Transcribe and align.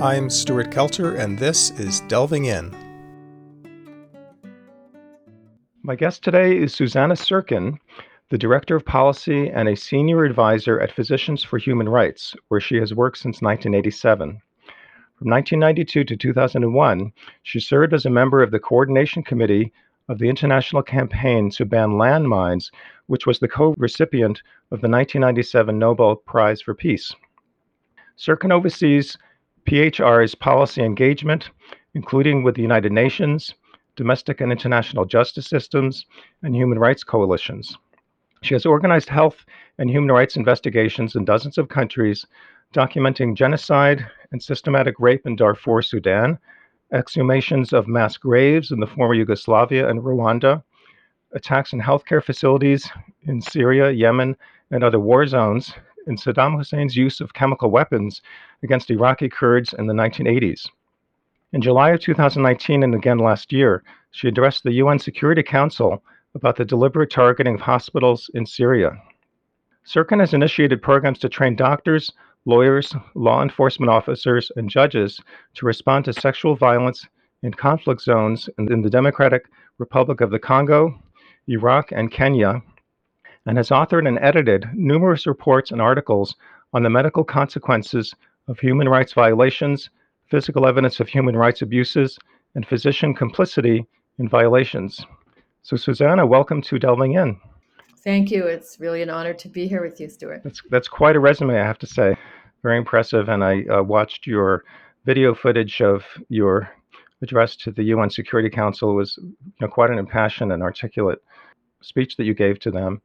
I'm 0.00 0.28
Stuart 0.28 0.70
Kelter, 0.70 1.18
and 1.18 1.38
this 1.38 1.70
is 1.80 2.02
Delving 2.02 2.44
In. 2.44 2.70
My 5.82 5.96
guest 5.96 6.22
today 6.22 6.58
is 6.58 6.74
Susannah 6.74 7.14
Sirkin, 7.14 7.78
the 8.28 8.36
Director 8.36 8.76
of 8.76 8.84
Policy 8.84 9.48
and 9.48 9.70
a 9.70 9.74
Senior 9.74 10.24
Advisor 10.24 10.78
at 10.80 10.92
Physicians 10.92 11.42
for 11.42 11.56
Human 11.56 11.88
Rights, 11.88 12.36
where 12.48 12.60
she 12.60 12.76
has 12.76 12.92
worked 12.92 13.16
since 13.16 13.40
1987. 13.40 14.42
From 15.18 15.30
1992 15.30 16.04
to 16.04 16.14
2001, 16.14 17.10
she 17.42 17.58
served 17.58 17.94
as 17.94 18.04
a 18.04 18.10
member 18.10 18.42
of 18.42 18.50
the 18.50 18.60
Coordination 18.60 19.22
Committee 19.22 19.72
of 20.10 20.18
the 20.18 20.28
International 20.28 20.82
Campaign 20.82 21.48
to 21.52 21.64
Ban 21.64 21.92
Landmines, 21.92 22.70
which 23.06 23.26
was 23.26 23.38
the 23.38 23.48
co 23.48 23.74
recipient 23.78 24.42
of 24.70 24.82
the 24.82 24.90
1997 24.90 25.78
Nobel 25.78 26.16
Prize 26.16 26.60
for 26.60 26.74
Peace. 26.74 27.14
Sirkin 28.18 28.52
oversees 28.52 29.16
PHR's 29.66 30.34
policy 30.34 30.82
engagement, 30.82 31.50
including 31.94 32.42
with 32.42 32.54
the 32.54 32.62
United 32.62 32.92
Nations, 32.92 33.54
domestic 33.96 34.40
and 34.40 34.52
international 34.52 35.04
justice 35.04 35.46
systems, 35.46 36.06
and 36.42 36.54
human 36.54 36.78
rights 36.78 37.02
coalitions. 37.02 37.76
She 38.42 38.54
has 38.54 38.64
organized 38.64 39.08
health 39.08 39.44
and 39.78 39.90
human 39.90 40.12
rights 40.12 40.36
investigations 40.36 41.16
in 41.16 41.24
dozens 41.24 41.58
of 41.58 41.68
countries, 41.68 42.26
documenting 42.72 43.34
genocide 43.34 44.06
and 44.30 44.42
systematic 44.42 44.94
rape 45.00 45.26
in 45.26 45.34
Darfur, 45.34 45.82
Sudan, 45.82 46.38
exhumations 46.92 47.72
of 47.72 47.88
mass 47.88 48.16
graves 48.16 48.70
in 48.70 48.78
the 48.78 48.86
former 48.86 49.14
Yugoslavia 49.14 49.88
and 49.88 50.00
Rwanda, 50.00 50.62
attacks 51.32 51.72
in 51.72 51.80
healthcare 51.80 52.22
facilities 52.22 52.88
in 53.22 53.40
Syria, 53.40 53.90
Yemen, 53.90 54.36
and 54.70 54.84
other 54.84 55.00
war 55.00 55.26
zones, 55.26 55.72
and 56.06 56.18
Saddam 56.18 56.56
Hussein's 56.56 56.96
use 56.96 57.20
of 57.20 57.34
chemical 57.34 57.70
weapons 57.70 58.22
against 58.62 58.90
Iraqi 58.90 59.28
Kurds 59.28 59.74
in 59.78 59.86
the 59.86 59.94
1980s. 59.94 60.68
In 61.52 61.60
July 61.60 61.90
of 61.90 62.00
2019 62.00 62.82
and 62.82 62.94
again 62.94 63.18
last 63.18 63.52
year, 63.52 63.82
she 64.10 64.28
addressed 64.28 64.62
the 64.62 64.72
UN 64.74 64.98
Security 64.98 65.42
Council 65.42 66.02
about 66.34 66.56
the 66.56 66.64
deliberate 66.64 67.10
targeting 67.10 67.54
of 67.54 67.60
hospitals 67.60 68.30
in 68.34 68.44
Syria. 68.44 68.92
Sirkin 69.86 70.20
has 70.20 70.34
initiated 70.34 70.82
programs 70.82 71.18
to 71.20 71.28
train 71.28 71.54
doctors, 71.54 72.12
lawyers, 72.44 72.94
law 73.14 73.42
enforcement 73.42 73.90
officers, 73.90 74.50
and 74.56 74.68
judges 74.68 75.20
to 75.54 75.66
respond 75.66 76.04
to 76.04 76.12
sexual 76.12 76.56
violence 76.56 77.06
in 77.42 77.52
conflict 77.52 78.02
zones 78.02 78.48
in 78.58 78.82
the 78.82 78.90
Democratic 78.90 79.46
Republic 79.78 80.20
of 80.20 80.30
the 80.30 80.38
Congo, 80.38 80.98
Iraq, 81.48 81.92
and 81.92 82.10
Kenya, 82.10 82.62
and 83.46 83.56
has 83.56 83.70
authored 83.70 84.06
and 84.06 84.18
edited 84.20 84.68
numerous 84.74 85.26
reports 85.26 85.70
and 85.70 85.80
articles 85.80 86.34
on 86.72 86.82
the 86.82 86.90
medical 86.90 87.24
consequences 87.24 88.14
of 88.48 88.58
human 88.58 88.88
rights 88.88 89.12
violations, 89.12 89.90
physical 90.28 90.66
evidence 90.66 91.00
of 91.00 91.08
human 91.08 91.36
rights 91.36 91.62
abuses, 91.62 92.18
and 92.54 92.66
physician 92.66 93.14
complicity 93.14 93.86
in 94.18 94.28
violations. 94.28 95.04
So, 95.62 95.76
Susannah, 95.76 96.26
welcome 96.26 96.62
to 96.62 96.78
Delving 96.78 97.14
In. 97.14 97.38
Thank 98.04 98.30
you. 98.30 98.46
It's 98.46 98.78
really 98.78 99.02
an 99.02 99.10
honor 99.10 99.34
to 99.34 99.48
be 99.48 99.66
here 99.66 99.82
with 99.82 100.00
you, 100.00 100.08
Stuart. 100.08 100.42
That's, 100.44 100.62
that's 100.70 100.88
quite 100.88 101.16
a 101.16 101.20
resume, 101.20 101.58
I 101.58 101.64
have 101.64 101.78
to 101.80 101.86
say. 101.86 102.16
Very 102.62 102.78
impressive. 102.78 103.28
And 103.28 103.42
I 103.42 103.64
uh, 103.64 103.82
watched 103.82 104.26
your 104.26 104.64
video 105.04 105.34
footage 105.34 105.80
of 105.80 106.04
your 106.28 106.70
address 107.22 107.56
to 107.56 107.70
the 107.70 107.84
UN 107.84 108.10
Security 108.10 108.48
Council. 108.48 108.90
It 108.90 108.94
was 108.94 109.18
you 109.18 109.34
know, 109.60 109.68
quite 109.68 109.90
an 109.90 109.98
impassioned 109.98 110.52
and 110.52 110.62
articulate 110.62 111.18
speech 111.82 112.16
that 112.16 112.24
you 112.24 112.34
gave 112.34 112.58
to 112.60 112.70
them. 112.70 113.02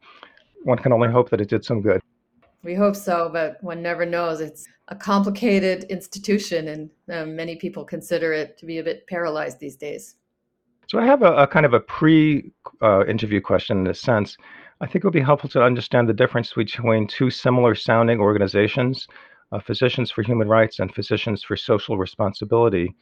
One 0.64 0.78
can 0.78 0.94
only 0.94 1.09
hope 1.09 1.30
that 1.30 1.42
it 1.42 1.50
did 1.50 1.66
some 1.66 1.81
good. 1.81 2.02
We 2.64 2.76
hope 2.76 2.95
so, 2.95 3.30
but 3.31 3.58
one 3.64 3.81
never 3.81 4.06
knows. 4.06 4.40
It's 4.40 4.67
a 4.90 4.95
complicated 4.95 5.86
institution, 5.86 6.67
and 6.67 6.90
um, 7.12 7.36
many 7.36 7.56
people 7.56 7.84
consider 7.84 8.33
it 8.33 8.58
to 8.60 8.66
be 8.66 8.77
a 8.77 8.83
bit 8.83 9.08
paralyzed 9.08 9.60
these 9.60 9.76
days. 9.76 10.16
So, 10.88 10.99
I 10.99 11.05
have 11.05 11.23
a, 11.23 11.33
a 11.38 11.48
kind 11.48 11.66
of 11.66 11.73
a 11.73 11.80
pre 11.80 12.52
uh, 12.82 13.05
interview 13.08 13.42
question 13.42 13.80
in 13.80 13.88
a 13.88 13.94
sense. 13.95 14.38
I 14.82 14.86
think 14.86 14.98
it 14.98 15.05
would 15.05 15.14
be 15.14 15.22
helpful 15.22 15.49
to 15.52 15.64
understand 15.64 16.08
the 16.08 16.14
difference 16.14 16.54
between 16.54 17.08
two 17.08 17.30
similar 17.30 17.73
sounding 17.73 18.20
organizations 18.20 19.08
uh, 19.52 19.60
Physicians 19.60 20.11
for 20.11 20.23
Human 20.23 20.48
Rights 20.48 20.80
and 20.80 20.93
Physicians 20.93 21.43
for 21.43 21.55
Social 21.55 21.98
Responsibility. 21.98 22.95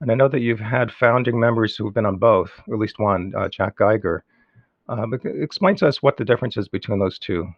And 0.00 0.10
I 0.10 0.14
know 0.14 0.28
that 0.28 0.40
you've 0.40 0.60
had 0.60 0.92
founding 0.92 1.38
members 1.40 1.76
who 1.76 1.84
have 1.84 1.94
been 1.94 2.06
on 2.06 2.18
both, 2.18 2.50
or 2.68 2.74
at 2.74 2.80
least 2.80 2.98
one, 2.98 3.32
uh, 3.36 3.48
Jack 3.48 3.76
Geiger. 3.76 4.24
Uh, 4.88 5.06
but 5.06 5.20
explain 5.24 5.76
to 5.76 5.86
us 5.86 6.02
what 6.02 6.16
the 6.16 6.24
difference 6.24 6.56
is 6.56 6.68
between 6.68 6.98
those 6.98 7.18
two. 7.18 7.48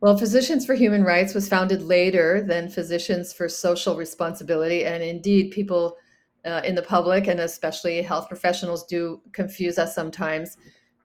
Well, 0.00 0.16
Physicians 0.16 0.64
for 0.64 0.74
Human 0.74 1.02
Rights 1.02 1.34
was 1.34 1.48
founded 1.48 1.82
later 1.82 2.40
than 2.40 2.68
Physicians 2.68 3.32
for 3.32 3.48
Social 3.48 3.96
Responsibility. 3.96 4.84
And 4.84 5.02
indeed, 5.02 5.50
people 5.50 5.96
uh, 6.44 6.62
in 6.64 6.74
the 6.74 6.82
public 6.82 7.26
and 7.26 7.40
especially 7.40 8.00
health 8.02 8.28
professionals 8.28 8.84
do 8.86 9.20
confuse 9.32 9.78
us 9.78 9.94
sometimes. 9.94 10.56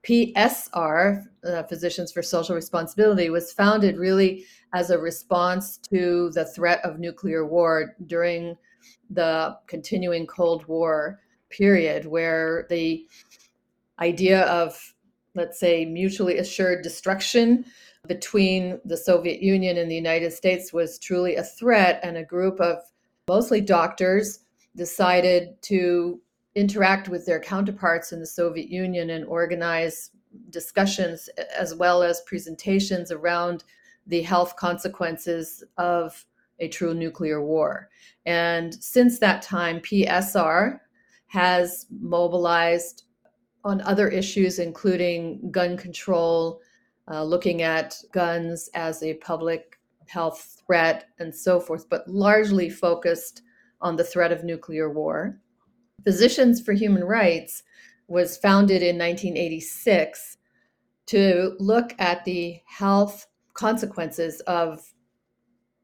PSR, 0.03 1.23
uh, 1.45 1.63
Physicians 1.63 2.11
for 2.11 2.21
Social 2.21 2.55
Responsibility, 2.55 3.29
was 3.29 3.53
founded 3.53 3.97
really 3.97 4.45
as 4.73 4.89
a 4.89 4.97
response 4.97 5.77
to 5.77 6.29
the 6.31 6.45
threat 6.45 6.83
of 6.83 6.99
nuclear 6.99 7.45
war 7.45 7.95
during 8.05 8.55
the 9.09 9.57
continuing 9.67 10.27
Cold 10.27 10.67
War 10.67 11.19
period, 11.49 12.05
where 12.05 12.67
the 12.69 13.07
idea 13.99 14.41
of, 14.43 14.92
let's 15.35 15.59
say, 15.59 15.85
mutually 15.85 16.37
assured 16.37 16.83
destruction 16.83 17.65
between 18.07 18.79
the 18.85 18.97
Soviet 18.97 19.41
Union 19.41 19.77
and 19.77 19.89
the 19.89 19.95
United 19.95 20.31
States 20.31 20.73
was 20.73 20.99
truly 20.99 21.35
a 21.35 21.43
threat, 21.43 21.99
and 22.03 22.17
a 22.17 22.23
group 22.23 22.59
of 22.59 22.77
mostly 23.27 23.61
doctors 23.61 24.39
decided 24.75 25.61
to 25.61 26.19
interact 26.55 27.09
with 27.09 27.25
their 27.25 27.39
counterparts 27.39 28.11
in 28.11 28.19
the 28.19 28.27
Soviet 28.27 28.69
Union 28.69 29.09
and 29.11 29.25
organize 29.25 30.11
discussions 30.49 31.29
as 31.57 31.75
well 31.75 32.03
as 32.03 32.21
presentations 32.21 33.11
around 33.11 33.63
the 34.07 34.21
health 34.21 34.55
consequences 34.55 35.63
of 35.77 36.25
a 36.59 36.67
true 36.67 36.93
nuclear 36.93 37.41
war. 37.41 37.89
And 38.25 38.73
since 38.83 39.19
that 39.19 39.41
time, 39.41 39.79
PSR 39.79 40.79
has 41.27 41.85
mobilized 41.89 43.03
on 43.63 43.81
other 43.81 44.07
issues, 44.09 44.59
including 44.59 45.51
gun 45.51 45.77
control, 45.77 46.61
uh, 47.11 47.23
looking 47.23 47.61
at 47.61 47.95
guns 48.11 48.69
as 48.73 49.01
a 49.03 49.15
public 49.15 49.79
health 50.07 50.61
threat 50.65 51.05
and 51.19 51.33
so 51.33 51.59
forth, 51.59 51.89
but 51.89 52.07
largely 52.07 52.69
focused 52.69 53.41
on 53.81 53.95
the 53.95 54.03
threat 54.03 54.31
of 54.31 54.43
nuclear 54.43 54.89
war. 54.89 55.39
Physicians 56.03 56.61
for 56.61 56.73
Human 56.73 57.03
Rights 57.03 57.63
was 58.07 58.37
founded 58.37 58.81
in 58.81 58.97
1986 58.97 60.37
to 61.07 61.55
look 61.59 61.93
at 61.99 62.23
the 62.25 62.59
health 62.65 63.27
consequences 63.53 64.41
of 64.41 64.81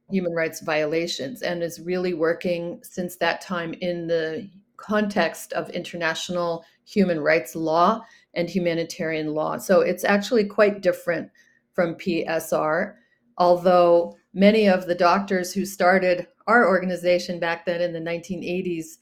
human 0.10 0.34
rights 0.34 0.62
violations 0.62 1.42
and 1.42 1.62
is 1.62 1.80
really 1.80 2.14
working 2.14 2.80
since 2.84 3.16
that 3.18 3.42
time 3.42 3.74
in 3.82 4.08
the 4.08 4.50
context 4.80 5.54
of 5.54 5.70
international 5.70 6.64
human 6.86 7.20
rights 7.20 7.56
law 7.56 8.02
and 8.34 8.50
humanitarian 8.50 9.34
law. 9.34 9.58
So 9.58 9.82
it's 9.82 10.04
actually 10.04 10.46
quite 10.46 10.82
different 10.82 11.30
from 11.74 11.96
PSR, 11.96 12.96
although 13.38 14.18
many 14.34 14.68
of 14.68 14.86
the 14.86 14.96
doctors 14.96 15.54
who 15.54 15.66
started 15.66 16.28
our 16.48 16.68
organization 16.68 17.40
back 17.40 17.66
then 17.66 17.82
in 17.82 17.94
the 17.94 18.00
1980s 18.00 18.98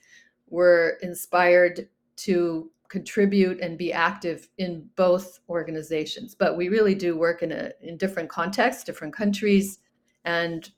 were 0.50 0.98
inspired 1.02 1.88
to 2.18 2.72
contribute 2.90 3.60
and 3.60 3.78
be 3.78 3.92
active 3.92 4.48
in 4.58 4.88
both 4.96 5.40
organizations. 5.50 6.36
But 6.36 6.58
we 6.58 6.70
really 6.70 6.96
do 6.96 7.18
work 7.18 7.44
in 7.44 7.52
a 7.52 7.72
in 7.82 7.98
different 7.98 8.30
contexts, 8.30 8.84
different 8.84 9.14
countries, 9.14 9.80
and 10.24 10.70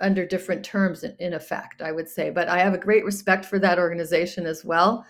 under 0.00 0.26
different 0.26 0.64
terms 0.64 1.04
in, 1.04 1.16
in 1.18 1.34
effect, 1.34 1.82
I 1.82 1.92
would 1.92 2.08
say. 2.08 2.30
But 2.30 2.48
I 2.48 2.58
have 2.58 2.74
a 2.74 2.78
great 2.78 3.04
respect 3.04 3.44
for 3.44 3.58
that 3.58 3.78
organization 3.78 4.46
as 4.46 4.64
well. 4.64 5.06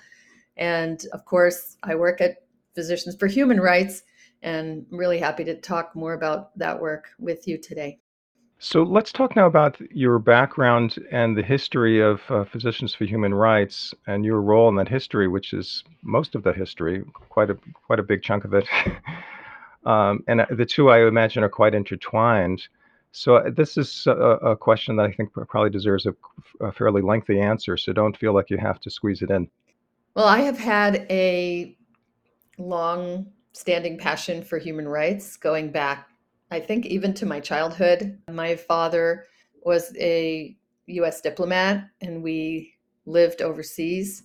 And 0.56 1.04
of 1.12 1.24
course, 1.24 1.76
I 1.82 1.94
work 1.94 2.20
at 2.20 2.44
Physicians 2.74 3.16
for 3.16 3.26
Human 3.26 3.60
Rights, 3.60 4.02
and 4.42 4.86
I'm 4.90 4.98
really 4.98 5.18
happy 5.18 5.44
to 5.44 5.60
talk 5.60 5.94
more 5.94 6.14
about 6.14 6.56
that 6.58 6.80
work 6.80 7.08
with 7.18 7.48
you 7.48 7.58
today. 7.58 7.98
So 8.58 8.82
let's 8.82 9.12
talk 9.12 9.36
now 9.36 9.46
about 9.46 9.78
your 9.90 10.18
background 10.18 10.96
and 11.10 11.36
the 11.36 11.42
history 11.42 12.00
of 12.00 12.22
uh, 12.30 12.44
Physicians 12.44 12.94
for 12.94 13.04
Human 13.04 13.34
Rights 13.34 13.92
and 14.06 14.24
your 14.24 14.40
role 14.40 14.70
in 14.70 14.76
that 14.76 14.88
history, 14.88 15.28
which 15.28 15.52
is 15.52 15.84
most 16.02 16.34
of 16.34 16.42
the 16.42 16.54
history, 16.54 17.04
quite 17.28 17.50
a 17.50 17.58
quite 17.86 17.98
a 17.98 18.02
big 18.02 18.22
chunk 18.22 18.44
of 18.44 18.54
it. 18.54 18.66
um, 19.84 20.24
and 20.26 20.40
uh, 20.40 20.46
the 20.50 20.64
two, 20.64 20.88
I 20.88 21.06
imagine, 21.06 21.44
are 21.44 21.50
quite 21.50 21.74
intertwined. 21.74 22.66
So 23.16 23.36
uh, 23.36 23.50
this 23.50 23.76
is 23.78 24.06
a, 24.06 24.12
a 24.12 24.56
question 24.56 24.96
that 24.96 25.06
I 25.06 25.12
think 25.12 25.32
probably 25.32 25.70
deserves 25.70 26.06
a, 26.06 26.14
a 26.60 26.72
fairly 26.72 27.02
lengthy 27.02 27.40
answer. 27.40 27.76
So 27.76 27.92
don't 27.92 28.16
feel 28.16 28.34
like 28.34 28.50
you 28.50 28.58
have 28.58 28.80
to 28.80 28.90
squeeze 28.90 29.22
it 29.22 29.30
in. 29.30 29.48
Well, 30.14 30.26
I 30.26 30.40
have 30.40 30.58
had 30.58 31.06
a 31.10 31.76
long 32.58 33.26
standing 33.52 33.96
passion 33.98 34.42
for 34.42 34.58
human 34.58 34.86
rights 34.88 35.36
going 35.36 35.70
back 35.70 36.08
I 36.50 36.60
think 36.60 36.86
even 36.86 37.12
to 37.14 37.26
my 37.26 37.40
childhood. 37.40 38.18
My 38.30 38.56
father 38.56 39.26
was 39.64 39.92
a 39.98 40.56
US 40.86 41.20
diplomat, 41.20 41.88
and 42.00 42.22
we 42.22 42.74
lived 43.04 43.42
overseas 43.42 44.22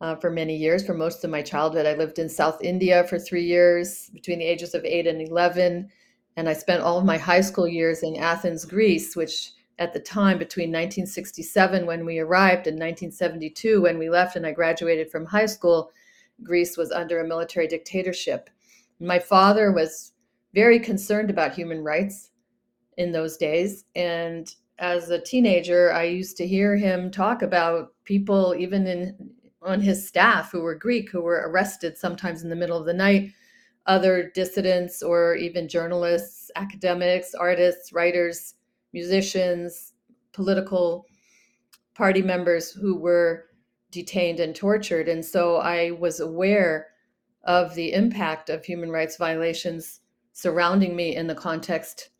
uh, 0.00 0.16
for 0.16 0.30
many 0.30 0.56
years. 0.56 0.84
For 0.84 0.94
most 0.94 1.22
of 1.22 1.30
my 1.30 1.42
childhood, 1.42 1.86
I 1.86 1.94
lived 1.94 2.18
in 2.18 2.28
South 2.28 2.62
India 2.62 3.04
for 3.04 3.18
three 3.18 3.44
years 3.44 4.10
between 4.12 4.40
the 4.40 4.44
ages 4.44 4.74
of 4.74 4.84
eight 4.84 5.06
and 5.06 5.20
11. 5.22 5.88
And 6.36 6.48
I 6.48 6.52
spent 6.54 6.82
all 6.82 6.98
of 6.98 7.04
my 7.04 7.18
high 7.18 7.40
school 7.40 7.68
years 7.68 8.02
in 8.02 8.16
Athens, 8.16 8.64
Greece, 8.64 9.16
which 9.16 9.52
at 9.78 9.92
the 9.92 10.00
time 10.00 10.38
between 10.38 10.68
1967 10.68 11.86
when 11.86 12.04
we 12.04 12.18
arrived 12.18 12.66
and 12.66 12.78
1972 12.78 13.82
when 13.82 13.98
we 13.98 14.08
left 14.08 14.36
and 14.36 14.46
I 14.46 14.52
graduated 14.52 15.10
from 15.10 15.26
high 15.26 15.46
school, 15.46 15.90
Greece 16.42 16.76
was 16.76 16.92
under 16.92 17.20
a 17.20 17.28
military 17.28 17.66
dictatorship. 17.66 18.50
My 19.00 19.18
father 19.18 19.72
was 19.72 20.12
very 20.54 20.78
concerned 20.78 21.30
about 21.30 21.54
human 21.54 21.82
rights 21.82 22.30
in 22.96 23.12
those 23.12 23.36
days. 23.36 23.84
And 23.94 24.54
as 24.78 25.10
a 25.10 25.20
teenager, 25.20 25.92
I 25.92 26.04
used 26.04 26.36
to 26.38 26.46
hear 26.46 26.76
him 26.76 27.10
talk 27.10 27.42
about 27.42 27.92
people, 28.04 28.54
even 28.58 28.86
in 28.86 29.30
on 29.62 29.80
his 29.80 30.06
staff, 30.06 30.50
who 30.50 30.60
were 30.60 30.74
Greek, 30.74 31.08
who 31.10 31.22
were 31.22 31.44
arrested 31.48 31.96
sometimes 31.96 32.42
in 32.42 32.50
the 32.50 32.56
middle 32.56 32.76
of 32.76 32.84
the 32.84 32.92
night, 32.92 33.32
other 33.86 34.30
dissidents 34.34 35.02
or 35.02 35.34
even 35.34 35.68
journalists, 35.68 36.50
academics, 36.56 37.34
artists, 37.34 37.92
writers, 37.92 38.54
musicians, 38.92 39.92
political 40.32 41.06
party 41.94 42.22
members 42.22 42.70
who 42.70 42.96
were 42.96 43.46
detained 43.90 44.40
and 44.40 44.54
tortured. 44.54 45.08
And 45.08 45.24
so 45.24 45.56
I 45.56 45.90
was 45.92 46.20
aware 46.20 46.88
of 47.44 47.74
the 47.74 47.92
impact 47.92 48.48
of 48.48 48.64
human 48.64 48.90
rights 48.90 49.16
violations 49.16 50.00
surrounding 50.32 50.96
me 50.96 51.16
in 51.16 51.26
the 51.26 51.34
context 51.34 52.10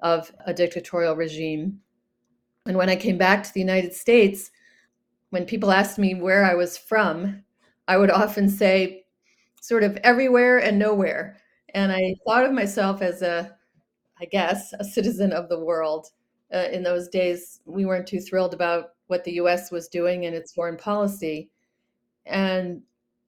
of 0.00 0.30
a 0.46 0.52
dictatorial 0.52 1.16
regime. 1.16 1.80
And 2.66 2.76
when 2.76 2.90
I 2.90 2.96
came 2.96 3.18
back 3.18 3.42
to 3.42 3.52
the 3.52 3.60
United 3.60 3.94
States, 3.94 4.50
when 5.30 5.46
people 5.46 5.72
asked 5.72 5.98
me 5.98 6.14
where 6.14 6.44
I 6.44 6.54
was 6.54 6.76
from, 6.76 7.42
I 7.88 7.96
would 7.96 8.10
often 8.10 8.48
say 8.48 9.05
sort 9.66 9.82
of 9.82 9.96
everywhere 10.04 10.58
and 10.58 10.78
nowhere. 10.78 11.36
And 11.74 11.90
I 11.90 12.14
thought 12.24 12.44
of 12.44 12.52
myself 12.52 13.02
as 13.02 13.20
a, 13.22 13.56
I 14.20 14.26
guess, 14.26 14.72
a 14.78 14.84
citizen 14.84 15.32
of 15.32 15.48
the 15.48 15.58
world. 15.58 16.06
Uh, 16.54 16.68
in 16.72 16.84
those 16.84 17.08
days, 17.08 17.60
we 17.64 17.84
weren't 17.84 18.06
too 18.06 18.20
thrilled 18.20 18.54
about 18.54 18.90
what 19.08 19.24
the 19.24 19.32
US 19.32 19.72
was 19.72 19.88
doing 19.88 20.22
in 20.22 20.34
its 20.34 20.52
foreign 20.52 20.76
policy. 20.76 21.50
And 22.24 22.82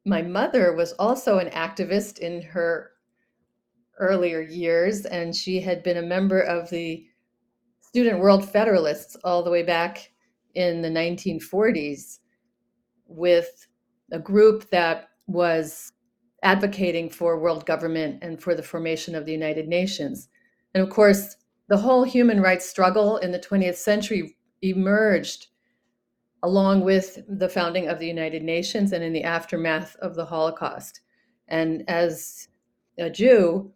my 0.05 0.23
mother 0.23 0.75
was 0.75 0.93
also 0.93 1.39
an 1.39 1.51
activist 1.51 2.21
in 2.21 2.43
her 2.43 2.93
earlier 3.99 4.41
years, 4.41 5.07
and 5.07 5.35
she 5.35 5.61
had 5.61 5.83
been 5.83 5.97
a 5.97 6.03
member 6.03 6.41
of 6.41 6.71
the 6.71 7.05
Student 7.81 8.21
World 8.21 8.49
Federalists 8.49 9.17
all 9.25 9.43
the 9.43 9.51
way 9.51 9.65
back 9.65 10.13
in 10.55 10.83
the 10.83 10.89
1940s 10.89 12.21
with 13.09 13.67
a 14.13 14.21
group 14.21 14.71
that 14.71 15.09
was 15.27 15.93
advocating 16.43 17.11
for 17.11 17.39
world 17.39 17.67
government 17.67 18.19
and 18.23 18.43
for 18.43 18.55
the 18.55 18.63
formation 18.63 19.15
of 19.15 19.27
the 19.27 19.33
United 19.33 19.69
Nations. 19.69 20.29
And 20.75 20.83
of 20.83 20.91
course, 20.91 21.37
the 21.69 21.79
whole 21.79 22.05
human 22.05 22.41
rights 22.41 22.69
struggle 22.69 23.17
in 23.19 23.33
the 23.33 23.39
20th 23.39 23.77
century 23.77 24.37
emerged 24.63 25.49
along 26.43 26.83
with 26.83 27.19
the 27.29 27.49
founding 27.49 27.89
of 27.89 27.99
the 27.99 28.07
United 28.07 28.43
Nations 28.43 28.93
and 28.93 29.03
in 29.03 29.13
the 29.13 29.25
aftermath 29.25 29.97
of 29.97 30.15
the 30.15 30.25
Holocaust. 30.25 31.01
And 31.49 31.85
as 31.89 32.49
a 32.99 33.11
Jew 33.11 33.73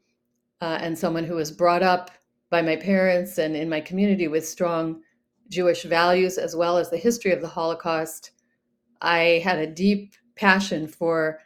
uh, 0.60 0.78
and 0.80 0.96
someone 0.96 1.24
who 1.24 1.34
was 1.34 1.50
brought 1.50 1.82
up 1.82 2.10
by 2.50 2.62
my 2.62 2.76
parents 2.76 3.38
and 3.38 3.56
in 3.56 3.68
my 3.68 3.80
community 3.80 4.28
with 4.28 4.46
strong 4.46 5.02
Jewish 5.48 5.82
values 5.82 6.38
as 6.38 6.54
well 6.54 6.78
as 6.78 6.90
the 6.90 6.96
history 6.96 7.32
of 7.32 7.40
the 7.40 7.48
Holocaust, 7.48 8.30
I 9.00 9.42
had 9.44 9.58
a 9.58 9.66
deep 9.66 10.14
passion 10.36 10.86
for 10.86 11.40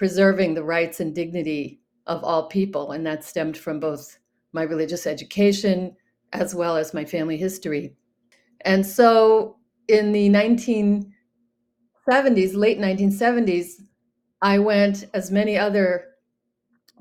preserving 0.00 0.54
the 0.54 0.64
rights 0.64 0.98
and 1.00 1.14
dignity 1.14 1.78
of 2.06 2.24
all 2.24 2.48
people. 2.48 2.92
And 2.92 3.04
that 3.04 3.22
stemmed 3.22 3.58
from 3.58 3.78
both 3.78 4.18
my 4.54 4.62
religious 4.62 5.06
education 5.06 5.94
as 6.32 6.54
well 6.54 6.78
as 6.78 6.94
my 6.94 7.04
family 7.04 7.36
history. 7.36 7.94
And 8.62 8.86
so 8.86 9.58
in 9.88 10.12
the 10.12 10.30
1970s, 10.30 11.04
late 12.54 12.78
1970s, 12.78 13.72
I 14.40 14.58
went, 14.58 15.04
as 15.12 15.30
many 15.30 15.58
other 15.58 16.06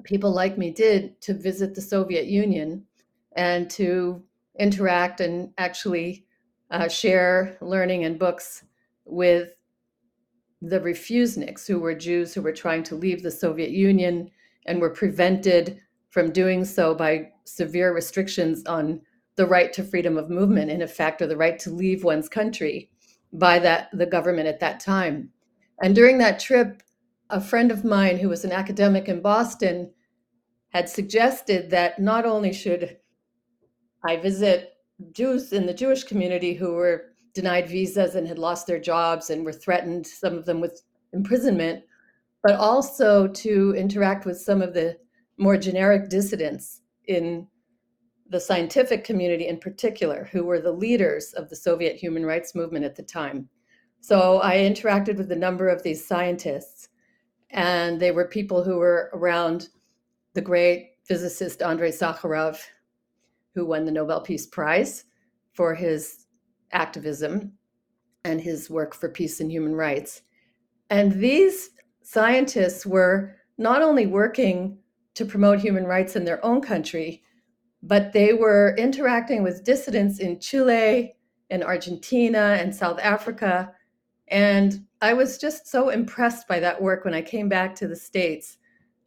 people 0.04 0.34
like 0.34 0.58
me 0.58 0.70
did, 0.70 1.22
to 1.22 1.34
visit 1.34 1.76
the 1.76 1.82
Soviet 1.82 2.26
Union 2.26 2.84
and 3.32 3.70
to 3.70 4.22
interact 4.60 5.22
and 5.22 5.54
actually 5.58 6.26
uh, 6.70 6.90
share 6.90 7.58
learning 7.62 8.04
and 8.04 8.20
books 8.20 8.66
with 9.06 9.54
the 10.62 10.80
refuseniks, 10.80 11.68
who 11.68 11.80
were 11.80 11.96
Jews 11.96 12.34
who 12.34 12.42
were 12.42 12.52
trying 12.52 12.84
to 12.84 12.96
leave 12.96 13.24
the 13.24 13.32
Soviet 13.32 13.72
Union 13.72 14.30
and 14.66 14.82
were 14.82 14.90
prevented 14.90 15.80
from 16.10 16.32
doing 16.32 16.66
so 16.66 16.94
by 16.94 17.32
severe 17.46 17.94
restrictions 17.94 18.64
on 18.66 19.02
the 19.36 19.46
right 19.46 19.72
to 19.74 19.84
freedom 19.84 20.18
of 20.18 20.30
movement, 20.30 20.70
in 20.70 20.82
effect, 20.82 21.22
or 21.22 21.28
the 21.28 21.38
right 21.38 21.58
to 21.60 21.70
leave 21.70 22.04
one's 22.04 22.28
country 22.28 22.90
by 23.32 23.60
that 23.60 23.90
the 23.94 24.06
government 24.06 24.48
at 24.48 24.60
that 24.60 24.80
time. 24.80 25.30
And 25.82 25.96
during 25.96 26.18
that 26.18 26.40
trip, 26.40 26.84
a 27.30 27.40
friend 27.40 27.72
of 27.72 27.86
mine 27.86 28.18
who 28.18 28.28
was 28.28 28.44
an 28.44 28.52
academic 28.52 29.08
in 29.08 29.22
Boston 29.22 29.92
had 30.70 30.90
suggested 30.90 31.70
that 31.70 32.00
not 32.00 32.26
only 32.26 32.52
should 32.52 32.98
I 34.06 34.18
visit 34.18 34.74
Jews 35.12 35.54
in 35.54 35.66
the 35.66 35.74
Jewish 35.74 36.04
community 36.04 36.54
who 36.54 36.74
were 36.74 37.09
denied 37.40 37.70
visas 37.70 38.16
and 38.16 38.28
had 38.28 38.38
lost 38.38 38.68
their 38.68 38.82
jobs 38.82 39.30
and 39.30 39.46
were 39.46 39.54
threatened, 39.54 40.06
some 40.06 40.38
of 40.38 40.46
them 40.46 40.60
with 40.60 40.82
imprisonment, 41.14 41.82
but 42.44 42.56
also 42.56 43.30
to 43.30 43.74
interact 43.78 44.26
with 44.26 44.38
some 44.38 44.62
of 44.62 44.74
the 44.74 44.98
more 45.38 45.56
generic 45.56 46.10
dissidents 46.10 46.82
in 47.06 47.48
the 48.30 48.42
scientific 48.42 49.06
community 49.06 49.48
in 49.48 49.58
particular, 49.58 50.28
who 50.34 50.44
were 50.44 50.60
the 50.60 50.72
leaders 50.72 51.32
of 51.34 51.48
the 51.50 51.56
Soviet 51.56 51.96
human 51.96 52.26
rights 52.26 52.54
movement 52.54 52.84
at 52.84 52.98
the 52.98 53.04
time. 53.04 53.48
So 54.02 54.42
I 54.44 54.58
interacted 54.58 55.16
with 55.16 55.32
a 55.32 55.36
number 55.36 55.70
of 55.70 55.82
these 55.82 56.06
scientists, 56.06 56.90
and 57.52 58.02
they 58.02 58.12
were 58.12 58.28
people 58.28 58.66
who 58.66 58.80
were 58.80 59.12
around 59.14 59.70
the 60.34 60.42
great 60.42 60.98
physicist 61.06 61.62
Andrei 61.62 61.92
Sakharov, 61.92 62.60
who 63.56 63.66
won 63.66 63.86
the 63.86 63.94
Nobel 63.94 64.20
Peace 64.20 64.46
Prize 64.46 65.06
for 65.54 65.74
his 65.74 66.26
activism 66.72 67.54
and 68.24 68.42
his 68.42 68.70
work 68.70 68.94
for 68.94 69.10
peace 69.10 69.40
and 69.40 69.52
human 69.52 69.76
rights. 69.76 70.22
And 70.90 71.14
these 71.14 71.70
scientists 72.04 72.86
were 72.86 73.36
not 73.58 73.82
only 73.82 74.08
working 74.08 74.78
to 75.16 75.26
promote 75.26 75.60
human 75.60 75.86
rights 75.86 76.16
in 76.16 76.26
their 76.26 76.44
own 76.46 76.62
country, 76.62 77.24
but 77.82 78.14
they 78.14 78.34
were 78.34 78.76
interacting 78.78 79.44
with 79.44 79.64
dissidents 79.64 80.20
in 80.20 80.40
Chile 80.40 81.16
and 81.50 81.64
Argentina 81.64 82.58
and 82.60 82.76
South 82.76 83.00
Africa. 83.00 83.74
And 84.28 84.86
I 85.02 85.14
was 85.14 85.38
just 85.38 85.68
so 85.68 85.90
impressed 85.90 86.48
by 86.48 86.60
that 86.60 86.82
work 86.82 87.06
when 87.06 87.14
I 87.14 87.22
came 87.22 87.50
back 87.50 87.76
to 87.76 87.88
the 87.88 87.96
States. 87.96 88.58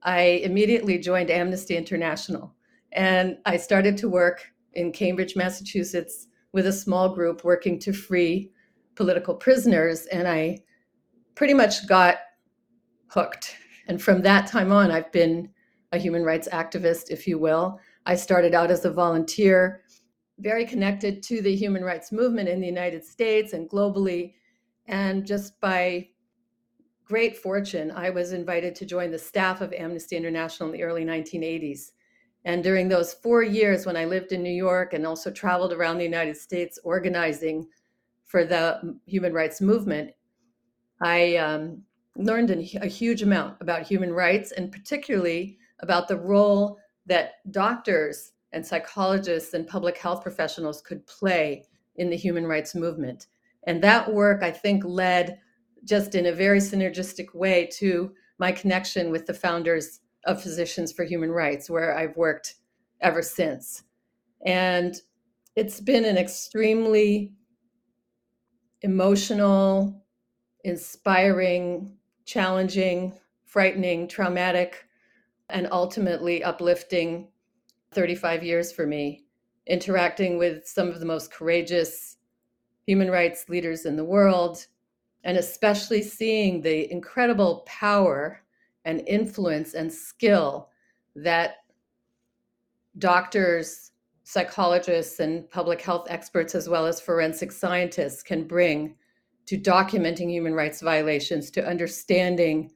I 0.02 0.40
immediately 0.42 0.98
joined 0.98 1.30
Amnesty 1.30 1.76
International 1.76 2.54
and 2.92 3.38
I 3.44 3.56
started 3.56 3.96
to 3.98 4.08
work 4.08 4.52
in 4.74 4.92
Cambridge, 4.92 5.36
Massachusetts, 5.36 6.28
with 6.52 6.66
a 6.66 6.72
small 6.72 7.08
group 7.08 7.44
working 7.44 7.78
to 7.80 7.92
free 7.92 8.52
political 8.94 9.34
prisoners. 9.34 10.06
And 10.06 10.28
I 10.28 10.58
pretty 11.34 11.54
much 11.54 11.86
got 11.86 12.18
hooked. 13.08 13.56
And 13.88 14.00
from 14.00 14.22
that 14.22 14.46
time 14.46 14.70
on, 14.70 14.90
I've 14.90 15.10
been 15.12 15.48
a 15.92 15.98
human 15.98 16.24
rights 16.24 16.48
activist, 16.52 17.10
if 17.10 17.26
you 17.26 17.38
will. 17.38 17.78
I 18.06 18.16
started 18.16 18.54
out 18.54 18.70
as 18.70 18.84
a 18.84 18.90
volunteer, 18.90 19.82
very 20.38 20.64
connected 20.64 21.22
to 21.24 21.42
the 21.42 21.54
human 21.54 21.84
rights 21.84 22.12
movement 22.12 22.48
in 22.48 22.60
the 22.60 22.66
United 22.66 23.04
States 23.04 23.52
and 23.52 23.68
globally. 23.68 24.34
And 24.86 25.26
just 25.26 25.60
by 25.60 26.08
great 27.04 27.36
fortune, 27.36 27.90
I 27.90 28.10
was 28.10 28.32
invited 28.32 28.74
to 28.76 28.86
join 28.86 29.10
the 29.10 29.18
staff 29.18 29.60
of 29.60 29.72
Amnesty 29.72 30.16
International 30.16 30.70
in 30.70 30.72
the 30.72 30.82
early 30.82 31.04
1980s. 31.04 31.92
And 32.44 32.64
during 32.64 32.88
those 32.88 33.14
four 33.14 33.42
years 33.42 33.86
when 33.86 33.96
I 33.96 34.04
lived 34.04 34.32
in 34.32 34.42
New 34.42 34.50
York 34.50 34.94
and 34.94 35.06
also 35.06 35.30
traveled 35.30 35.72
around 35.72 35.98
the 35.98 36.04
United 36.04 36.36
States 36.36 36.78
organizing 36.82 37.68
for 38.24 38.44
the 38.44 38.98
human 39.06 39.32
rights 39.32 39.60
movement, 39.60 40.10
I 41.00 41.36
um, 41.36 41.82
learned 42.16 42.50
a 42.50 42.86
huge 42.86 43.22
amount 43.22 43.56
about 43.60 43.82
human 43.82 44.12
rights 44.12 44.52
and 44.52 44.72
particularly 44.72 45.58
about 45.80 46.08
the 46.08 46.16
role 46.16 46.78
that 47.06 47.34
doctors 47.50 48.32
and 48.52 48.64
psychologists 48.64 49.54
and 49.54 49.66
public 49.66 49.96
health 49.98 50.22
professionals 50.22 50.82
could 50.82 51.06
play 51.06 51.64
in 51.96 52.10
the 52.10 52.16
human 52.16 52.46
rights 52.46 52.74
movement. 52.74 53.26
And 53.64 53.82
that 53.82 54.12
work, 54.12 54.42
I 54.42 54.50
think, 54.50 54.84
led 54.84 55.38
just 55.84 56.14
in 56.14 56.26
a 56.26 56.32
very 56.32 56.58
synergistic 56.58 57.34
way 57.34 57.68
to 57.74 58.12
my 58.38 58.52
connection 58.52 59.10
with 59.10 59.26
the 59.26 59.34
founders 59.34 60.00
of 60.24 60.42
Physicians 60.42 60.92
for 60.92 61.04
Human 61.04 61.30
Rights, 61.30 61.68
where 61.68 61.96
I've 61.96 62.16
worked 62.16 62.54
ever 63.00 63.22
since. 63.22 63.84
And 64.44 64.94
it's 65.56 65.80
been 65.80 66.04
an 66.04 66.16
extremely 66.16 67.32
emotional, 68.82 70.02
inspiring, 70.64 71.96
challenging, 72.24 73.12
frightening, 73.44 74.08
traumatic, 74.08 74.86
and 75.50 75.68
ultimately 75.70 76.42
uplifting 76.42 77.28
35 77.92 78.42
years 78.42 78.72
for 78.72 78.86
me, 78.86 79.24
interacting 79.66 80.38
with 80.38 80.66
some 80.66 80.88
of 80.88 81.00
the 81.00 81.06
most 81.06 81.32
courageous 81.32 82.16
human 82.86 83.10
rights 83.10 83.48
leaders 83.48 83.84
in 83.84 83.96
the 83.96 84.04
world, 84.04 84.66
and 85.24 85.36
especially 85.36 86.02
seeing 86.02 86.60
the 86.62 86.90
incredible 86.90 87.62
power 87.66 88.41
and 88.84 89.02
influence 89.06 89.74
and 89.74 89.92
skill 89.92 90.70
that 91.16 91.56
doctors, 92.98 93.92
psychologists, 94.24 95.20
and 95.20 95.48
public 95.50 95.80
health 95.80 96.06
experts, 96.08 96.54
as 96.54 96.68
well 96.68 96.86
as 96.86 97.00
forensic 97.00 97.52
scientists, 97.52 98.22
can 98.22 98.44
bring 98.44 98.96
to 99.46 99.58
documenting 99.58 100.30
human 100.30 100.54
rights 100.54 100.80
violations, 100.80 101.50
to 101.50 101.66
understanding 101.66 102.70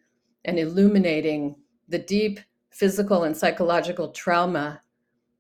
and 0.45 0.59
illuminating 0.59 1.57
the 1.89 1.99
deep 1.99 2.41
physical 2.71 3.25
and 3.25 3.37
psychological 3.37 4.11
trauma 4.11 4.81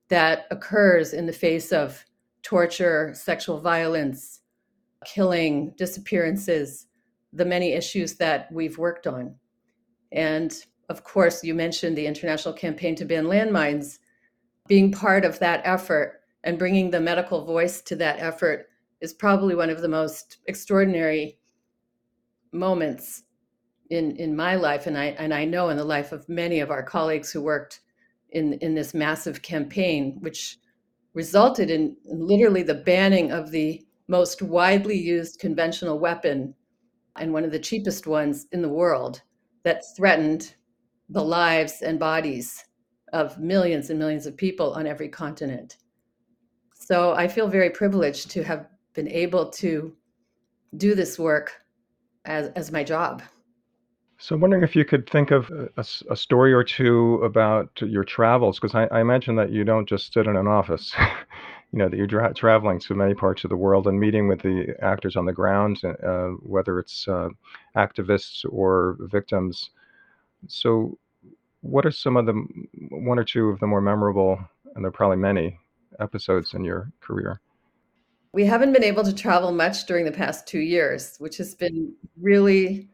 that 0.08 0.46
occurs 0.50 1.12
in 1.12 1.26
the 1.26 1.32
face 1.32 1.72
of 1.72 2.04
torture, 2.42 3.12
sexual 3.14 3.60
violence, 3.60 4.40
killing, 5.04 5.74
disappearances, 5.76 6.86
the 7.32 7.44
many 7.44 7.72
issues 7.72 8.14
that 8.14 8.50
we've 8.52 8.78
worked 8.78 9.06
on. 9.06 9.34
And 10.12 10.54
of 10.88 11.04
course, 11.04 11.42
you 11.42 11.54
mentioned 11.54 11.96
the 11.96 12.06
International 12.06 12.54
Campaign 12.54 12.94
to 12.96 13.04
Ban 13.04 13.24
Landmines. 13.24 13.98
Being 14.68 14.92
part 14.92 15.24
of 15.24 15.38
that 15.40 15.62
effort 15.64 16.20
and 16.44 16.58
bringing 16.58 16.90
the 16.90 17.00
medical 17.00 17.44
voice 17.44 17.82
to 17.82 17.96
that 17.96 18.20
effort 18.20 18.68
is 19.00 19.12
probably 19.12 19.54
one 19.54 19.70
of 19.70 19.80
the 19.80 19.88
most 19.88 20.38
extraordinary 20.46 21.38
moments 22.52 23.24
in 23.90 24.16
in 24.16 24.34
my 24.34 24.54
life 24.56 24.86
and 24.86 24.96
I 24.96 25.06
and 25.18 25.32
I 25.32 25.44
know 25.44 25.68
in 25.68 25.76
the 25.76 25.84
life 25.84 26.12
of 26.12 26.28
many 26.28 26.60
of 26.60 26.70
our 26.70 26.82
colleagues 26.82 27.30
who 27.30 27.42
worked 27.42 27.80
in 28.30 28.54
in 28.54 28.74
this 28.74 28.94
massive 28.94 29.42
campaign 29.42 30.18
which 30.20 30.58
resulted 31.14 31.70
in 31.70 31.96
literally 32.04 32.62
the 32.62 32.74
banning 32.74 33.30
of 33.30 33.50
the 33.50 33.84
most 34.08 34.42
widely 34.42 34.96
used 34.96 35.40
conventional 35.40 35.98
weapon 35.98 36.54
and 37.16 37.32
one 37.32 37.44
of 37.44 37.52
the 37.52 37.58
cheapest 37.58 38.06
ones 38.06 38.46
in 38.52 38.62
the 38.62 38.68
world 38.68 39.22
that 39.66 39.82
threatened 39.96 40.54
the 41.08 41.24
lives 41.24 41.82
and 41.82 41.98
bodies 41.98 42.66
of 43.12 43.36
millions 43.40 43.90
and 43.90 43.98
millions 43.98 44.24
of 44.24 44.36
people 44.36 44.72
on 44.74 44.86
every 44.86 45.08
continent. 45.08 45.78
So 46.72 47.14
I 47.14 47.26
feel 47.26 47.48
very 47.48 47.70
privileged 47.70 48.30
to 48.30 48.44
have 48.44 48.68
been 48.94 49.08
able 49.08 49.50
to 49.50 49.92
do 50.76 50.94
this 50.94 51.18
work 51.18 51.62
as, 52.26 52.50
as 52.50 52.70
my 52.70 52.84
job. 52.84 53.24
So 54.18 54.36
I'm 54.36 54.40
wondering 54.40 54.62
if 54.62 54.76
you 54.76 54.84
could 54.84 55.10
think 55.10 55.32
of 55.32 55.50
a, 55.50 55.84
a 56.10 56.16
story 56.16 56.52
or 56.52 56.62
two 56.62 57.16
about 57.24 57.68
your 57.82 58.04
travels, 58.04 58.60
because 58.60 58.76
I, 58.76 58.84
I, 58.96 59.00
imagine 59.00 59.34
that 59.34 59.50
you 59.50 59.64
don't 59.64 59.88
just 59.88 60.12
sit 60.12 60.28
in 60.28 60.36
an 60.36 60.46
office. 60.46 60.94
you 61.76 61.82
know 61.82 61.90
that 61.90 61.98
you're 61.98 62.06
dra- 62.06 62.32
traveling 62.32 62.80
to 62.80 62.94
many 62.94 63.12
parts 63.12 63.44
of 63.44 63.50
the 63.50 63.56
world 63.56 63.86
and 63.86 64.00
meeting 64.00 64.28
with 64.28 64.40
the 64.40 64.74
actors 64.80 65.14
on 65.14 65.26
the 65.26 65.32
ground, 65.32 65.78
uh, 65.84 66.28
whether 66.40 66.78
it's 66.78 67.06
uh, 67.06 67.28
activists 67.76 68.46
or 68.48 68.96
victims. 69.00 69.68
So, 70.48 70.98
what 71.60 71.84
are 71.84 71.90
some 71.90 72.16
of 72.16 72.24
the 72.24 72.32
one 72.88 73.18
or 73.18 73.24
two 73.24 73.50
of 73.50 73.60
the 73.60 73.66
more 73.66 73.82
memorable, 73.82 74.38
and 74.74 74.82
there 74.82 74.88
are 74.88 74.90
probably 74.90 75.18
many 75.18 75.58
episodes 76.00 76.54
in 76.54 76.64
your 76.64 76.90
career? 77.02 77.42
We 78.32 78.46
haven't 78.46 78.72
been 78.72 78.84
able 78.84 79.04
to 79.04 79.14
travel 79.14 79.52
much 79.52 79.84
during 79.84 80.06
the 80.06 80.12
past 80.12 80.46
two 80.46 80.60
years, 80.60 81.16
which 81.18 81.36
has 81.36 81.54
been 81.54 81.92
really 82.18 82.88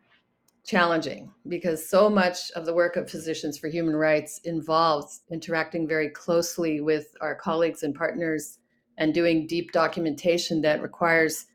challenging 0.64 1.30
because 1.46 1.88
so 1.88 2.10
much 2.10 2.50
of 2.56 2.66
the 2.66 2.74
work 2.74 2.96
of 2.96 3.08
Physicians 3.08 3.58
for 3.58 3.68
Human 3.68 3.94
Rights 3.94 4.40
involves 4.42 5.22
interacting 5.30 5.86
very 5.86 6.08
closely 6.08 6.80
with 6.80 7.14
our 7.20 7.36
colleagues 7.36 7.84
and 7.84 7.94
partners 7.94 8.58
and 8.98 9.14
doing 9.14 9.46
deep 9.46 9.72
documentation 9.72 10.60
that 10.62 10.82
requires 10.82 11.46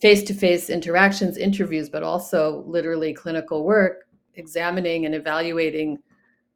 face 0.00 0.22
to 0.24 0.34
face 0.34 0.68
interactions, 0.68 1.36
interviews, 1.36 1.88
but 1.88 2.02
also 2.02 2.64
literally 2.66 3.14
clinical 3.14 3.64
work, 3.64 4.04
examining 4.34 5.06
and 5.06 5.14
evaluating 5.14 5.98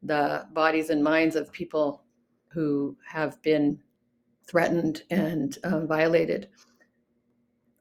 the 0.03 0.45
bodies 0.53 0.89
and 0.89 1.03
minds 1.03 1.35
of 1.35 1.51
people 1.51 2.03
who 2.49 2.95
have 3.05 3.41
been 3.41 3.79
threatened 4.47 5.03
and 5.09 5.57
um, 5.63 5.87
violated. 5.87 6.49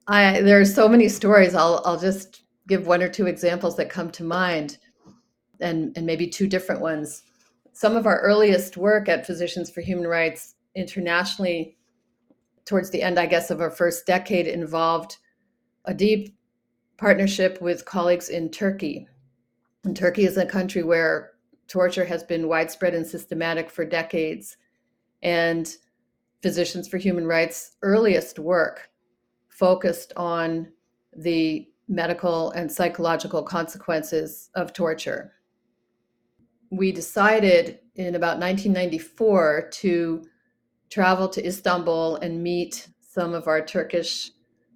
I 0.07 0.41
there 0.41 0.61
are 0.61 0.65
so 0.65 0.89
many 0.89 1.09
stories. 1.09 1.55
I'll 1.55 1.83
I'll 1.85 1.99
just 1.99 2.43
give 2.69 2.87
one 2.87 3.03
or 3.03 3.09
two 3.09 3.27
examples 3.27 3.77
that 3.77 3.91
come 3.91 4.11
to 4.13 4.25
mind, 4.25 4.79
and 5.61 5.97
and 5.97 6.07
maybe 6.07 6.29
two 6.29 6.47
different 6.47 6.81
ones. 6.81 7.23
Some 7.73 7.97
of 7.97 8.07
our 8.07 8.21
earliest 8.21 8.77
work 8.77 9.09
at 9.09 9.27
Physicians 9.27 9.71
for 9.71 9.81
Human 9.81 10.07
Rights 10.07 10.55
internationally, 10.75 11.77
towards 12.67 12.91
the 12.91 13.03
end, 13.03 13.19
I 13.19 13.27
guess, 13.27 13.51
of 13.51 13.61
our 13.61 13.71
first 13.71 14.07
decade, 14.07 14.47
involved 14.47 15.17
a 15.87 15.95
deep 15.95 16.37
partnership 16.99 17.61
with 17.63 17.85
colleagues 17.85 18.29
in 18.29 18.51
Turkey. 18.51 19.09
And 19.85 19.97
Turkey 19.97 20.25
is 20.25 20.37
a 20.37 20.45
country 20.45 20.83
where 20.83 21.33
torture 21.69 22.05
has 22.05 22.23
been 22.23 22.49
widespread 22.49 22.95
and 22.95 23.07
systematic 23.07 23.71
for 23.71 23.85
decades. 23.85 24.57
And 25.23 25.75
Physicians 26.43 26.89
for 26.89 26.99
Human 26.99 27.27
Rights' 27.27 27.77
earliest 27.83 28.39
work 28.39 28.91
focused 29.49 30.13
on 30.17 30.69
the 31.17 31.69
medical 31.89 32.51
and 32.51 32.71
psychological 32.71 33.43
consequences 33.43 34.51
of 34.55 34.73
torture. 34.73 35.33
We 36.71 36.93
decided 36.93 37.79
in 37.95 38.17
about 38.17 38.39
1994 38.39 39.71
to 39.73 40.25
travel 40.91 41.29
to 41.29 41.47
Istanbul 41.47 42.17
and 42.17 42.43
meet 42.43 42.89
some 43.01 43.35
of 43.35 43.49
our 43.49 43.65
Turkish 43.65 44.31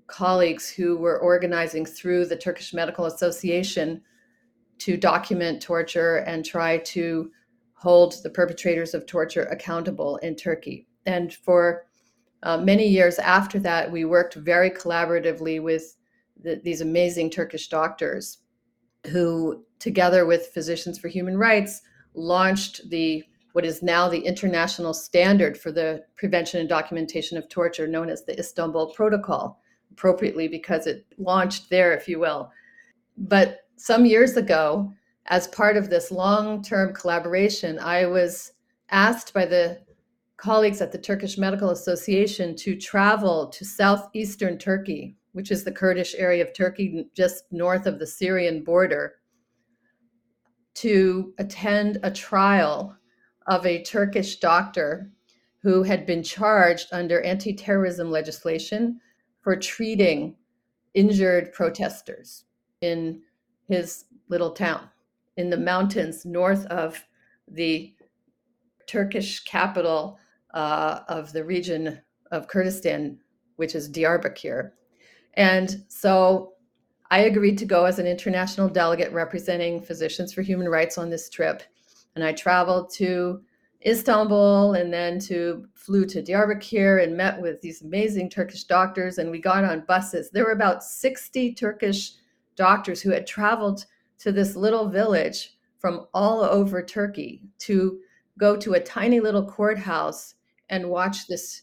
colleagues 0.07 0.69
who 0.69 0.97
were 0.97 1.21
organizing 1.21 1.87
through 1.87 2.27
the 2.27 2.37
Turkish 2.37 2.75
Medical 2.75 3.07
Association 3.07 4.03
to 4.79 4.97
document 4.97 5.63
torture 5.63 6.17
and 6.19 6.45
try 6.45 6.79
to 6.79 7.31
hold 7.75 8.23
the 8.23 8.31
perpetrators 8.31 8.93
of 8.95 9.07
torture 9.07 9.45
accountable 9.45 10.17
in 10.19 10.35
Turkey. 10.35 10.87
And 11.07 11.33
for 11.33 11.87
uh, 12.43 12.59
many 12.59 12.87
years 12.87 13.19
after 13.19 13.59
that, 13.61 13.91
we 13.91 14.05
worked 14.05 14.35
very 14.35 14.71
collaboratively 14.71 15.63
with 15.63 15.97
the, 16.43 16.61
these 16.65 16.81
amazing 16.81 17.31
Turkish 17.31 17.69
doctors 17.69 18.39
who, 19.11 19.65
together 19.79 20.27
with 20.27 20.49
Physicians 20.49 20.99
for 20.99 21.09
Human 21.09 21.37
Rights, 21.37 21.83
launched 22.15 22.89
the 22.91 23.25
what 23.53 23.65
is 23.65 23.83
now 23.83 24.09
the 24.09 24.21
international 24.21 24.95
standard 24.95 25.59
for 25.59 25.73
the 25.73 26.05
prevention 26.17 26.61
and 26.61 26.69
documentation 26.69 27.37
of 27.37 27.49
torture, 27.49 27.87
known 27.87 28.09
as 28.09 28.25
the 28.25 28.39
Istanbul 28.39 28.93
Protocol, 28.93 29.61
appropriately 29.93 30.49
because 30.49 30.87
it 30.87 31.07
launched 31.19 31.69
there, 31.71 31.93
if 31.93 32.09
you 32.09 32.19
will. 32.19 32.51
But 33.17 33.61
some 33.77 34.07
years 34.07 34.37
ago, 34.37 34.93
as 35.27 35.49
part 35.49 35.77
of 35.77 35.91
this 35.91 36.11
long 36.11 36.63
term 36.63 36.95
collaboration, 36.95 37.79
I 37.79 38.07
was 38.07 38.53
asked 38.91 39.35
by 39.35 39.47
the 39.47 39.81
colleagues 40.37 40.81
at 40.81 40.91
the 40.91 40.99
Turkish 40.99 41.37
Medical 41.37 41.71
Association 41.71 42.57
to 42.57 42.75
travel 42.77 43.49
to 43.49 43.65
southeastern 43.65 44.59
Turkey, 44.59 45.17
which 45.33 45.51
is 45.51 45.65
the 45.65 45.73
Kurdish 45.73 46.15
area 46.17 46.43
of 46.43 46.55
Turkey 46.55 47.07
just 47.15 47.45
north 47.51 47.87
of 47.87 47.99
the 47.99 48.07
Syrian 48.07 48.65
border, 48.65 49.17
to 50.75 51.35
attend 51.39 51.99
a 52.03 52.11
trial 52.11 52.97
of 53.51 53.67
a 53.67 53.83
Turkish 53.83 54.37
doctor 54.37 55.11
who 55.63 55.83
had 55.83 56.07
been 56.07 56.23
charged 56.23 56.89
under 56.93 57.21
anti 57.21 57.53
terrorism 57.53 58.11
legislation 58.11 59.01
for 59.43 59.57
treating 59.57 60.37
injured 60.95 61.53
protesters 61.53 62.45
in 62.81 63.21
his 63.69 64.05
little 64.29 64.53
town 64.53 64.89
in 65.37 65.51
the 65.51 65.57
mountains 65.57 66.25
north 66.25 66.65
of 66.67 67.05
the 67.49 67.93
Turkish 68.87 69.45
capital 69.45 70.19
uh, 70.55 71.01
of 71.09 71.33
the 71.33 71.45
region 71.45 72.01
of 72.31 72.49
Kurdistan, 72.49 73.19
which 73.57 73.75
is 73.75 73.91
Diyarbakir. 73.91 74.71
And 75.35 75.85
so 75.89 76.55
I 77.11 77.21
agreed 77.21 77.59
to 77.59 77.65
go 77.65 77.85
as 77.85 77.99
an 77.99 78.07
international 78.07 78.69
delegate 78.69 79.13
representing 79.13 79.83
Physicians 79.83 80.33
for 80.33 80.43
Human 80.43 80.69
Rights 80.69 80.99
on 80.99 81.11
this 81.11 81.29
trip. 81.29 81.63
And 82.15 82.25
I 82.25 82.33
traveled 82.33 82.91
to 82.95 83.43
Istanbul 83.87 84.75
and 84.75 84.93
then 84.93 85.19
to 85.21 85.67
flew 85.75 86.05
to 86.07 86.23
Diyarbakir 86.23 87.03
and 87.03 87.17
met 87.17 87.41
with 87.41 87.61
these 87.61 87.83
amazing 87.83 88.29
Turkish 88.29 88.65
doctors 88.65 89.19
and 89.19 89.31
we 89.31 89.41
got 89.41 89.65
on 89.65 89.85
buses. 89.87 90.31
There 90.31 90.45
were 90.45 90.53
about 90.53 90.85
60 90.85 91.55
Turkish 91.55 92.13
doctors 92.57 93.01
who 93.01 93.11
had 93.11 93.27
traveled 93.27 93.87
to 94.19 94.33
this 94.33 94.55
little 94.55 94.89
village 94.89 95.57
from 95.79 96.07
all 96.13 96.43
over 96.43 96.83
Turkey 96.83 97.43
to 97.61 98.01
go 98.39 98.57
to 98.57 98.75
a 98.75 98.81
tiny 98.81 99.19
little 99.21 99.45
courthouse 99.45 100.35
and 100.69 100.91
watch 100.91 101.27
this 101.27 101.63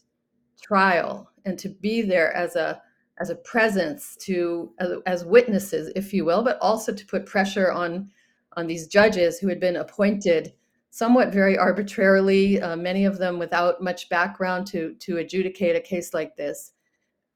trial 0.60 1.30
and 1.44 1.58
to 1.58 1.68
be 1.68 2.02
there 2.02 2.34
as 2.36 2.56
a 2.56 2.82
as 3.20 3.30
a 3.30 3.36
presence 3.36 4.16
to 4.16 4.72
as, 4.78 4.92
as 5.06 5.24
witnesses, 5.24 5.90
if 5.96 6.12
you 6.12 6.24
will, 6.24 6.42
but 6.42 6.58
also 6.60 6.92
to 6.92 7.06
put 7.06 7.26
pressure 7.26 7.72
on 7.72 8.10
on 8.58 8.66
these 8.66 8.88
judges 8.88 9.38
who 9.38 9.48
had 9.48 9.60
been 9.60 9.76
appointed 9.76 10.52
somewhat 10.90 11.32
very 11.32 11.56
arbitrarily, 11.56 12.60
uh, 12.60 12.76
many 12.76 13.04
of 13.04 13.18
them 13.18 13.38
without 13.38 13.80
much 13.80 14.08
background 14.08 14.66
to 14.66 14.94
to 14.94 15.18
adjudicate 15.18 15.76
a 15.76 15.80
case 15.80 16.12
like 16.12 16.36
this. 16.36 16.72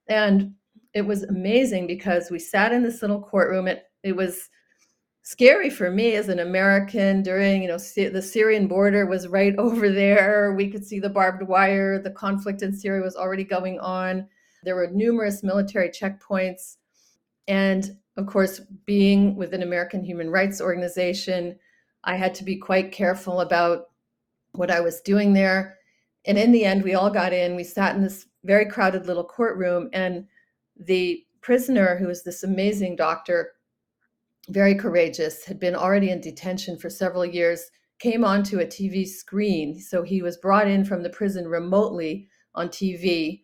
And 0.09 0.55
it 0.95 1.03
was 1.03 1.23
amazing 1.23 1.87
because 1.87 2.31
we 2.31 2.39
sat 2.39 2.73
in 2.73 2.83
this 2.83 3.03
little 3.03 3.23
courtroom. 3.23 3.69
It 3.69 3.85
it 4.03 4.17
was 4.17 4.51
scary 5.23 5.71
for 5.71 5.91
me 5.91 6.17
as 6.17 6.29
an 6.29 6.41
American 6.41 7.23
during, 7.23 7.63
you 7.63 7.69
know, 7.69 7.79
the 7.79 8.21
Syrian 8.21 8.67
border 8.67 9.07
was 9.07 9.29
right 9.29 9.55
over 9.59 9.91
there. 9.91 10.55
We 10.57 10.69
could 10.69 10.85
see 10.85 10.99
the 10.99 11.09
barbed 11.09 11.47
wire. 11.47 12.01
The 12.01 12.11
conflict 12.11 12.63
in 12.63 12.73
Syria 12.73 13.03
was 13.03 13.17
already 13.17 13.45
going 13.45 13.79
on. 13.79 14.27
There 14.65 14.77
were 14.77 14.91
numerous 14.93 15.43
military 15.43 15.91
checkpoints. 15.91 16.79
And 17.49 17.99
of 18.17 18.27
course, 18.27 18.61
being 18.85 19.37
with 19.37 19.55
an 19.55 19.63
American 19.63 20.05
human 20.05 20.31
rights 20.31 20.61
organization, 20.61 21.59
I 22.05 22.17
had 22.17 22.35
to 22.37 22.45
be 22.45 22.57
quite 22.57 22.93
careful 22.93 23.41
about 23.41 23.87
what 24.53 24.71
I 24.71 24.81
was 24.81 25.01
doing 25.01 25.33
there. 25.33 25.79
And 26.27 26.39
in 26.39 26.53
the 26.53 26.65
end, 26.65 26.83
we 26.83 26.95
all 26.95 27.11
got 27.11 27.33
in. 27.33 27.57
We 27.57 27.65
sat 27.65 27.97
in 27.97 28.03
this 28.03 28.27
very 28.45 28.67
crowded 28.67 29.07
little 29.07 29.25
courtroom, 29.25 29.89
and 29.93 30.27
the 30.77 31.25
prisoner, 31.41 31.97
who 31.97 32.07
was 32.07 32.23
this 32.23 32.43
amazing 32.43 32.97
doctor, 32.97 33.53
very 34.49 34.75
courageous, 34.75 35.45
had 35.45 35.59
been 35.59 35.75
already 35.75 36.11
in 36.11 36.21
detention 36.21 36.79
for 36.79 36.91
several 36.91 37.25
years, 37.25 37.71
came 37.99 38.25
onto 38.25 38.59
a 38.59 38.67
TV 38.67 39.07
screen. 39.07 39.79
So 39.79 40.03
he 40.03 40.23
was 40.23 40.37
brought 40.37 40.69
in 40.69 40.85
from 40.85 41.03
the 41.03 41.11
prison 41.11 41.47
remotely 41.49 42.29
on 42.55 42.69
TV. 42.69 43.43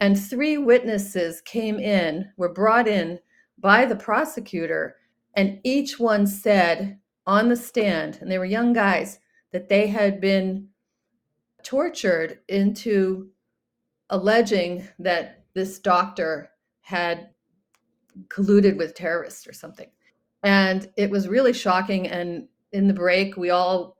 And 0.00 0.18
three 0.18 0.56
witnesses 0.56 1.42
came 1.42 1.78
in, 1.78 2.32
were 2.36 2.52
brought 2.52 2.88
in 2.88 3.20
by 3.60 3.84
the 3.84 3.96
prosecutor, 3.96 4.96
and 5.34 5.60
each 5.64 5.98
one 5.98 6.26
said 6.26 6.98
on 7.26 7.48
the 7.48 7.56
stand, 7.56 8.18
and 8.20 8.30
they 8.30 8.38
were 8.38 8.44
young 8.44 8.72
guys, 8.72 9.18
that 9.52 9.68
they 9.68 9.86
had 9.86 10.20
been 10.20 10.68
tortured 11.62 12.40
into 12.48 13.30
alleging 14.08 14.86
that 14.98 15.44
this 15.54 15.78
doctor 15.78 16.50
had 16.80 17.30
colluded 18.28 18.76
with 18.76 18.94
terrorists 18.94 19.46
or 19.46 19.52
something. 19.52 19.88
And 20.42 20.90
it 20.96 21.10
was 21.10 21.28
really 21.28 21.52
shocking. 21.52 22.08
And 22.08 22.48
in 22.72 22.88
the 22.88 22.94
break, 22.94 23.36
we 23.36 23.50
all 23.50 23.96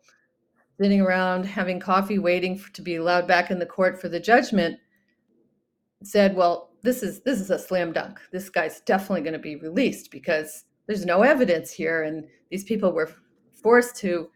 sitting 0.80 1.00
around 1.00 1.44
having 1.44 1.78
coffee, 1.78 2.18
waiting 2.18 2.56
for, 2.56 2.72
to 2.72 2.82
be 2.82 2.96
allowed 2.96 3.28
back 3.28 3.50
in 3.50 3.58
the 3.58 3.66
court 3.66 4.00
for 4.00 4.08
the 4.08 4.18
judgment, 4.18 4.78
said, 6.02 6.34
"Well, 6.34 6.69
this 6.82 7.02
is 7.02 7.20
this 7.20 7.40
is 7.40 7.50
a 7.50 7.58
slam 7.58 7.92
dunk. 7.92 8.20
This 8.32 8.48
guy's 8.48 8.80
definitely 8.80 9.22
going 9.22 9.34
to 9.34 9.38
be 9.38 9.56
released 9.56 10.10
because 10.10 10.64
there's 10.86 11.04
no 11.04 11.22
evidence 11.22 11.70
here, 11.70 12.02
and 12.02 12.26
these 12.50 12.64
people 12.64 12.92
were 12.92 13.10
forced 13.52 13.96
to 13.96 14.30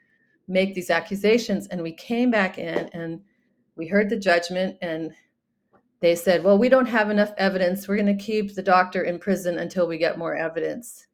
make 0.49 0.75
these 0.75 0.91
accusations." 0.91 1.67
And 1.69 1.83
we 1.83 1.93
came 1.93 2.31
back 2.31 2.59
in 2.59 2.89
and 2.93 3.21
we 3.77 3.87
heard 3.87 4.11
the 4.11 4.19
judgment, 4.19 4.77
and 4.83 5.13
they 6.01 6.15
said, 6.15 6.45
"Well, 6.45 6.59
we 6.59 6.69
don't 6.69 6.87
have 6.87 7.11
enough 7.11 7.33
evidence. 7.39 7.89
We're 7.89 7.97
going 7.97 8.17
to 8.17 8.25
keep 8.25 8.55
the 8.55 8.63
doctor 8.63 9.03
in 9.03 9.19
prison 9.19 9.59
until 9.59 9.87
we 9.87 9.99
get 9.99 10.19
more 10.19 10.35
evidence." 10.37 11.07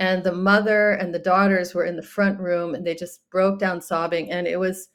and 0.00 0.24
the 0.24 0.32
mother 0.32 0.92
and 0.92 1.14
the 1.14 1.18
daughters 1.18 1.74
were 1.74 1.84
in 1.84 1.94
the 1.94 2.02
front 2.02 2.40
room 2.40 2.74
and 2.74 2.84
they 2.84 2.94
just 2.94 3.28
broke 3.30 3.58
down 3.58 3.80
sobbing 3.80 4.32
and 4.32 4.48
it 4.48 4.58
was 4.58 4.88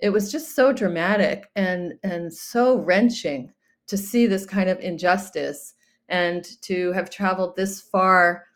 it 0.00 0.10
was 0.10 0.30
just 0.30 0.54
so 0.54 0.72
dramatic 0.72 1.50
and 1.56 1.94
and 2.04 2.32
so 2.32 2.78
wrenching 2.78 3.50
to 3.92 3.98
see 3.98 4.26
this 4.26 4.46
kind 4.46 4.70
of 4.70 4.80
injustice 4.80 5.74
and 6.08 6.60
to 6.62 6.92
have 6.92 7.10
traveled 7.10 7.54
this 7.54 7.78
far 7.78 8.46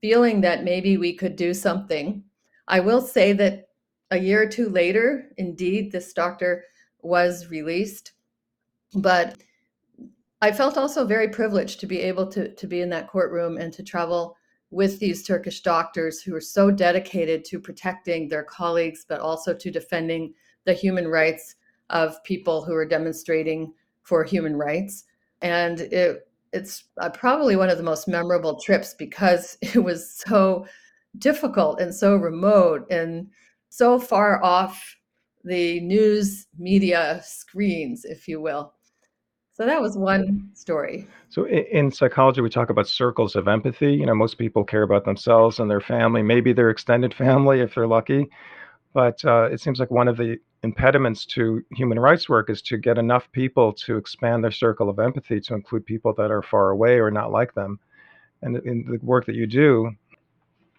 feeling 0.00 0.40
that 0.40 0.62
maybe 0.62 0.96
we 0.96 1.12
could 1.12 1.34
do 1.34 1.52
something. 1.52 2.22
I 2.68 2.78
will 2.78 3.00
say 3.00 3.32
that 3.32 3.70
a 4.12 4.18
year 4.18 4.42
or 4.42 4.46
two 4.46 4.68
later 4.68 5.32
indeed 5.36 5.90
this 5.90 6.12
doctor 6.12 6.62
was 7.02 7.48
released 7.48 8.12
but 8.94 9.36
i 10.40 10.52
felt 10.52 10.78
also 10.78 11.04
very 11.04 11.28
privileged 11.28 11.80
to 11.80 11.86
be 11.86 12.00
able 12.00 12.26
to 12.26 12.54
to 12.54 12.66
be 12.68 12.80
in 12.80 12.90
that 12.90 13.08
courtroom 13.08 13.56
and 13.56 13.72
to 13.72 13.82
travel 13.82 14.36
with 14.70 14.98
these 14.98 15.22
Turkish 15.22 15.62
doctors 15.62 16.20
who 16.20 16.34
are 16.34 16.40
so 16.40 16.70
dedicated 16.70 17.44
to 17.44 17.60
protecting 17.60 18.28
their 18.28 18.42
colleagues, 18.42 19.06
but 19.08 19.20
also 19.20 19.54
to 19.54 19.70
defending 19.70 20.34
the 20.64 20.72
human 20.72 21.06
rights 21.06 21.54
of 21.90 22.22
people 22.24 22.64
who 22.64 22.74
are 22.74 22.84
demonstrating 22.84 23.72
for 24.04 24.22
human 24.24 24.56
rights. 24.56 25.04
And 25.42 25.80
it, 25.80 26.28
it's 26.52 26.84
uh, 27.00 27.10
probably 27.10 27.56
one 27.56 27.68
of 27.68 27.78
the 27.78 27.84
most 27.84 28.06
memorable 28.06 28.60
trips 28.60 28.94
because 28.94 29.58
it 29.62 29.82
was 29.82 30.22
so 30.26 30.66
difficult 31.18 31.80
and 31.80 31.94
so 31.94 32.16
remote 32.16 32.86
and 32.90 33.28
so 33.70 33.98
far 33.98 34.42
off 34.42 34.96
the 35.42 35.80
news 35.80 36.46
media 36.58 37.20
screens, 37.24 38.04
if 38.04 38.28
you 38.28 38.40
will. 38.40 38.72
So 39.52 39.64
that 39.66 39.80
was 39.80 39.96
one 39.96 40.50
story. 40.54 41.06
So 41.28 41.46
in, 41.46 41.92
psychology, 41.92 42.40
we 42.40 42.50
talk 42.50 42.70
about 42.70 42.88
circles 42.88 43.36
of 43.36 43.46
empathy. 43.46 43.92
You 43.92 44.06
know, 44.06 44.14
most 44.14 44.36
people 44.36 44.64
care 44.64 44.82
about 44.82 45.04
themselves 45.04 45.60
and 45.60 45.70
their 45.70 45.80
family, 45.80 46.22
maybe 46.22 46.52
their 46.52 46.70
extended 46.70 47.14
family 47.24 47.60
if 47.60 47.74
they're 47.74 47.86
lucky. 47.86 48.28
But 48.94 49.24
uh, 49.24 49.48
it 49.52 49.60
seems 49.60 49.78
like 49.78 49.90
one 49.90 50.08
of 50.08 50.16
the 50.16 50.38
impediments 50.64 51.26
to 51.26 51.62
human 51.72 51.98
rights 51.98 52.28
work 52.28 52.48
is 52.48 52.62
to 52.62 52.78
get 52.78 52.96
enough 52.96 53.30
people 53.32 53.72
to 53.72 53.96
expand 53.96 54.42
their 54.42 54.50
circle 54.50 54.88
of 54.88 54.98
empathy 54.98 55.38
to 55.38 55.54
include 55.54 55.84
people 55.84 56.14
that 56.14 56.30
are 56.30 56.42
far 56.42 56.70
away 56.70 56.98
or 56.98 57.10
not 57.10 57.30
like 57.30 57.54
them. 57.54 57.78
And 58.42 58.56
in 58.56 58.86
the 58.86 58.98
work 59.02 59.26
that 59.26 59.34
you 59.34 59.46
do, 59.46 59.92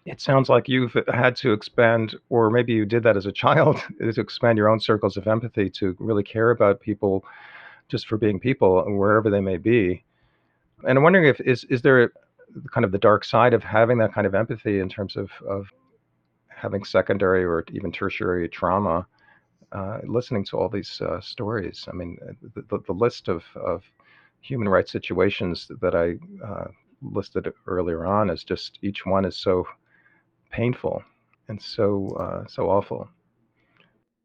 it 0.04 0.20
sounds 0.20 0.48
like 0.48 0.68
you've 0.68 0.96
had 1.12 1.36
to 1.36 1.52
expand, 1.52 2.16
or 2.30 2.50
maybe 2.50 2.72
you 2.72 2.84
did 2.84 3.04
that 3.04 3.16
as 3.16 3.26
a 3.26 3.32
child, 3.32 3.80
to 4.00 4.20
expand 4.20 4.58
your 4.58 4.68
own 4.68 4.80
circles 4.80 5.16
of 5.16 5.28
empathy 5.28 5.70
to 5.70 5.96
really 6.00 6.24
care 6.24 6.50
about 6.50 6.80
people 6.80 7.24
just 7.88 8.08
for 8.08 8.18
being 8.18 8.40
people 8.40 8.82
wherever 8.88 9.30
they 9.30 9.40
may 9.40 9.56
be. 9.56 10.04
And 10.86 10.98
I'm 10.98 11.04
wondering 11.04 11.26
if 11.26 11.40
is 11.40 11.64
is 11.64 11.80
there 11.80 12.10
kind 12.72 12.84
of 12.84 12.92
the 12.92 12.98
dark 12.98 13.24
side 13.24 13.54
of 13.54 13.62
having 13.62 13.98
that 13.98 14.12
kind 14.12 14.26
of 14.26 14.34
empathy 14.34 14.80
in 14.80 14.88
terms 14.88 15.16
of 15.16 15.30
of 15.48 15.66
having 16.48 16.84
secondary 16.84 17.44
or 17.44 17.64
even 17.72 17.92
tertiary 17.92 18.48
trauma, 18.48 19.06
uh, 19.72 19.98
listening 20.04 20.44
to 20.46 20.58
all 20.58 20.68
these 20.68 21.00
uh, 21.00 21.20
stories. 21.20 21.86
I 21.88 21.92
mean, 21.92 22.18
uh, 22.26 22.32
the, 22.68 22.78
the, 22.86 22.92
list 22.92 23.28
of, 23.28 23.44
of 23.56 23.82
human 24.40 24.68
rights 24.68 24.92
situations 24.92 25.70
that 25.80 25.94
I 25.94 26.14
uh, 26.44 26.68
listed 27.02 27.52
earlier 27.66 28.06
on 28.06 28.30
is 28.30 28.44
just 28.44 28.78
each 28.82 29.04
one 29.04 29.24
is 29.24 29.36
so 29.36 29.66
painful 30.50 31.02
and 31.48 31.60
so 31.60 32.08
uh, 32.18 32.46
so 32.46 32.68
awful. 32.70 33.08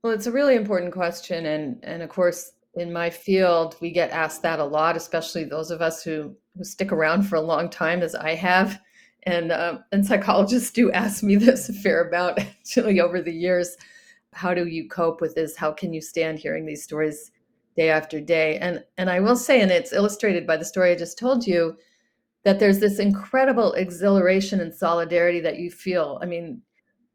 Well, 0.04 0.14
it's 0.14 0.28
a 0.28 0.32
really 0.32 0.56
important 0.56 0.94
question, 0.94 1.46
and 1.46 1.80
and 1.84 2.02
of 2.02 2.10
course, 2.10 2.54
in 2.76 2.94
my 2.94 3.10
field, 3.10 3.76
we 3.82 3.92
get 3.92 4.12
asked 4.12 4.42
that 4.44 4.60
a 4.60 4.66
lot, 4.66 4.96
especially 4.96 5.44
those 5.44 5.72
of 5.72 5.82
us 5.82 6.04
who, 6.04 6.36
who 6.58 6.64
stick 6.64 6.92
around 6.92 7.24
for 7.24 7.36
a 7.36 7.42
long 7.42 7.70
time, 7.70 8.02
as 8.02 8.16
I 8.16 8.36
have. 8.36 8.80
And, 9.24 9.52
uh, 9.52 9.80
and 9.92 10.06
psychologists 10.06 10.72
do 10.72 10.92
ask 10.92 11.22
me 11.22 11.36
this 11.36 11.70
a 11.70 11.74
fair 11.74 12.08
amount 12.08 12.40
actually 12.40 13.00
over 13.02 13.22
the 13.22 13.34
years. 13.34 13.76
How 14.34 14.54
do 14.54 14.68
you 14.68 14.88
cope 14.88 15.22
with 15.22 15.36
this? 15.36 15.56
How 15.56 15.72
can 15.72 15.94
you 15.94 16.02
stand 16.02 16.40
hearing 16.40 16.66
these 16.66 16.84
stories 16.84 17.32
day 17.76 17.90
after 17.90 18.20
day? 18.20 18.58
And, 18.58 18.84
and 18.98 19.10
I 19.10 19.20
will 19.20 19.36
say, 19.36 19.62
and 19.62 19.72
it's 19.72 19.94
illustrated 19.94 20.48
by 20.48 20.58
the 20.58 20.66
story 20.66 20.92
I 20.92 20.96
just 20.96 21.18
told 21.18 21.46
you, 21.46 21.78
that 22.44 22.60
there's 22.60 22.80
this 22.80 23.00
incredible 23.00 23.74
exhilaration 23.74 24.62
and 24.62 24.74
solidarity 24.74 25.42
that 25.42 25.60
you 25.60 25.70
feel. 25.70 26.20
I 26.22 26.26
mean, 26.26 26.62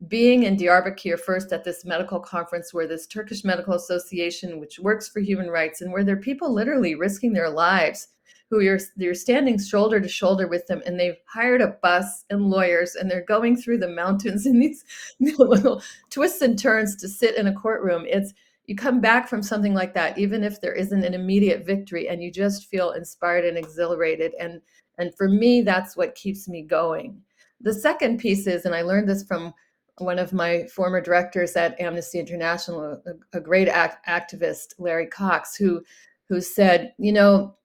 being 0.09 0.43
in 0.45 0.57
Diyarbakir 0.57 1.19
first 1.19 1.53
at 1.53 1.65
this 1.65 1.85
medical 1.85 2.21
conference 2.21 2.73
where 2.73 2.87
this 2.87 3.07
Turkish 3.07 3.45
Medical 3.45 3.75
Association, 3.75 4.61
which 4.61 4.79
works 4.79 5.09
for 5.09 5.21
human 5.21 5.49
rights, 5.49 5.81
and 5.81 5.93
where 5.93 6.05
there 6.05 6.17
are 6.17 6.21
people 6.21 6.53
literally 6.53 6.95
risking 6.95 7.33
their 7.33 7.51
lives, 7.51 8.09
who 8.51 8.61
you're 8.61 8.79
you're 8.97 9.15
standing 9.15 9.59
shoulder 9.59 10.01
to 10.01 10.09
shoulder 10.09 10.47
with 10.47 10.67
them, 10.67 10.83
and 10.87 10.99
they've 10.99 11.19
hired 11.27 11.61
a 11.61 11.77
bus 11.83 12.25
and 12.31 12.51
lawyers, 12.51 12.95
and 12.95 13.11
they're 13.11 13.25
going 13.25 13.57
through 13.57 13.79
the 13.79 13.89
mountains 13.89 14.47
in 14.47 14.59
these 14.61 14.85
little 15.21 15.83
twists 16.11 16.43
and 16.43 16.59
turns 16.59 16.97
to 16.97 17.09
sit 17.09 17.37
in 17.37 17.47
a 17.47 17.55
courtroom. 17.55 18.05
It's 18.09 18.33
you 18.67 18.75
come 18.75 19.01
back 19.01 19.29
from 19.29 19.43
something 19.43 19.75
like 19.75 19.95
that, 19.95 20.19
even 20.19 20.43
if 20.43 20.61
there 20.61 20.73
isn't 20.73 21.05
an 21.05 21.15
immediate 21.15 21.65
victory, 21.65 22.09
and 22.09 22.23
you 22.23 22.31
just 22.31 22.67
feel 22.67 22.93
inspired 22.93 23.45
and 23.45 23.59
exhilarated. 23.59 24.35
And 24.39 24.61
and 24.99 25.15
for 25.17 25.29
me, 25.29 25.63
that's 25.63 25.97
what 25.97 26.15
keeps 26.15 26.49
me 26.49 26.63
going. 26.63 27.21
The 27.61 27.75
second 27.75 28.19
piece 28.19 28.47
is, 28.47 28.65
and 28.65 28.75
I 28.75 28.83
learned 28.83 29.09
this 29.09 29.25
from 29.25 29.53
one 29.99 30.19
of 30.19 30.33
my 30.33 30.67
former 30.67 31.01
directors 31.01 31.57
at 31.57 31.81
Amnesty 31.81 32.19
International, 32.19 33.01
a, 33.07 33.39
a 33.39 33.41
great 33.41 33.69
act, 33.69 34.07
activist, 34.07 34.75
Larry 34.79 35.07
Cox, 35.07 35.57
who 35.57 35.83
who 36.29 36.41
said, 36.41 36.93
you 36.99 37.13
know, 37.13 37.57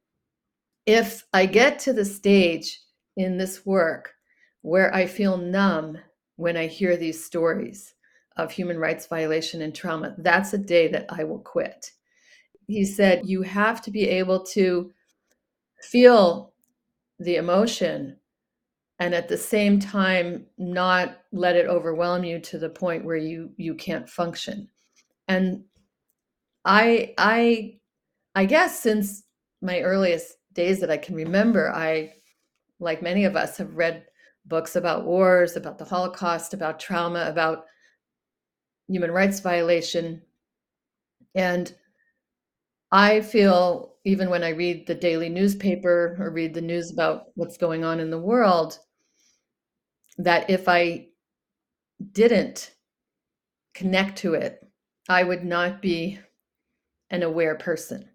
if 0.91 1.25
I 1.31 1.45
get 1.45 1.79
to 1.79 1.93
the 1.93 2.03
stage 2.03 2.81
in 3.15 3.37
this 3.37 3.65
work 3.65 4.13
where 4.61 4.93
I 4.93 5.05
feel 5.05 5.37
numb 5.37 5.97
when 6.35 6.57
I 6.57 6.67
hear 6.67 6.97
these 6.97 7.23
stories 7.23 7.93
of 8.35 8.51
human 8.51 8.77
rights 8.77 9.07
violation 9.07 9.61
and 9.61 9.73
trauma, 9.73 10.15
that's 10.17 10.53
a 10.53 10.57
day 10.57 10.89
that 10.89 11.05
I 11.09 11.23
will 11.23 11.39
quit. 11.39 11.91
He 12.67 12.83
said, 12.83 13.21
you 13.25 13.41
have 13.41 13.81
to 13.83 13.91
be 13.91 14.07
able 14.09 14.43
to 14.47 14.91
feel 15.81 16.53
the 17.19 17.37
emotion 17.37 18.17
and 18.99 19.15
at 19.15 19.29
the 19.29 19.37
same 19.37 19.79
time 19.79 20.45
not 20.57 21.21
let 21.31 21.55
it 21.55 21.67
overwhelm 21.67 22.25
you 22.25 22.39
to 22.39 22.59
the 22.59 22.69
point 22.69 23.05
where 23.05 23.17
you 23.17 23.51
you 23.57 23.73
can't 23.73 24.07
function 24.07 24.67
and 25.27 25.63
i 26.65 27.13
i 27.17 27.75
i 28.35 28.45
guess 28.45 28.79
since 28.79 29.23
my 29.61 29.81
earliest 29.81 30.37
days 30.53 30.79
that 30.79 30.91
i 30.91 30.97
can 30.97 31.15
remember 31.15 31.71
i 31.71 32.11
like 32.79 33.01
many 33.01 33.25
of 33.25 33.35
us 33.35 33.57
have 33.57 33.75
read 33.75 34.05
books 34.45 34.75
about 34.75 35.05
wars 35.05 35.55
about 35.55 35.77
the 35.77 35.85
holocaust 35.85 36.53
about 36.53 36.79
trauma 36.79 37.25
about 37.27 37.65
human 38.87 39.11
rights 39.11 39.39
violation 39.39 40.21
and 41.35 41.75
i 42.91 43.21
feel 43.21 43.95
even 44.03 44.29
when 44.29 44.43
i 44.43 44.49
read 44.49 44.85
the 44.87 44.95
daily 44.95 45.29
newspaper 45.29 46.17
or 46.19 46.31
read 46.31 46.53
the 46.53 46.61
news 46.61 46.91
about 46.91 47.27
what's 47.35 47.57
going 47.57 47.83
on 47.83 47.99
in 47.99 48.09
the 48.09 48.19
world 48.19 48.79
that 50.17 50.49
if 50.49 50.67
I 50.67 51.07
didn't 52.11 52.71
connect 53.73 54.17
to 54.19 54.33
it, 54.33 54.65
I 55.09 55.23
would 55.23 55.43
not 55.43 55.81
be 55.81 56.19
an 57.09 57.23
aware 57.23 57.55
person. 57.55 58.07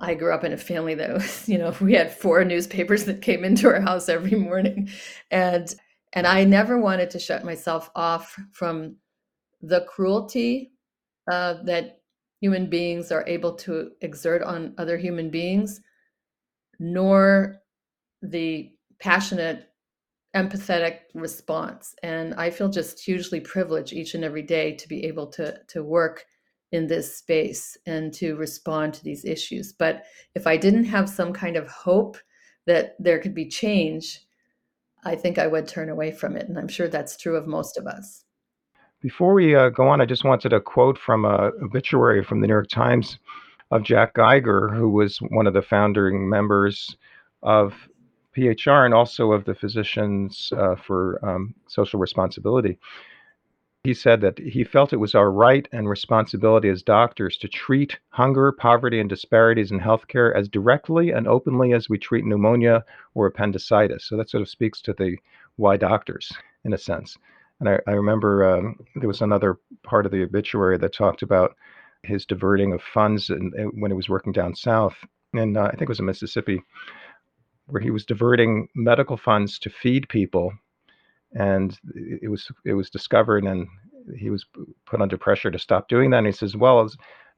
I 0.00 0.14
grew 0.14 0.32
up 0.32 0.44
in 0.44 0.52
a 0.52 0.56
family 0.56 0.94
that 0.94 1.12
was, 1.12 1.48
you 1.48 1.58
know, 1.58 1.74
we 1.80 1.94
had 1.94 2.12
four 2.12 2.44
newspapers 2.44 3.04
that 3.04 3.22
came 3.22 3.44
into 3.44 3.68
our 3.68 3.80
house 3.80 4.08
every 4.08 4.38
morning. 4.38 4.90
And 5.30 5.72
and 6.12 6.26
I 6.26 6.42
never 6.42 6.78
wanted 6.78 7.10
to 7.10 7.20
shut 7.20 7.44
myself 7.44 7.88
off 7.94 8.36
from 8.52 8.96
the 9.62 9.82
cruelty 9.82 10.72
uh, 11.30 11.62
that 11.64 12.00
human 12.40 12.68
beings 12.68 13.12
are 13.12 13.24
able 13.28 13.54
to 13.54 13.92
exert 14.00 14.42
on 14.42 14.74
other 14.76 14.98
human 14.98 15.30
beings, 15.30 15.80
nor 16.80 17.60
the 18.22 18.72
passionate 18.98 19.68
empathetic 20.36 20.98
response 21.14 21.92
and 22.04 22.34
i 22.34 22.48
feel 22.48 22.68
just 22.68 23.00
hugely 23.00 23.40
privileged 23.40 23.92
each 23.92 24.14
and 24.14 24.22
every 24.22 24.42
day 24.42 24.72
to 24.72 24.88
be 24.88 25.04
able 25.04 25.26
to 25.26 25.58
to 25.66 25.82
work 25.82 26.24
in 26.72 26.86
this 26.86 27.16
space 27.16 27.76
and 27.86 28.12
to 28.14 28.36
respond 28.36 28.94
to 28.94 29.04
these 29.04 29.24
issues 29.24 29.72
but 29.72 30.04
if 30.34 30.46
i 30.46 30.56
didn't 30.56 30.84
have 30.84 31.08
some 31.08 31.32
kind 31.32 31.56
of 31.56 31.68
hope 31.68 32.16
that 32.66 32.94
there 32.98 33.18
could 33.18 33.34
be 33.34 33.46
change 33.46 34.20
i 35.04 35.14
think 35.14 35.38
i 35.38 35.46
would 35.46 35.66
turn 35.66 35.88
away 35.88 36.10
from 36.10 36.36
it 36.36 36.48
and 36.48 36.58
i'm 36.58 36.68
sure 36.68 36.88
that's 36.88 37.16
true 37.16 37.36
of 37.36 37.46
most 37.46 37.76
of 37.76 37.86
us 37.86 38.24
before 39.00 39.34
we 39.34 39.54
uh, 39.54 39.68
go 39.68 39.88
on 39.88 40.00
i 40.00 40.04
just 40.04 40.24
wanted 40.24 40.52
a 40.52 40.60
quote 40.60 40.98
from 40.98 41.24
a 41.24 41.50
obituary 41.62 42.24
from 42.24 42.40
the 42.40 42.46
new 42.46 42.52
york 42.54 42.68
times 42.68 43.18
of 43.70 43.82
jack 43.82 44.14
geiger 44.14 44.68
who 44.68 44.88
was 44.88 45.18
one 45.30 45.46
of 45.46 45.54
the 45.54 45.62
founding 45.62 46.28
members 46.28 46.96
of 47.42 47.72
PHR 48.36 48.84
and 48.84 48.94
also 48.94 49.32
of 49.32 49.44
the 49.44 49.54
Physicians 49.54 50.52
uh, 50.56 50.76
for 50.76 51.24
um, 51.28 51.54
Social 51.66 51.98
Responsibility. 51.98 52.78
He 53.84 53.94
said 53.94 54.20
that 54.20 54.38
he 54.38 54.62
felt 54.62 54.92
it 54.92 54.98
was 54.98 55.14
our 55.14 55.32
right 55.32 55.66
and 55.72 55.88
responsibility 55.88 56.68
as 56.68 56.82
doctors 56.82 57.38
to 57.38 57.48
treat 57.48 57.98
hunger, 58.10 58.52
poverty, 58.52 59.00
and 59.00 59.08
disparities 59.08 59.70
in 59.70 59.80
healthcare 59.80 60.36
as 60.36 60.50
directly 60.50 61.12
and 61.12 61.26
openly 61.26 61.72
as 61.72 61.88
we 61.88 61.96
treat 61.96 62.26
pneumonia 62.26 62.84
or 63.14 63.26
appendicitis. 63.26 64.04
So 64.04 64.18
that 64.18 64.28
sort 64.28 64.42
of 64.42 64.50
speaks 64.50 64.82
to 64.82 64.92
the 64.92 65.16
why 65.56 65.78
doctors, 65.78 66.30
in 66.64 66.74
a 66.74 66.78
sense. 66.78 67.16
And 67.58 67.70
I, 67.70 67.78
I 67.86 67.92
remember 67.92 68.44
um, 68.44 68.78
there 68.96 69.08
was 69.08 69.22
another 69.22 69.58
part 69.82 70.04
of 70.04 70.12
the 70.12 70.24
obituary 70.24 70.76
that 70.76 70.92
talked 70.92 71.22
about 71.22 71.56
his 72.02 72.26
diverting 72.26 72.74
of 72.74 72.82
funds 72.82 73.30
and, 73.30 73.54
when 73.80 73.90
he 73.90 73.96
was 73.96 74.10
working 74.10 74.32
down 74.32 74.54
south, 74.54 74.96
and 75.32 75.56
uh, 75.56 75.64
I 75.64 75.70
think 75.70 75.82
it 75.82 75.88
was 75.88 76.00
in 76.00 76.06
Mississippi, 76.06 76.62
where 77.66 77.80
he 77.80 77.90
was 77.90 78.04
diverting 78.04 78.68
medical 78.74 79.16
funds 79.16 79.58
to 79.60 79.70
feed 79.70 80.08
people, 80.08 80.52
and 81.34 81.78
it 81.94 82.30
was 82.30 82.50
it 82.64 82.74
was 82.74 82.90
discovered, 82.90 83.44
and 83.44 83.66
he 84.16 84.30
was 84.30 84.44
put 84.86 85.00
under 85.00 85.16
pressure 85.16 85.50
to 85.50 85.58
stop 85.58 85.88
doing 85.88 86.10
that. 86.10 86.18
And 86.18 86.26
he 86.26 86.32
says, 86.32 86.56
"Well, 86.56 86.88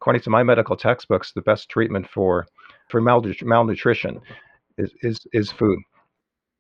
according 0.01 0.23
to 0.23 0.31
my 0.31 0.43
medical 0.43 0.77
textbooks, 0.77 1.33
the 1.33 1.43
best 1.43 1.69
treatment 1.69 2.09
for 2.09 2.47
for 2.89 3.01
malnutrition 3.01 4.21
is 4.79 4.93
is 5.03 5.21
is 5.33 5.51
food." 5.53 5.79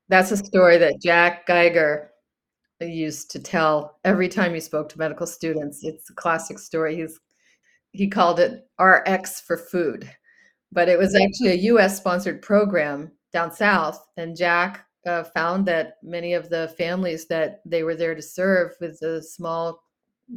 That's 0.08 0.30
a 0.30 0.36
story 0.36 0.76
that 0.78 1.00
Jack 1.00 1.46
Geiger 1.46 2.10
used 2.80 3.30
to 3.30 3.38
tell 3.38 3.98
every 4.04 4.28
time 4.28 4.52
he 4.52 4.60
spoke 4.60 4.88
to 4.90 4.98
medical 4.98 5.26
students. 5.26 5.84
It's 5.84 6.10
a 6.10 6.14
classic 6.14 6.58
story. 6.58 6.96
He's 6.96 7.18
he 7.92 8.08
called 8.08 8.40
it 8.40 8.66
RX 8.78 9.40
for 9.42 9.56
food, 9.56 10.10
but 10.70 10.88
it 10.88 10.98
was 10.98 11.14
actually 11.14 11.52
a 11.52 11.64
U.S. 11.72 11.96
sponsored 11.96 12.42
program 12.42 13.12
down 13.32 13.52
south, 13.52 14.04
and 14.16 14.36
Jack 14.36 14.86
uh, 15.06 15.24
found 15.24 15.66
that 15.66 15.98
many 16.02 16.34
of 16.34 16.48
the 16.48 16.74
families 16.78 17.26
that 17.26 17.60
they 17.64 17.82
were 17.82 17.96
there 17.96 18.14
to 18.14 18.22
serve 18.22 18.72
with 18.80 19.00
the 19.00 19.22
small 19.22 19.82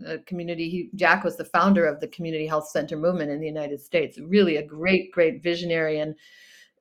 uh, 0.08 0.18
community. 0.26 0.70
He, 0.70 0.90
Jack 0.96 1.24
was 1.24 1.38
the 1.38 1.46
founder 1.46 1.86
of 1.86 2.00
the 2.00 2.08
Community 2.08 2.48
Health 2.48 2.68
Center 2.70 2.98
movement 2.98 3.32
in 3.32 3.40
the 3.40 3.48
United 3.48 3.80
States. 3.80 4.18
Really, 4.20 4.58
a 4.58 4.66
great, 4.66 5.12
great 5.12 5.42
visionary 5.44 6.00
and 6.00 6.16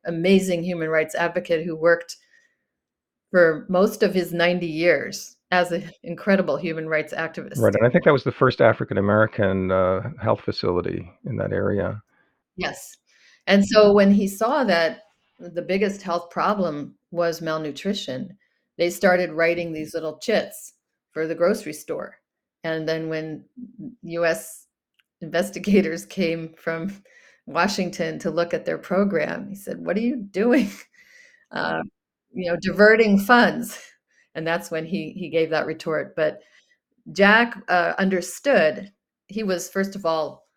amazing 0.07 0.63
human 0.63 0.89
rights 0.89 1.15
advocate 1.15 1.65
who 1.65 1.77
worked 1.77 2.17
for 3.31 3.67
most 3.69 4.03
of 4.03 4.15
his 4.15 4.33
90 4.33 4.67
years 4.67 5.37
as 5.51 5.73
an 5.73 5.91
incredible 6.03 6.57
human 6.57 6.89
rights 6.89 7.13
activist. 7.13 7.59
Right, 7.59 7.75
and 7.75 7.87
I 7.87 7.91
think 7.91 8.05
that 8.05 8.13
was 8.13 8.25
the 8.25 8.33
first 8.33 8.61
African 8.61 8.99
American 8.99 9.71
uh, 9.71 10.11
health 10.21 10.41
facility 10.41 11.11
in 11.27 11.37
that 11.37 11.53
area. 11.53 12.03
Yes, 12.57 12.97
and 13.47 13.65
so 13.65 13.93
when 13.93 14.13
he 14.13 14.27
saw 14.27 14.65
that 14.65 15.04
the 15.53 15.63
biggest 15.63 16.03
health 16.03 16.31
problem 16.31 16.95
was 17.11 17.43
malnutrition. 17.43 18.37
They 18.79 18.91
started 18.91 19.33
writing 19.33 19.73
these 19.73 19.95
little 19.95 20.19
chits 20.19 20.75
for 21.13 21.27
the 21.27 21.35
grocery 21.35 21.73
store. 21.73 22.17
And 22.65 22.89
then 22.89 23.09
when 23.09 23.45
US 24.03 24.67
investigators 25.21 26.07
came 26.07 26.55
from 26.57 27.03
Washington 27.47 28.19
to 28.21 28.31
look 28.31 28.55
at 28.55 28.65
their 28.65 28.79
program, 28.79 29.49
he 29.49 29.55
said, 29.55 29.85
What 29.85 29.97
are 29.97 30.01
you 30.01 30.17
doing? 30.17 30.71
Uh, 31.53 31.83
you 32.33 32.51
know, 32.51 32.57
diverting 32.61 33.17
funds. 33.17 33.79
And 34.35 34.45
that's 34.45 34.73
when 34.73 34.85
he, 34.85 35.11
he 35.13 35.29
gave 35.29 35.51
that 35.51 35.67
retort. 35.67 36.17
But 36.17 36.41
Jack 37.13 37.63
uh, 37.69 37.95
understood. 37.99 38.93
He 39.29 39.45
was, 39.45 39.69
first 39.71 39.95
of 39.95 40.05
all, 40.05 40.49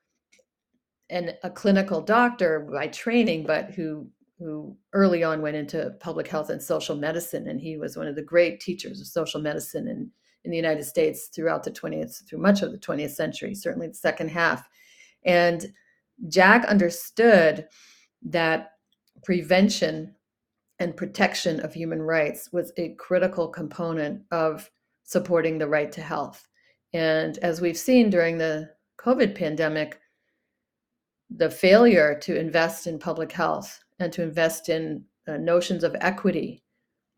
an, 1.10 1.32
a 1.44 1.50
clinical 1.50 2.02
doctor 2.02 2.68
by 2.72 2.88
training, 2.88 3.46
but 3.46 3.72
who 3.72 4.08
who 4.40 4.78
early 4.94 5.24
on 5.24 5.42
went 5.42 5.56
into 5.56 5.96
public 6.00 6.28
health 6.28 6.50
and 6.50 6.62
social 6.62 6.96
medicine, 6.96 7.48
and 7.48 7.60
he 7.60 7.78
was 7.78 7.98
one 7.98 8.08
of 8.08 8.16
the 8.16 8.22
great 8.22 8.60
teachers 8.60 9.02
of 9.02 9.08
social 9.08 9.42
medicine 9.42 9.88
in, 9.88 10.12
in 10.44 10.52
the 10.52 10.58
United 10.58 10.84
States 10.84 11.28
throughout 11.28 11.64
the 11.64 11.72
20th, 11.72 12.28
through 12.28 12.40
much 12.40 12.62
of 12.62 12.72
the 12.72 12.78
20th 12.78 13.12
century, 13.12 13.56
certainly 13.56 13.88
the 13.88 13.94
second 13.94 14.30
half. 14.30 14.68
And 15.26 15.74
Jack 16.30 16.66
understood 16.66 17.68
that 18.24 18.72
prevention 19.24 20.16
and 20.80 20.96
protection 20.96 21.60
of 21.62 21.74
human 21.74 22.02
rights 22.02 22.50
was 22.52 22.72
a 22.78 22.94
critical 22.96 23.48
component 23.48 24.22
of 24.32 24.70
supporting 25.04 25.58
the 25.58 25.68
right 25.68 25.92
to 25.92 26.02
health. 26.02 26.48
And 26.94 27.38
as 27.40 27.62
we've 27.62 27.78
seen 27.78 28.10
during 28.10 28.38
the 28.38 28.70
COVID 29.00 29.36
pandemic, 29.36 30.00
the 31.30 31.50
failure 31.50 32.18
to 32.22 32.40
invest 32.40 32.88
in 32.88 33.00
public 33.00 33.32
health 33.32 33.84
and 34.00 34.12
to 34.14 34.24
invest 34.24 34.70
in 34.70 35.04
uh, 35.28 35.38
notions 35.38 35.84
of 35.84 35.96
equity, 36.02 36.64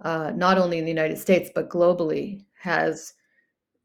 uh, 0.03 0.31
not 0.35 0.57
only 0.57 0.77
in 0.77 0.85
the 0.85 0.91
United 0.91 1.17
States, 1.17 1.49
but 1.53 1.69
globally, 1.69 2.43
has 2.59 3.13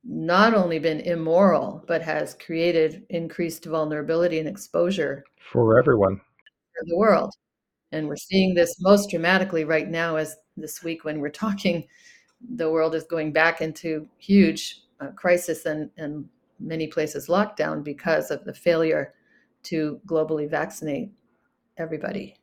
not 0.05 0.55
only 0.55 0.79
been 0.79 1.01
immoral, 1.01 1.83
but 1.87 2.03
has 2.03 2.35
created 2.35 3.05
increased 3.11 3.65
vulnerability 3.65 4.39
and 4.39 4.49
exposure 4.49 5.25
for 5.53 5.79
everyone 5.79 6.17
for 6.17 6.85
the 6.87 6.97
world. 6.97 7.33
And 7.93 8.09
we're 8.09 8.17
seeing 8.17 8.55
this 8.55 8.77
most 8.81 9.11
dramatically 9.11 9.65
right 9.65 9.89
now, 9.89 10.17
as 10.17 10.37
this 10.57 10.83
week 10.83 11.05
when 11.05 11.21
we're 11.21 11.31
talking, 11.31 11.87
the 12.57 12.71
world 12.71 12.95
is 12.95 13.05
going 13.05 13.33
back 13.33 13.61
into 13.61 14.09
huge 14.19 14.83
uh, 15.01 15.09
crisis 15.09 15.65
and, 15.65 15.91
and 15.97 16.29
many 16.61 16.87
places 16.87 17.29
lockdown 17.29 17.83
because 17.83 18.31
of 18.31 18.45
the 18.45 18.55
failure 18.55 19.15
to 19.65 20.01
globally 20.07 20.49
vaccinate 20.49 21.11
everybody. 21.79 22.37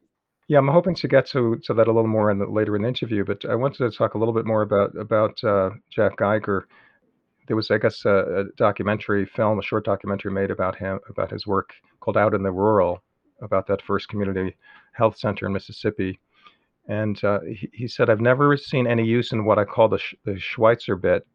Yeah, 0.51 0.57
I'm 0.57 0.67
hoping 0.67 0.95
to 0.95 1.07
get 1.07 1.27
to, 1.27 1.61
to 1.63 1.73
that 1.75 1.87
a 1.87 1.93
little 1.93 2.09
more 2.09 2.29
in 2.29 2.37
the, 2.37 2.45
later 2.45 2.75
in 2.75 2.81
the 2.81 2.89
interview, 2.89 3.23
but 3.23 3.45
I 3.45 3.55
wanted 3.55 3.89
to 3.89 3.97
talk 3.97 4.15
a 4.15 4.17
little 4.17 4.33
bit 4.33 4.45
more 4.45 4.63
about 4.63 4.93
about 4.97 5.41
uh, 5.45 5.69
Jack 5.89 6.17
Geiger. 6.17 6.67
There 7.47 7.55
was, 7.55 7.71
I 7.71 7.77
guess, 7.77 8.03
a, 8.03 8.39
a, 8.39 8.43
documentary 8.57 9.25
film, 9.25 9.59
a 9.59 9.63
short 9.63 9.85
documentary 9.85 10.33
made 10.33 10.51
about 10.51 10.75
him, 10.75 10.99
about 11.07 11.31
his 11.31 11.47
work 11.47 11.69
called 12.01 12.17
"Out 12.17 12.33
in 12.33 12.43
the 12.43 12.51
Rural," 12.51 13.01
about 13.41 13.65
that 13.67 13.81
first 13.81 14.09
community 14.09 14.57
health 14.91 15.17
center 15.17 15.45
in 15.45 15.53
Mississippi. 15.53 16.19
And 16.85 17.23
uh, 17.23 17.39
he, 17.47 17.69
he, 17.71 17.87
said, 17.87 18.09
"I've 18.09 18.19
never 18.19 18.57
seen 18.57 18.87
any 18.87 19.05
use 19.05 19.31
in 19.31 19.45
what 19.45 19.57
I 19.57 19.63
call 19.63 19.87
the, 19.87 20.01
the 20.25 20.37
Schweitzer 20.37 20.97
bit, 20.97 21.25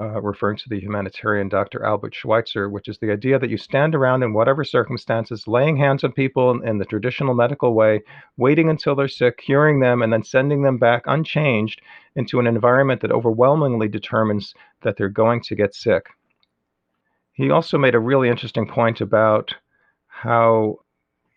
uh, 0.00 0.20
referring 0.20 0.56
to 0.56 0.68
the 0.68 0.78
humanitarian 0.78 1.48
Dr. 1.48 1.84
Albert 1.84 2.14
Schweitzer, 2.14 2.68
which 2.68 2.88
is 2.88 2.98
the 2.98 3.10
idea 3.10 3.38
that 3.38 3.50
you 3.50 3.56
stand 3.56 3.94
around 3.94 4.22
in 4.22 4.32
whatever 4.32 4.62
circumstances, 4.62 5.48
laying 5.48 5.76
hands 5.76 6.04
on 6.04 6.12
people 6.12 6.52
in, 6.52 6.66
in 6.66 6.78
the 6.78 6.84
traditional 6.84 7.34
medical 7.34 7.74
way, 7.74 8.02
waiting 8.36 8.70
until 8.70 8.94
they're 8.94 9.08
sick, 9.08 9.38
curing 9.38 9.80
them, 9.80 10.02
and 10.02 10.12
then 10.12 10.22
sending 10.22 10.62
them 10.62 10.78
back 10.78 11.02
unchanged 11.06 11.80
into 12.14 12.38
an 12.38 12.46
environment 12.46 13.00
that 13.00 13.10
overwhelmingly 13.10 13.88
determines 13.88 14.54
that 14.82 14.96
they're 14.96 15.08
going 15.08 15.40
to 15.40 15.56
get 15.56 15.74
sick. 15.74 16.06
He 17.32 17.50
also 17.50 17.76
made 17.76 17.94
a 17.94 18.00
really 18.00 18.28
interesting 18.28 18.68
point 18.68 19.00
about 19.00 19.54
how 20.06 20.78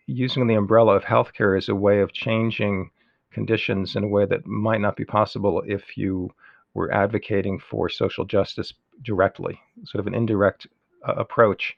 using 0.06 0.46
the 0.46 0.54
umbrella 0.54 0.94
of 0.94 1.04
healthcare 1.04 1.58
is 1.58 1.68
a 1.68 1.74
way 1.74 2.00
of 2.00 2.12
changing 2.12 2.90
conditions 3.32 3.96
in 3.96 4.04
a 4.04 4.08
way 4.08 4.24
that 4.26 4.46
might 4.46 4.80
not 4.80 4.96
be 4.96 5.04
possible 5.04 5.62
if 5.66 5.96
you 5.96 6.30
were 6.74 6.92
advocating 6.92 7.58
for 7.58 7.88
social 7.88 8.24
justice 8.24 8.72
directly, 9.02 9.60
sort 9.84 10.00
of 10.00 10.06
an 10.06 10.14
indirect 10.14 10.66
uh, 11.06 11.14
approach. 11.14 11.76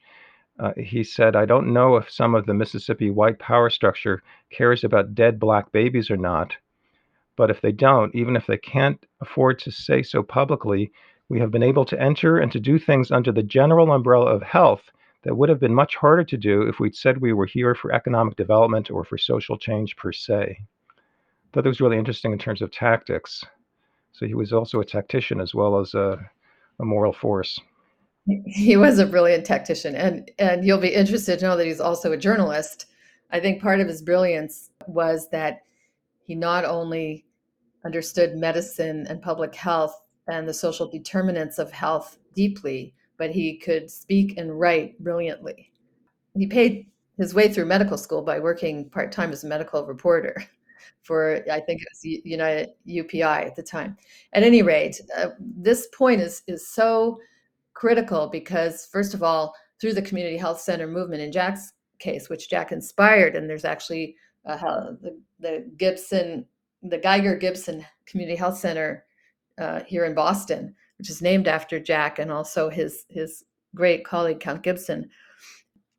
Uh, 0.59 0.71
he 0.77 1.03
said, 1.03 1.35
I 1.35 1.45
don't 1.45 1.73
know 1.73 1.97
if 1.97 2.09
some 2.09 2.33
of 2.33 2.45
the 2.45 2.53
Mississippi 2.53 3.09
white 3.09 3.39
power 3.39 3.69
structure 3.69 4.23
cares 4.51 4.83
about 4.83 5.15
dead 5.15 5.39
black 5.39 5.71
babies 5.71 6.09
or 6.09 6.17
not, 6.17 6.55
but 7.35 7.49
if 7.49 7.59
they 7.59 7.73
don't, 7.73 8.15
even 8.15 8.35
if 8.35 8.47
they 8.47 8.57
can't 8.57 9.05
afford 9.19 9.59
to 9.59 9.71
say 9.71 10.01
so 10.01 10.23
publicly, 10.23 10.91
we 11.27 11.39
have 11.39 11.51
been 11.51 11.63
able 11.63 11.85
to 11.85 12.01
enter 12.01 12.37
and 12.37 12.51
to 12.51 12.59
do 12.59 12.79
things 12.79 13.11
under 13.11 13.31
the 13.31 13.43
general 13.43 13.91
umbrella 13.91 14.27
of 14.27 14.43
health 14.43 14.91
that 15.23 15.35
would 15.35 15.49
have 15.49 15.59
been 15.59 15.73
much 15.73 15.95
harder 15.95 16.23
to 16.23 16.37
do 16.37 16.61
if 16.61 16.79
we'd 16.79 16.95
said 16.95 17.17
we 17.17 17.33
were 17.33 17.47
here 17.47 17.75
for 17.75 17.91
economic 17.91 18.35
development 18.37 18.91
or 18.91 19.03
for 19.03 19.17
social 19.17 19.57
change 19.57 19.95
per 19.97 20.11
se. 20.11 20.59
Thought 21.51 21.63
that 21.63 21.69
was 21.69 21.81
really 21.81 21.97
interesting 21.97 22.31
in 22.31 22.37
terms 22.37 22.61
of 22.61 22.71
tactics. 22.71 23.43
So 24.15 24.25
he 24.25 24.33
was 24.33 24.53
also 24.53 24.79
a 24.79 24.85
tactician 24.85 25.41
as 25.41 25.53
well 25.53 25.77
as 25.77 25.93
a, 25.93 26.17
a 26.79 26.85
moral 26.85 27.11
force. 27.11 27.59
He 28.45 28.77
was 28.77 28.97
a 28.97 29.05
brilliant 29.05 29.45
tactician, 29.45 29.93
and 29.93 30.31
and 30.39 30.65
you'll 30.65 30.79
be 30.79 30.93
interested 30.93 31.39
to 31.39 31.45
know 31.45 31.57
that 31.57 31.67
he's 31.67 31.81
also 31.81 32.13
a 32.13 32.17
journalist. 32.17 32.87
I 33.31 33.41
think 33.41 33.61
part 33.61 33.81
of 33.81 33.87
his 33.89 34.01
brilliance 34.01 34.71
was 34.87 35.29
that 35.31 35.63
he 36.25 36.33
not 36.33 36.63
only 36.63 37.25
understood 37.85 38.37
medicine 38.37 39.05
and 39.09 39.21
public 39.21 39.53
health 39.53 40.07
and 40.27 40.47
the 40.47 40.53
social 40.53 40.89
determinants 40.89 41.59
of 41.59 41.71
health 41.71 42.17
deeply, 42.33 42.95
but 43.17 43.31
he 43.31 43.57
could 43.57 43.91
speak 43.91 44.37
and 44.37 44.57
write 44.59 44.97
brilliantly. 45.03 45.71
He 46.35 46.47
paid 46.47 46.87
his 47.17 47.33
way 47.33 47.51
through 47.51 47.65
medical 47.65 47.97
school 47.97 48.21
by 48.21 48.39
working 48.39 48.89
part 48.89 49.11
time 49.11 49.31
as 49.31 49.43
a 49.43 49.47
medical 49.47 49.85
reporter 49.85 50.41
for 51.03 51.43
I 51.51 51.59
think 51.59 51.81
it 51.81 51.87
was 51.91 52.21
United 52.25 52.69
UPI 52.87 53.45
at 53.45 53.55
the 53.55 53.63
time. 53.63 53.97
At 54.33 54.43
any 54.43 54.61
rate, 54.61 54.99
uh, 55.17 55.29
this 55.39 55.87
point 55.97 56.21
is 56.21 56.41
is 56.47 56.67
so 56.67 57.19
critical 57.73 58.27
because 58.27 58.87
first 58.91 59.13
of 59.13 59.21
all, 59.21 59.53
through 59.79 59.93
the 59.93 60.01
community 60.01 60.37
health 60.37 60.59
center 60.59 60.87
movement 60.87 61.21
in 61.21 61.31
Jack's 61.31 61.73
case, 61.99 62.29
which 62.29 62.49
Jack 62.49 62.71
inspired, 62.71 63.35
and 63.35 63.49
there's 63.49 63.65
actually 63.65 64.15
uh, 64.45 64.91
the, 65.01 65.19
the 65.39 65.71
Gibson, 65.77 66.45
the 66.83 66.97
Geiger 66.97 67.35
Gibson 67.35 67.85
Community 68.05 68.37
Health 68.37 68.57
Center 68.57 69.05
uh, 69.59 69.81
here 69.87 70.05
in 70.05 70.13
Boston, 70.13 70.75
which 70.97 71.09
is 71.09 71.21
named 71.21 71.47
after 71.47 71.79
Jack 71.79 72.19
and 72.19 72.31
also 72.31 72.69
his 72.69 73.05
his 73.09 73.43
great 73.73 74.05
colleague 74.05 74.39
Count 74.39 74.63
Gibson. 74.63 75.09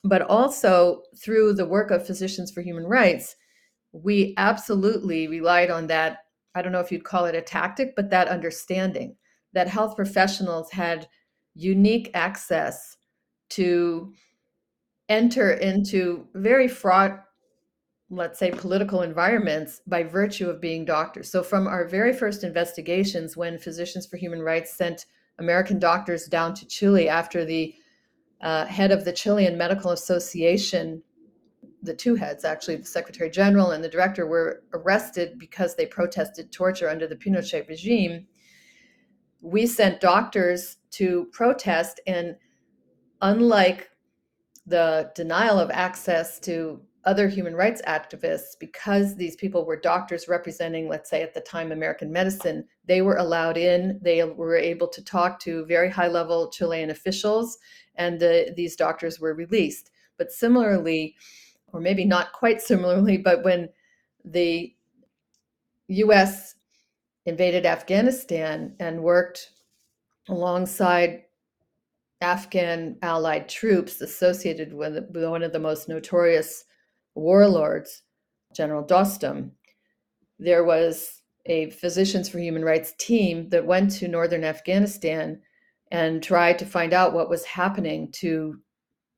But 0.05 0.23
also 0.23 1.03
through 1.19 1.55
the 1.55 1.67
work 1.67 1.91
of 1.91 2.07
Physicians 2.07 2.53
for 2.53 2.63
Human 2.63 2.85
Rights, 2.85 3.35
we 4.03 4.35
absolutely 4.37 5.29
relied 5.29 5.71
on 5.71 5.87
that. 5.89 6.19
I 6.55 6.63
don't 6.63 6.73
know 6.73 6.81
if 6.81 6.91
you'd 6.91 7.05
call 7.05 7.27
it 7.27 7.35
a 7.35 7.43
tactic, 7.43 7.95
but 7.97 8.11
that 8.11 8.29
understanding 8.29 9.17
that 9.53 9.69
health 9.69 9.97
professionals 9.97 10.71
had 10.71 11.09
unique 11.55 12.11
access 12.15 12.97
to 13.51 14.13
enter 15.09 15.53
into 15.53 16.27
very 16.35 16.69
fraught, 16.69 17.25
let's 18.11 18.39
say, 18.39 18.51
political 18.51 19.03
environments 19.03 19.81
by 19.87 20.03
virtue 20.03 20.51
of 20.51 20.61
being 20.61 20.85
doctors. 20.85 21.31
So, 21.31 21.43
from 21.43 21.67
our 21.67 21.87
very 21.87 22.13
first 22.13 22.45
investigations, 22.45 23.37
when 23.37 23.59
Physicians 23.59 24.07
for 24.07 24.17
Human 24.17 24.43
Rights 24.43 24.75
sent 24.75 25.07
American 25.39 25.79
doctors 25.79 26.27
down 26.27 26.55
to 26.55 26.67
Chile 26.67 27.09
after 27.09 27.45
the 27.45 27.75
uh, 28.41 28.67
head 28.67 28.91
of 28.91 29.05
the 29.05 29.13
Chilean 29.13 29.57
Medical 29.57 29.93
Association 29.93 31.03
the 31.83 31.95
two 31.95 32.15
heads, 32.15 32.45
actually, 32.45 32.77
the 32.77 32.85
Secretary 32.85 33.31
General 33.31 33.73
and 33.73 33.83
the 33.83 33.89
director, 33.89 34.27
were 34.27 34.63
arrested 34.73 35.39
because 35.39 35.75
they 35.75 35.87
protested 35.87 36.53
torture 36.53 36.89
under 36.89 37.07
the 37.07 37.17
Pinochet 37.17 37.69
regime. 37.69 38.27
We 39.41 39.67
sent 39.67 40.01
doctors 40.01 40.79
to 40.93 41.29
protest, 41.33 42.01
and 42.07 42.37
unlike 43.21 43.91
the 44.67 45.13
denial 45.15 45.61
of 45.61 45.71
access 45.71 46.41
to 46.41 46.81
other 47.05 47.29
human 47.29 47.55
rights 47.55 47.81
activists, 47.87 48.59
because 48.59 49.15
these 49.15 49.37
people 49.37 49.65
were 49.65 49.77
doctors 49.77 50.27
representing, 50.27 50.89
let's 50.89 51.09
say 51.09 51.23
at 51.23 51.35
the 51.35 51.41
time, 51.41 51.71
American 51.71 52.11
medicine, 52.11 52.65
they 52.87 53.01
were 53.01 53.17
allowed 53.19 53.57
in. 53.57 54.01
They 54.03 54.25
were 54.25 54.57
able 54.57 54.89
to 54.89 55.05
talk 55.05 55.39
to 55.41 55.65
very 55.67 55.89
high 55.89 56.09
level 56.09 56.51
Chilean 56.51 56.91
officials, 56.91 57.59
and 57.95 58.19
the, 58.19 58.53
these 58.57 58.75
doctors 58.75 59.21
were 59.21 59.35
released. 59.35 59.93
But 60.19 60.33
similarly, 60.33 61.15
or 61.77 61.81
maybe 61.81 62.05
not 62.05 62.33
quite 62.33 62.61
similarly, 62.63 63.19
but 63.19 63.45
when 63.45 63.69
the 64.25 64.75
US 65.89 66.55
invaded 67.27 67.67
Afghanistan 67.67 68.75
and 68.81 69.03
worked 69.03 69.51
alongside 70.29 71.25
Afghan 72.23 72.97
allied 73.03 73.49
troops 73.49 74.01
associated 74.01 74.73
with 74.73 74.97
one 75.13 75.43
of 75.43 75.53
the 75.53 75.59
most 75.59 75.89
notorious 75.89 76.65
warlords, 77.15 78.03
General 78.55 78.83
Dostum, 78.83 79.51
there 80.39 80.65
was 80.65 81.21
a 81.45 81.71
Physicians 81.71 82.29
for 82.29 82.39
Human 82.39 82.65
Rights 82.65 82.95
team 82.99 83.51
that 83.51 83.67
went 83.67 83.91
to 83.93 84.09
northern 84.09 84.45
Afghanistan 84.45 85.41
and 85.91 86.23
tried 86.23 86.59
to 86.59 86.67
find 86.67 86.93
out 86.93 87.13
what 87.13 87.29
was 87.29 87.45
happening 87.45 88.11
to 88.13 88.59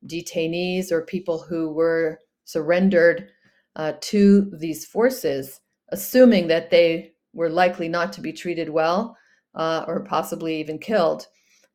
detainees 0.05 0.91
or 0.91 1.01
people 1.05 1.39
who 1.39 1.71
were 1.71 2.19
surrendered 2.49 3.29
uh, 3.75 3.93
to 4.01 4.51
these 4.57 4.83
forces, 4.85 5.61
assuming 5.89 6.47
that 6.47 6.71
they 6.71 7.13
were 7.33 7.49
likely 7.49 7.87
not 7.87 8.11
to 8.11 8.21
be 8.21 8.33
treated 8.33 8.69
well 8.69 9.15
uh, 9.53 9.85
or 9.87 10.03
possibly 10.03 10.59
even 10.59 10.79
killed. 10.79 11.27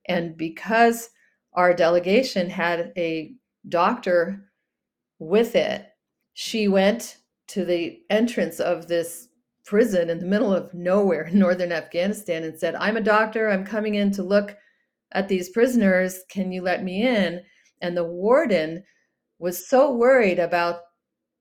And 0.08 0.36
because 0.36 1.10
our 1.52 1.72
delegation 1.74 2.50
had 2.50 2.92
a 2.96 3.34
doctor 3.68 4.50
with 5.20 5.54
it, 5.54 5.86
she 6.32 6.66
went 6.66 7.18
to 7.46 7.64
the 7.64 8.00
entrance 8.10 8.58
of 8.58 8.88
this 8.88 9.28
prison 9.64 10.10
in 10.10 10.18
the 10.18 10.26
middle 10.26 10.52
of 10.52 10.74
nowhere 10.74 11.22
in 11.26 11.38
northern 11.38 11.70
Afghanistan 11.70 12.42
and 12.42 12.58
said, 12.58 12.74
I'm 12.74 12.96
a 12.96 13.00
doctor. 13.00 13.48
I'm 13.48 13.64
coming 13.64 13.94
in 13.94 14.10
to 14.12 14.24
look 14.24 14.56
at 15.12 15.28
these 15.28 15.50
prisoners. 15.50 16.22
Can 16.28 16.50
you 16.50 16.62
let 16.62 16.82
me 16.82 17.06
in? 17.06 17.40
And 17.80 17.96
the 17.96 18.04
warden 18.04 18.82
was 19.44 19.68
so 19.68 19.92
worried 19.92 20.38
about 20.38 20.84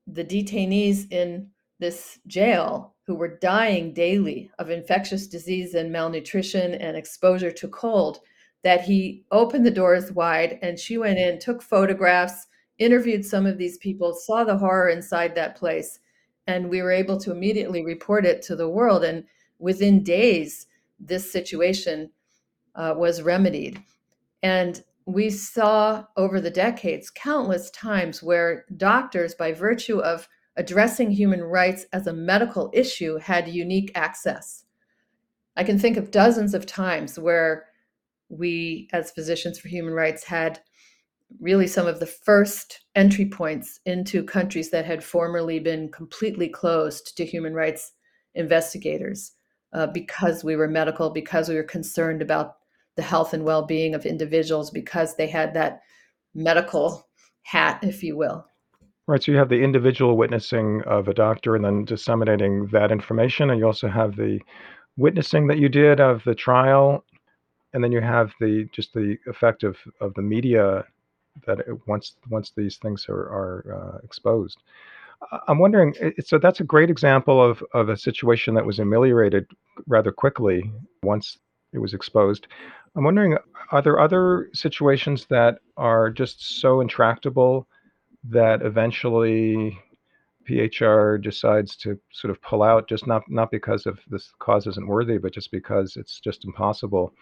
the 0.06 0.22
detainees 0.22 1.10
in 1.10 1.48
this 1.78 2.18
jail 2.26 2.94
who 3.06 3.14
were 3.14 3.38
dying 3.38 3.94
daily 3.94 4.50
of 4.58 4.68
infectious 4.68 5.26
disease 5.26 5.72
and 5.72 5.90
malnutrition 5.90 6.74
and 6.74 6.98
exposure 6.98 7.50
to 7.50 7.66
cold 7.66 8.20
that 8.62 8.82
he 8.82 9.24
opened 9.30 9.64
the 9.64 9.70
doors 9.70 10.12
wide 10.12 10.58
and 10.60 10.78
she 10.78 10.98
went 10.98 11.18
in, 11.18 11.38
took 11.38 11.62
photographs, 11.62 12.46
interviewed 12.76 13.24
some 13.24 13.46
of 13.46 13.56
these 13.56 13.78
people, 13.78 14.12
saw 14.12 14.44
the 14.44 14.58
horror 14.58 14.90
inside 14.90 15.34
that 15.34 15.56
place. 15.56 15.98
And 16.46 16.68
we 16.68 16.82
were 16.82 16.92
able 16.92 17.18
to 17.20 17.32
immediately 17.32 17.82
report 17.86 18.26
it 18.26 18.42
to 18.42 18.54
the 18.54 18.68
world. 18.68 19.02
And 19.02 19.24
within 19.58 20.02
days, 20.02 20.66
this 21.00 21.32
situation 21.32 22.10
uh, 22.74 22.92
was 22.98 23.22
remedied. 23.22 23.82
And 24.42 24.84
we 25.06 25.30
saw 25.30 26.04
over 26.16 26.40
the 26.40 26.50
decades 26.50 27.10
countless 27.10 27.70
times 27.70 28.22
where 28.22 28.64
doctors, 28.76 29.34
by 29.34 29.52
virtue 29.52 29.98
of 29.98 30.28
addressing 30.56 31.10
human 31.10 31.42
rights 31.42 31.86
as 31.92 32.06
a 32.06 32.12
medical 32.12 32.70
issue, 32.72 33.18
had 33.18 33.48
unique 33.48 33.92
access. 33.94 34.64
I 35.56 35.64
can 35.64 35.78
think 35.78 35.96
of 35.96 36.10
dozens 36.10 36.54
of 36.54 36.66
times 36.66 37.18
where 37.18 37.66
we, 38.28 38.88
as 38.92 39.10
physicians 39.10 39.58
for 39.58 39.68
human 39.68 39.92
rights, 39.92 40.24
had 40.24 40.60
really 41.40 41.66
some 41.66 41.86
of 41.86 42.00
the 42.00 42.06
first 42.06 42.80
entry 42.94 43.26
points 43.26 43.80
into 43.84 44.24
countries 44.24 44.70
that 44.70 44.84
had 44.84 45.02
formerly 45.02 45.58
been 45.58 45.90
completely 45.90 46.48
closed 46.48 47.16
to 47.16 47.24
human 47.24 47.54
rights 47.54 47.92
investigators 48.34 49.32
uh, 49.72 49.86
because 49.88 50.44
we 50.44 50.56
were 50.56 50.68
medical, 50.68 51.10
because 51.10 51.48
we 51.48 51.56
were 51.56 51.62
concerned 51.62 52.22
about 52.22 52.56
the 52.96 53.02
health 53.02 53.34
and 53.34 53.44
well-being 53.44 53.94
of 53.94 54.06
individuals 54.06 54.70
because 54.70 55.16
they 55.16 55.26
had 55.26 55.54
that 55.54 55.80
medical 56.34 57.06
hat 57.42 57.78
if 57.82 58.02
you 58.02 58.16
will 58.16 58.46
right 59.06 59.22
so 59.22 59.32
you 59.32 59.38
have 59.38 59.48
the 59.48 59.62
individual 59.62 60.16
witnessing 60.16 60.82
of 60.86 61.08
a 61.08 61.14
doctor 61.14 61.56
and 61.56 61.64
then 61.64 61.84
disseminating 61.84 62.66
that 62.68 62.90
information 62.90 63.50
and 63.50 63.58
you 63.58 63.66
also 63.66 63.88
have 63.88 64.16
the 64.16 64.40
witnessing 64.96 65.46
that 65.46 65.58
you 65.58 65.68
did 65.68 66.00
of 66.00 66.22
the 66.24 66.34
trial 66.34 67.04
and 67.74 67.82
then 67.82 67.92
you 67.92 68.00
have 68.00 68.32
the 68.40 68.66
just 68.72 68.94
the 68.94 69.18
effect 69.26 69.64
of, 69.64 69.76
of 70.00 70.14
the 70.14 70.22
media 70.22 70.84
that 71.46 71.58
it, 71.60 71.86
once 71.86 72.16
once 72.30 72.52
these 72.56 72.76
things 72.78 73.06
are, 73.08 73.14
are 73.14 73.96
uh, 73.96 73.98
exposed. 74.04 74.58
I'm 75.48 75.58
wondering, 75.58 75.94
so 76.24 76.38
that's 76.38 76.60
a 76.60 76.64
great 76.64 76.90
example 76.90 77.42
of, 77.42 77.64
of 77.72 77.88
a 77.88 77.96
situation 77.96 78.52
that 78.54 78.66
was 78.66 78.78
ameliorated 78.78 79.46
rather 79.86 80.12
quickly 80.12 80.70
once 81.02 81.38
it 81.72 81.78
was 81.78 81.94
exposed. 81.94 82.46
I'm 82.96 83.04
wondering, 83.04 83.36
are 83.72 83.82
there 83.82 83.98
other 83.98 84.50
situations 84.52 85.26
that 85.26 85.58
are 85.76 86.10
just 86.10 86.60
so 86.60 86.80
intractable 86.80 87.66
that 88.24 88.62
eventually 88.62 89.78
PHR 90.48 91.20
decides 91.22 91.76
to 91.76 91.98
sort 92.12 92.30
of 92.30 92.40
pull 92.42 92.62
out, 92.62 92.88
just 92.88 93.06
not 93.06 93.22
not 93.28 93.50
because 93.50 93.86
of 93.86 93.98
this 94.08 94.32
cause 94.38 94.66
isn't 94.66 94.86
worthy, 94.86 95.18
but 95.18 95.32
just 95.32 95.50
because 95.50 95.96
it's 95.96 96.20
just 96.20 96.44
impossible? 96.44 97.12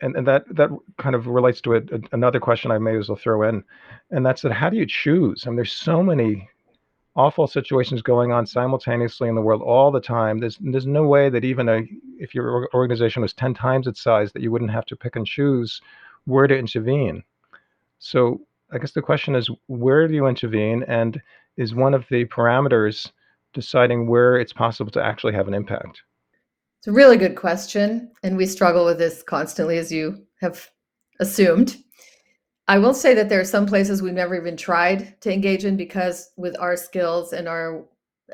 And, 0.00 0.16
and 0.16 0.26
that 0.26 0.44
that 0.56 0.70
kind 0.98 1.14
of 1.14 1.26
relates 1.26 1.60
to 1.62 1.74
a, 1.74 1.78
a, 1.78 2.00
another 2.12 2.40
question 2.40 2.70
I 2.70 2.78
may 2.78 2.96
as 2.98 3.08
well 3.08 3.16
throw 3.16 3.48
in, 3.48 3.64
and 4.10 4.26
that's 4.26 4.42
that 4.42 4.52
how 4.52 4.68
do 4.70 4.76
you 4.76 4.86
choose? 4.86 5.44
I 5.46 5.50
mean, 5.50 5.56
there's 5.56 5.72
so 5.72 6.02
many 6.02 6.48
awful 7.18 7.48
situations 7.48 8.00
going 8.00 8.30
on 8.30 8.46
simultaneously 8.46 9.28
in 9.28 9.34
the 9.34 9.42
world 9.42 9.60
all 9.60 9.90
the 9.90 10.00
time. 10.00 10.38
There's 10.38 10.56
there's 10.60 10.86
no 10.86 11.02
way 11.02 11.28
that 11.28 11.44
even 11.44 11.68
a 11.68 11.82
if 12.18 12.34
your 12.34 12.70
organization 12.72 13.20
was 13.20 13.34
10 13.34 13.54
times 13.54 13.88
its 13.88 14.00
size 14.00 14.32
that 14.32 14.42
you 14.42 14.52
wouldn't 14.52 14.70
have 14.70 14.86
to 14.86 14.96
pick 14.96 15.16
and 15.16 15.26
choose 15.26 15.82
where 16.26 16.46
to 16.46 16.56
intervene. 16.56 17.24
So 17.98 18.40
I 18.70 18.78
guess 18.78 18.92
the 18.92 19.02
question 19.02 19.34
is 19.34 19.50
where 19.66 20.06
do 20.06 20.14
you 20.14 20.26
intervene 20.26 20.84
and 20.84 21.20
is 21.56 21.74
one 21.74 21.92
of 21.92 22.06
the 22.08 22.24
parameters 22.26 23.10
deciding 23.52 24.06
where 24.06 24.38
it's 24.38 24.52
possible 24.52 24.92
to 24.92 25.02
actually 25.02 25.32
have 25.32 25.48
an 25.48 25.54
impact? 25.54 26.02
It's 26.78 26.86
a 26.86 26.92
really 26.92 27.16
good 27.16 27.34
question 27.34 28.12
and 28.22 28.36
we 28.36 28.46
struggle 28.46 28.84
with 28.84 28.98
this 28.98 29.24
constantly 29.24 29.78
as 29.78 29.90
you 29.90 30.24
have 30.40 30.70
assumed. 31.18 31.78
I 32.68 32.78
will 32.78 32.92
say 32.92 33.14
that 33.14 33.30
there 33.30 33.40
are 33.40 33.44
some 33.44 33.66
places 33.66 34.02
we've 34.02 34.12
never 34.12 34.36
even 34.36 34.56
tried 34.56 35.18
to 35.22 35.32
engage 35.32 35.64
in 35.64 35.76
because, 35.76 36.30
with 36.36 36.54
our 36.60 36.76
skills 36.76 37.32
and 37.32 37.48
our 37.48 37.86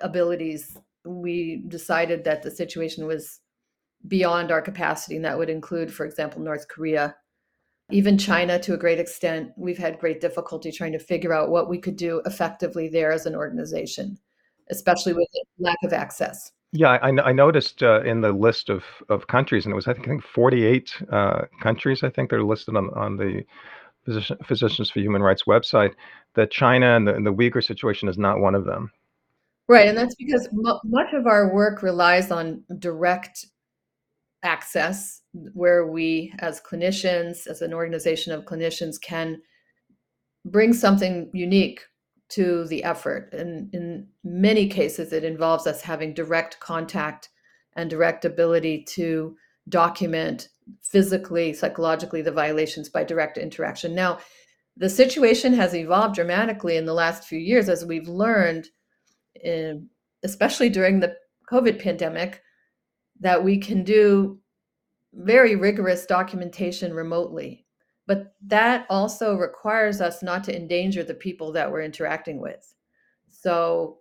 abilities, 0.02 0.76
we 1.04 1.62
decided 1.68 2.24
that 2.24 2.42
the 2.42 2.50
situation 2.50 3.06
was 3.06 3.40
beyond 4.08 4.50
our 4.50 4.60
capacity. 4.60 5.14
And 5.16 5.24
that 5.24 5.38
would 5.38 5.50
include, 5.50 5.94
for 5.94 6.04
example, 6.04 6.42
North 6.42 6.66
Korea, 6.66 7.14
even 7.90 8.18
China 8.18 8.58
to 8.58 8.74
a 8.74 8.78
great 8.78 8.98
extent. 8.98 9.52
We've 9.56 9.78
had 9.78 10.00
great 10.00 10.20
difficulty 10.20 10.72
trying 10.72 10.92
to 10.92 10.98
figure 10.98 11.32
out 11.32 11.50
what 11.50 11.68
we 11.68 11.78
could 11.78 11.96
do 11.96 12.20
effectively 12.26 12.88
there 12.88 13.12
as 13.12 13.26
an 13.26 13.36
organization, 13.36 14.18
especially 14.68 15.12
with 15.12 15.28
lack 15.60 15.78
of 15.84 15.92
access. 15.92 16.50
Yeah, 16.72 16.98
I, 17.00 17.10
I 17.28 17.32
noticed 17.32 17.84
uh, 17.84 18.02
in 18.02 18.20
the 18.20 18.32
list 18.32 18.68
of, 18.68 18.82
of 19.08 19.28
countries, 19.28 19.64
and 19.64 19.72
it 19.72 19.76
was 19.76 19.86
I 19.86 19.94
think 19.94 20.24
48 20.24 21.02
uh, 21.12 21.42
countries. 21.62 22.02
I 22.02 22.10
think 22.10 22.30
they're 22.30 22.42
listed 22.42 22.76
on 22.76 22.90
on 22.94 23.16
the 23.16 23.44
Physician, 24.04 24.36
Physicians 24.44 24.90
for 24.90 25.00
Human 25.00 25.22
Rights 25.22 25.44
website 25.44 25.94
that 26.34 26.50
China 26.50 26.96
and 26.96 27.06
the, 27.06 27.14
and 27.14 27.26
the 27.26 27.32
Uyghur 27.32 27.64
situation 27.64 28.08
is 28.08 28.18
not 28.18 28.40
one 28.40 28.54
of 28.54 28.64
them. 28.64 28.90
Right, 29.68 29.88
and 29.88 29.96
that's 29.96 30.14
because 30.16 30.46
m- 30.48 30.80
much 30.84 31.12
of 31.14 31.26
our 31.26 31.52
work 31.54 31.82
relies 31.82 32.30
on 32.30 32.62
direct 32.78 33.46
access, 34.42 35.22
where 35.54 35.86
we, 35.86 36.34
as 36.40 36.60
clinicians, 36.60 37.46
as 37.46 37.62
an 37.62 37.72
organization 37.72 38.32
of 38.32 38.44
clinicians, 38.44 39.00
can 39.00 39.40
bring 40.44 40.74
something 40.74 41.30
unique 41.32 41.80
to 42.28 42.66
the 42.66 42.84
effort. 42.84 43.32
And 43.32 43.74
in 43.74 44.06
many 44.22 44.68
cases, 44.68 45.12
it 45.12 45.24
involves 45.24 45.66
us 45.66 45.80
having 45.80 46.12
direct 46.12 46.60
contact 46.60 47.30
and 47.74 47.88
direct 47.88 48.24
ability 48.24 48.84
to 48.90 49.36
document 49.68 50.48
physically, 50.82 51.52
psychologically 51.52 52.22
the 52.22 52.32
violations 52.32 52.88
by 52.88 53.04
direct 53.04 53.38
interaction. 53.38 53.94
Now, 53.94 54.18
the 54.76 54.90
situation 54.90 55.52
has 55.54 55.74
evolved 55.74 56.14
dramatically 56.14 56.76
in 56.76 56.84
the 56.84 56.94
last 56.94 57.24
few 57.24 57.38
years 57.38 57.68
as 57.68 57.84
we've 57.84 58.08
learned, 58.08 58.68
in, 59.42 59.88
especially 60.22 60.68
during 60.68 61.00
the 61.00 61.16
COVID 61.50 61.80
pandemic, 61.80 62.42
that 63.20 63.44
we 63.44 63.58
can 63.58 63.84
do 63.84 64.40
very 65.12 65.54
rigorous 65.54 66.06
documentation 66.06 66.92
remotely. 66.92 67.66
But 68.06 68.34
that 68.46 68.86
also 68.90 69.36
requires 69.36 70.00
us 70.00 70.22
not 70.22 70.44
to 70.44 70.56
endanger 70.56 71.04
the 71.04 71.14
people 71.14 71.52
that 71.52 71.70
we're 71.70 71.82
interacting 71.82 72.40
with. 72.40 72.74
So, 73.30 73.98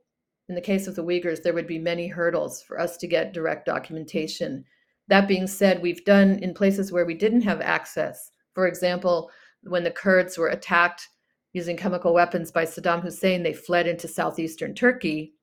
in 0.49 0.55
the 0.55 0.61
case 0.61 0.87
of 0.87 0.95
the 0.95 1.03
Uyghurs, 1.03 1.41
there 1.41 1.53
would 1.53 1.67
be 1.67 1.79
many 1.79 2.07
hurdles 2.07 2.61
for 2.61 2.79
us 2.79 2.97
to 2.97 3.07
get 3.07 3.33
direct 3.33 3.65
documentation 3.65 4.65
that 5.07 5.27
being 5.27 5.47
said, 5.47 5.81
we've 5.81 6.03
done 6.05 6.39
in 6.39 6.53
places 6.53 6.91
where 6.91 7.05
we 7.05 7.13
didn't 7.13 7.41
have 7.41 7.61
access. 7.61 8.31
For 8.53 8.67
example, 8.67 9.29
when 9.63 9.83
the 9.83 9.91
Kurds 9.91 10.37
were 10.37 10.49
attacked 10.49 11.07
using 11.53 11.77
chemical 11.77 12.13
weapons 12.13 12.51
by 12.51 12.65
Saddam 12.65 13.01
Hussein, 13.01 13.43
they 13.43 13.53
fled 13.53 13.87
into 13.87 14.07
southeastern 14.07 14.73
Turkey. 14.73 15.33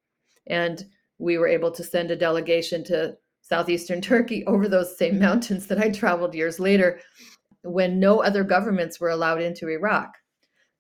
And 0.47 0.85
we 1.19 1.39
were 1.39 1.49
able 1.49 1.71
to 1.71 1.85
send 1.85 2.11
a 2.11 2.17
delegation 2.17 2.83
to 2.85 3.17
southeastern 3.43 4.01
Turkey 4.03 4.45
over 4.47 4.69
those 4.69 4.97
same 4.97 5.19
mountains 5.19 5.67
that 5.67 5.79
I 5.79 5.91
traveled 5.91 6.35
years 6.35 6.59
later 6.59 7.01
when 7.63 8.01
no 8.01 8.23
other 8.23 8.43
governments 8.43 8.99
were 8.99 9.11
allowed 9.11 9.43
into 9.43 9.69
Iraq. 9.69 10.15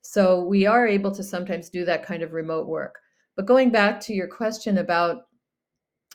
So 0.02 0.42
we 0.44 0.66
are 0.66 0.86
able 0.86 1.12
to 1.12 1.22
sometimes 1.22 1.68
do 1.68 1.84
that 1.84 2.06
kind 2.06 2.22
of 2.22 2.32
remote 2.32 2.66
work. 2.66 2.98
But 3.36 3.46
going 3.46 3.70
back 3.70 4.00
to 4.02 4.14
your 4.14 4.28
question 4.28 4.78
about 4.78 5.24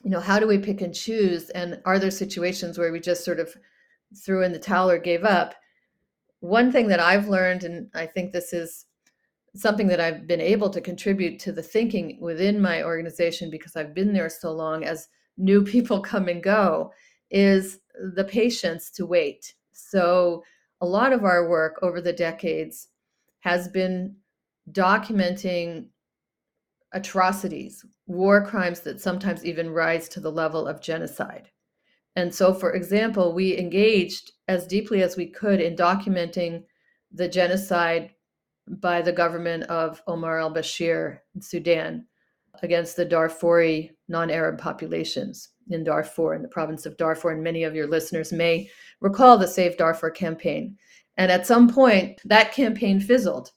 you 0.05 0.11
know, 0.11 0.19
how 0.19 0.39
do 0.39 0.47
we 0.47 0.59
pick 0.59 0.81
and 0.81 0.93
choose? 0.93 1.49
And 1.49 1.81
are 1.83 1.97
there 1.97 2.11
situations 2.11 2.77
where 2.77 2.91
we 2.91 2.99
just 2.99 3.25
sort 3.25 3.39
of 3.39 3.51
threw 4.23 4.43
in 4.43 4.51
the 4.51 4.59
towel 4.59 4.91
or 4.91 4.99
gave 4.99 5.23
up? 5.23 5.55
One 6.41 6.71
thing 6.71 6.87
that 6.89 6.99
I've 6.99 7.27
learned, 7.27 7.63
and 7.63 7.89
I 7.95 8.05
think 8.05 8.31
this 8.31 8.53
is 8.53 8.85
something 9.55 9.87
that 9.87 9.99
I've 9.99 10.27
been 10.27 10.41
able 10.41 10.69
to 10.69 10.79
contribute 10.79 11.39
to 11.39 11.51
the 11.51 11.63
thinking 11.63 12.19
within 12.21 12.61
my 12.61 12.83
organization 12.83 13.49
because 13.49 13.75
I've 13.75 13.95
been 13.95 14.13
there 14.13 14.29
so 14.29 14.51
long 14.51 14.83
as 14.83 15.07
new 15.37 15.63
people 15.63 15.99
come 16.11 16.27
and 16.27 16.43
go, 16.43 16.93
is 17.31 17.79
the 18.13 18.25
patience 18.25 18.91
to 18.91 19.07
wait. 19.07 19.55
So, 19.71 20.43
a 20.81 20.85
lot 20.85 21.13
of 21.13 21.23
our 21.23 21.49
work 21.49 21.79
over 21.81 21.99
the 21.99 22.13
decades 22.13 22.89
has 23.39 23.67
been 23.69 24.15
documenting 24.71 25.87
atrocities, 26.95 27.86
war 28.08 28.43
crimes 28.43 28.79
that 28.79 29.01
sometimes 29.01 29.45
even 29.45 29.69
rise 29.69 30.10
to 30.10 30.19
the 30.19 30.31
level 30.31 30.67
of 30.67 30.81
genocide. 30.81 31.51
And 32.15 32.34
so, 32.34 32.53
for 32.53 32.73
example, 32.73 33.34
we 33.34 33.58
engaged 33.58 34.31
as 34.47 34.65
deeply 34.65 35.03
as 35.03 35.17
we 35.17 35.27
could 35.27 35.60
in 35.60 35.75
documenting 35.75 36.63
the 37.12 37.27
genocide 37.27 38.12
by 38.67 39.01
the 39.01 39.12
government 39.12 39.63
of 39.63 40.01
Omar 40.08 40.39
al 40.39 40.53
Bashir 40.53 41.19
in 41.36 41.41
Sudan 41.41 42.08
against 42.63 42.95
the 42.95 43.05
Darfuri 43.05 43.91
non 44.08 44.31
Arab 44.31 44.58
populations 44.58 45.49
in 45.69 45.84
Darfur, 45.84 46.34
in 46.34 46.41
the 46.41 46.47
province 46.47 46.86
of 46.86 46.95
Darfur. 46.95 47.31
And 47.31 47.43
many 47.43 47.63
of 47.63 47.75
your 47.75 47.88
listeners 47.88 48.31
may 48.31 48.69
recall 49.01 49.38
the 49.38 49.47
Save 49.47 49.77
Darfur 49.77 50.10
campaign. 50.10 50.77
And 51.17 51.29
at 51.31 51.45
some 51.45 51.69
point, 51.69 52.21
that 52.23 52.53
campaign 52.53 53.01
fizzled 53.01 53.51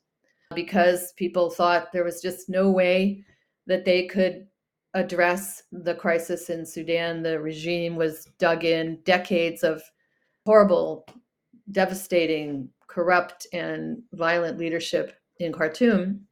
because 0.54 1.12
people 1.12 1.50
thought 1.50 1.92
there 1.92 2.04
was 2.04 2.22
just 2.22 2.48
no 2.48 2.70
way 2.70 3.24
that 3.66 3.84
they 3.84 4.06
could 4.06 4.46
address 4.94 5.62
the 5.70 5.94
crisis 5.94 6.48
in 6.50 6.64
Sudan. 6.64 7.22
The 7.22 7.38
regime 7.40 7.96
was 7.96 8.26
dug 8.38 8.64
in 8.64 9.00
decades 9.04 9.62
of 9.62 9.82
horrible, 10.46 11.06
devastating, 11.70 12.70
corrupt, 12.87 13.46
and 13.52 14.02
violent 14.14 14.58
leadership 14.58 15.14
in 15.38 15.52
Khartoum. 15.52 16.26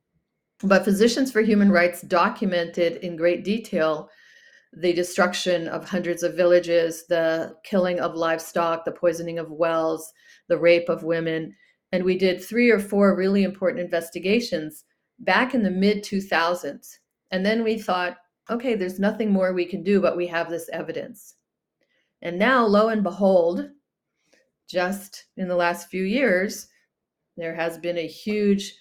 But 0.62 0.84
Physicians 0.84 1.30
for 1.30 1.42
Human 1.42 1.70
Rights 1.70 2.00
documented 2.00 2.96
in 3.04 3.16
great 3.16 3.44
detail 3.44 4.08
the 4.72 4.92
destruction 4.92 5.68
of 5.68 5.88
hundreds 5.88 6.22
of 6.22 6.34
villages, 6.34 7.06
the 7.06 7.54
killing 7.64 8.00
of 8.00 8.14
livestock, 8.14 8.84
the 8.84 8.92
poisoning 8.92 9.38
of 9.38 9.50
wells, 9.50 10.12
the 10.48 10.58
rape 10.58 10.88
of 10.88 11.02
women. 11.02 11.54
And 11.96 12.04
we 12.04 12.18
did 12.18 12.44
three 12.44 12.70
or 12.70 12.78
four 12.78 13.16
really 13.16 13.42
important 13.42 13.82
investigations 13.82 14.84
back 15.18 15.54
in 15.54 15.62
the 15.62 15.70
mid 15.70 16.04
2000s. 16.04 16.98
And 17.30 17.44
then 17.44 17.64
we 17.64 17.78
thought, 17.78 18.18
okay, 18.50 18.74
there's 18.74 18.98
nothing 18.98 19.32
more 19.32 19.54
we 19.54 19.64
can 19.64 19.82
do, 19.82 19.98
but 19.98 20.14
we 20.14 20.26
have 20.26 20.50
this 20.50 20.68
evidence. 20.74 21.36
And 22.20 22.38
now, 22.38 22.66
lo 22.66 22.90
and 22.90 23.02
behold, 23.02 23.70
just 24.68 25.24
in 25.38 25.48
the 25.48 25.56
last 25.56 25.88
few 25.88 26.04
years, 26.04 26.68
there 27.38 27.54
has 27.54 27.78
been 27.78 27.96
a 27.96 28.06
huge 28.06 28.74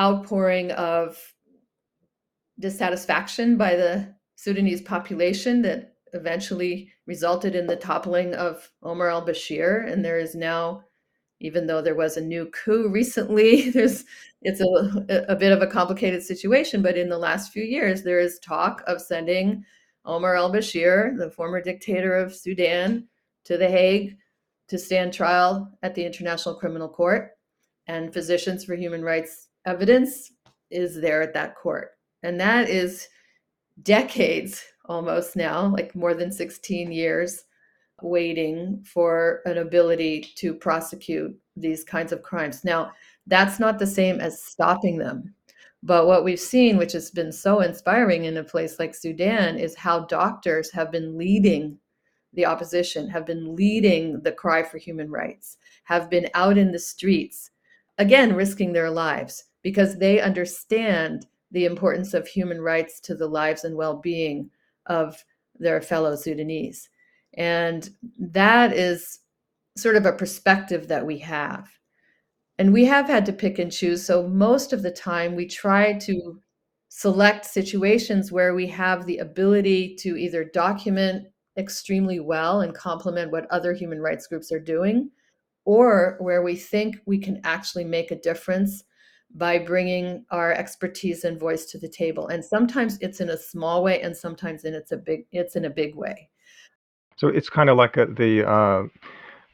outpouring 0.00 0.70
of 0.72 1.18
dissatisfaction 2.58 3.58
by 3.58 3.76
the 3.76 4.14
Sudanese 4.36 4.80
population 4.80 5.60
that 5.60 5.92
eventually 6.14 6.90
resulted 7.06 7.54
in 7.54 7.66
the 7.66 7.76
toppling 7.76 8.32
of 8.32 8.70
Omar 8.82 9.10
al 9.10 9.26
Bashir. 9.26 9.86
And 9.92 10.02
there 10.02 10.18
is 10.18 10.34
now 10.34 10.84
even 11.40 11.66
though 11.66 11.80
there 11.80 11.94
was 11.94 12.16
a 12.16 12.20
new 12.20 12.46
coup 12.46 12.88
recently 12.92 13.70
there's 13.70 14.04
it's 14.42 14.60
a, 14.60 15.24
a 15.28 15.36
bit 15.36 15.52
of 15.52 15.62
a 15.62 15.66
complicated 15.66 16.22
situation 16.22 16.82
but 16.82 16.96
in 16.96 17.08
the 17.08 17.18
last 17.18 17.52
few 17.52 17.62
years 17.62 18.02
there 18.02 18.20
is 18.20 18.38
talk 18.38 18.82
of 18.86 19.00
sending 19.00 19.64
omar 20.04 20.36
al-bashir 20.36 21.16
the 21.18 21.30
former 21.30 21.60
dictator 21.60 22.14
of 22.14 22.34
sudan 22.34 23.06
to 23.44 23.56
the 23.56 23.68
hague 23.68 24.16
to 24.68 24.78
stand 24.78 25.12
trial 25.12 25.70
at 25.82 25.94
the 25.94 26.04
International 26.04 26.54
Criminal 26.54 26.88
Court, 26.88 27.30
and 27.86 28.12
Physicians 28.12 28.64
for 28.64 28.74
Human 28.74 29.02
Rights 29.02 29.48
evidence 29.64 30.32
is 30.70 31.00
there 31.00 31.22
at 31.22 31.32
that 31.32 31.56
court. 31.56 31.92
And 32.22 32.38
that 32.40 32.68
is 32.68 33.08
decades 33.82 34.62
almost 34.84 35.36
now, 35.36 35.66
like 35.68 35.94
more 35.94 36.12
than 36.12 36.30
16 36.30 36.92
years, 36.92 37.44
waiting 38.02 38.82
for 38.84 39.40
an 39.44 39.58
ability 39.58 40.20
to 40.36 40.54
prosecute 40.54 41.36
these 41.56 41.84
kinds 41.84 42.12
of 42.12 42.22
crimes. 42.22 42.64
Now, 42.64 42.92
that's 43.26 43.58
not 43.58 43.78
the 43.78 43.86
same 43.86 44.20
as 44.20 44.42
stopping 44.42 44.98
them. 44.98 45.34
But 45.82 46.06
what 46.06 46.24
we've 46.24 46.40
seen, 46.40 46.76
which 46.76 46.92
has 46.92 47.10
been 47.10 47.30
so 47.30 47.60
inspiring 47.60 48.24
in 48.24 48.38
a 48.38 48.44
place 48.44 48.78
like 48.78 48.94
Sudan, 48.94 49.58
is 49.58 49.76
how 49.76 50.00
doctors 50.00 50.70
have 50.72 50.90
been 50.90 51.16
leading 51.16 51.78
the 52.34 52.46
opposition, 52.46 53.08
have 53.08 53.26
been 53.26 53.54
leading 53.54 54.20
the 54.20 54.32
cry 54.32 54.62
for 54.62 54.78
human 54.78 55.10
rights, 55.10 55.56
have 55.84 56.10
been 56.10 56.28
out 56.34 56.58
in 56.58 56.72
the 56.72 56.78
streets, 56.78 57.50
again, 57.98 58.34
risking 58.34 58.72
their 58.72 58.90
lives 58.90 59.44
because 59.62 59.96
they 59.96 60.20
understand 60.20 61.26
the 61.50 61.64
importance 61.64 62.12
of 62.12 62.26
human 62.26 62.60
rights 62.60 63.00
to 63.00 63.14
the 63.14 63.26
lives 63.26 63.64
and 63.64 63.76
well 63.76 63.96
being 63.96 64.50
of 64.86 65.24
their 65.58 65.80
fellow 65.80 66.14
Sudanese. 66.14 66.88
And 67.34 67.88
that 68.18 68.72
is 68.72 69.20
sort 69.76 69.96
of 69.96 70.06
a 70.06 70.12
perspective 70.12 70.88
that 70.88 71.06
we 71.06 71.18
have. 71.18 71.68
And 72.58 72.72
we 72.72 72.84
have 72.86 73.06
had 73.06 73.24
to 73.26 73.32
pick 73.32 73.58
and 73.58 73.70
choose. 73.70 74.04
So 74.04 74.26
most 74.26 74.72
of 74.72 74.82
the 74.82 74.90
time, 74.90 75.36
we 75.36 75.46
try 75.46 75.92
to 75.98 76.40
select 76.88 77.44
situations 77.44 78.32
where 78.32 78.54
we 78.54 78.66
have 78.66 79.06
the 79.06 79.18
ability 79.18 79.94
to 80.00 80.16
either 80.16 80.44
document 80.44 81.28
extremely 81.56 82.18
well 82.18 82.60
and 82.60 82.74
complement 82.74 83.30
what 83.30 83.46
other 83.50 83.74
human 83.74 84.00
rights 84.00 84.26
groups 84.26 84.50
are 84.50 84.60
doing, 84.60 85.10
or 85.64 86.16
where 86.20 86.42
we 86.42 86.56
think 86.56 86.96
we 87.06 87.18
can 87.18 87.40
actually 87.44 87.84
make 87.84 88.10
a 88.10 88.20
difference 88.20 88.84
by 89.34 89.58
bringing 89.58 90.24
our 90.30 90.52
expertise 90.52 91.24
and 91.24 91.38
voice 91.38 91.66
to 91.66 91.78
the 91.78 91.88
table. 91.88 92.28
And 92.28 92.44
sometimes 92.44 92.98
it's 93.00 93.20
in 93.20 93.28
a 93.28 93.36
small 93.36 93.84
way, 93.84 94.00
and 94.00 94.16
sometimes 94.16 94.64
in 94.64 94.74
it's 94.74 94.92
a 94.92 94.96
big 94.96 95.26
it's 95.30 95.54
in 95.54 95.66
a 95.66 95.70
big 95.70 95.94
way. 95.94 96.30
So 97.18 97.28
it's 97.28 97.50
kind 97.50 97.68
of 97.68 97.76
like 97.76 97.96
a, 97.96 98.06
the 98.06 98.48
uh, 98.48 98.84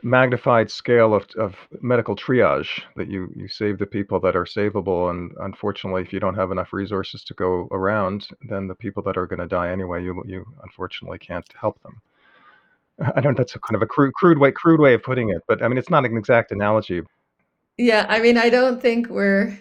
magnified 0.02 0.70
scale 0.70 1.14
of, 1.14 1.26
of 1.38 1.56
medical 1.80 2.14
triage 2.14 2.82
that 2.94 3.08
you 3.08 3.32
you 3.34 3.48
save 3.48 3.78
the 3.78 3.86
people 3.86 4.20
that 4.20 4.36
are 4.36 4.44
savable, 4.44 5.10
and 5.10 5.32
unfortunately, 5.40 6.02
if 6.02 6.12
you 6.12 6.20
don't 6.20 6.34
have 6.34 6.52
enough 6.52 6.74
resources 6.74 7.24
to 7.24 7.34
go 7.34 7.66
around, 7.72 8.28
then 8.48 8.68
the 8.68 8.74
people 8.74 9.02
that 9.04 9.16
are 9.16 9.26
going 9.26 9.40
to 9.40 9.48
die 9.48 9.70
anyway, 9.70 10.04
you 10.04 10.22
you 10.26 10.44
unfortunately 10.62 11.18
can't 11.18 11.46
help 11.58 11.82
them. 11.82 12.00
I 13.16 13.20
don't. 13.22 13.36
That's 13.36 13.56
a 13.56 13.60
kind 13.60 13.76
of 13.76 13.82
a 13.82 13.86
crude, 13.86 14.12
crude 14.12 14.38
way, 14.38 14.52
crude 14.52 14.78
way 14.78 14.92
of 14.92 15.02
putting 15.02 15.30
it, 15.30 15.42
but 15.48 15.62
I 15.62 15.68
mean, 15.68 15.78
it's 15.78 15.90
not 15.90 16.04
an 16.04 16.16
exact 16.18 16.52
analogy. 16.52 17.00
Yeah, 17.78 18.06
I 18.08 18.20
mean, 18.20 18.36
I 18.36 18.50
don't 18.50 18.80
think 18.80 19.08
we're 19.08 19.58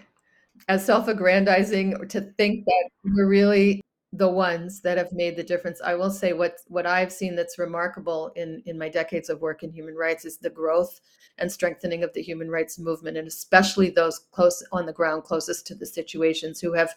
as 0.68 0.86
self-aggrandizing 0.86 2.08
to 2.10 2.22
think 2.38 2.66
that 2.66 2.90
we're 3.04 3.28
really 3.28 3.82
the 4.16 4.30
ones 4.30 4.80
that 4.82 4.96
have 4.96 5.12
made 5.12 5.36
the 5.36 5.44
difference. 5.44 5.82
I 5.82 5.96
will 5.96 6.12
say 6.12 6.34
what 6.34 6.58
what 6.68 6.86
I've 6.86 7.12
seen 7.12 7.36
that's 7.36 7.58
remarkable 7.58 8.32
in 8.36 8.62
in 8.68 8.78
my 8.78 8.88
decades 8.88 9.28
of 9.28 9.42
work 9.42 9.64
in 9.64 9.72
human 9.72 9.96
rights 9.96 10.24
is 10.24 10.38
the 10.38 10.52
growth 10.52 11.02
and 11.40 11.52
strengthening 11.52 12.04
of 12.04 12.14
the 12.14 12.22
human 12.22 12.50
rights 12.50 12.78
movement, 12.78 13.18
and 13.18 13.28
especially 13.28 13.90
those 13.90 14.20
close 14.32 14.64
on 14.72 14.86
the 14.86 14.94
ground, 14.94 15.24
closest 15.24 15.66
to 15.68 15.76
the 15.76 15.86
situations, 15.86 16.62
who 16.62 16.74
have 16.74 16.94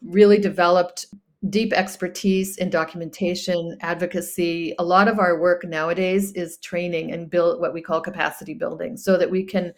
really 0.00 0.38
developed 0.38 1.06
deep 1.50 1.72
expertise 1.72 2.56
in 2.56 2.70
documentation, 2.70 3.76
advocacy. 3.80 4.74
A 4.78 4.84
lot 4.84 5.08
of 5.08 5.18
our 5.18 5.40
work 5.40 5.64
nowadays 5.64 6.32
is 6.32 6.58
training 6.58 7.12
and 7.12 7.28
build 7.28 7.60
what 7.60 7.74
we 7.74 7.82
call 7.82 8.00
capacity 8.00 8.54
building, 8.54 8.96
so 8.96 9.18
that 9.18 9.30
we 9.30 9.42
can 9.42 9.74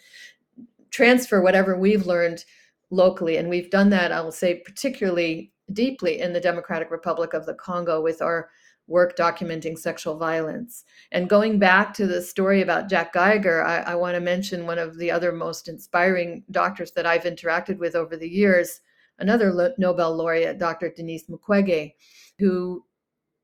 transfer 0.91 1.41
whatever 1.41 1.79
we've 1.79 2.07
learned 2.07 2.45
locally. 2.91 3.39
And 3.39 3.49
we've 3.49 3.71
done 3.71 3.89
that, 3.91 4.13
I 4.13 4.21
will 4.21 4.31
say, 4.31 4.57
particularly 4.57 5.53
deeply 5.73 6.21
in 6.21 6.33
the 6.33 6.41
Democratic 6.41 6.91
Republic 6.91 7.35
of 7.35 7.47
the 7.47 7.55
Congo 7.55 8.01
with 8.01 8.23
our 8.23 8.49
work 8.89 9.17
documenting 9.17 9.77
sexual 9.77 10.17
violence. 10.17 10.85
And 11.11 11.29
going 11.29 11.59
back 11.59 11.93
to 11.95 12.07
the 12.07 12.23
story 12.23 12.63
about 12.63 12.89
Jack 12.89 13.13
Geiger, 13.13 13.65
I, 13.65 13.79
I 13.79 13.95
want 13.97 14.15
to 14.15 14.21
mention 14.21 14.67
one 14.67 14.79
of 14.79 14.97
the 14.97 15.11
other 15.11 15.33
most 15.33 15.69
inspiring 15.69 16.45
doctors 16.51 16.93
that 16.93 17.07
I've 17.07 17.25
interacted 17.25 17.79
with 17.79 17.97
over 17.97 18.17
the 18.17 18.29
years, 18.29 18.81
another 19.19 19.75
Nobel 19.79 20.15
laureate, 20.15 20.59
Dr. 20.59 20.93
Denis 20.95 21.25
Mukwege, 21.29 21.95
who 22.39 22.85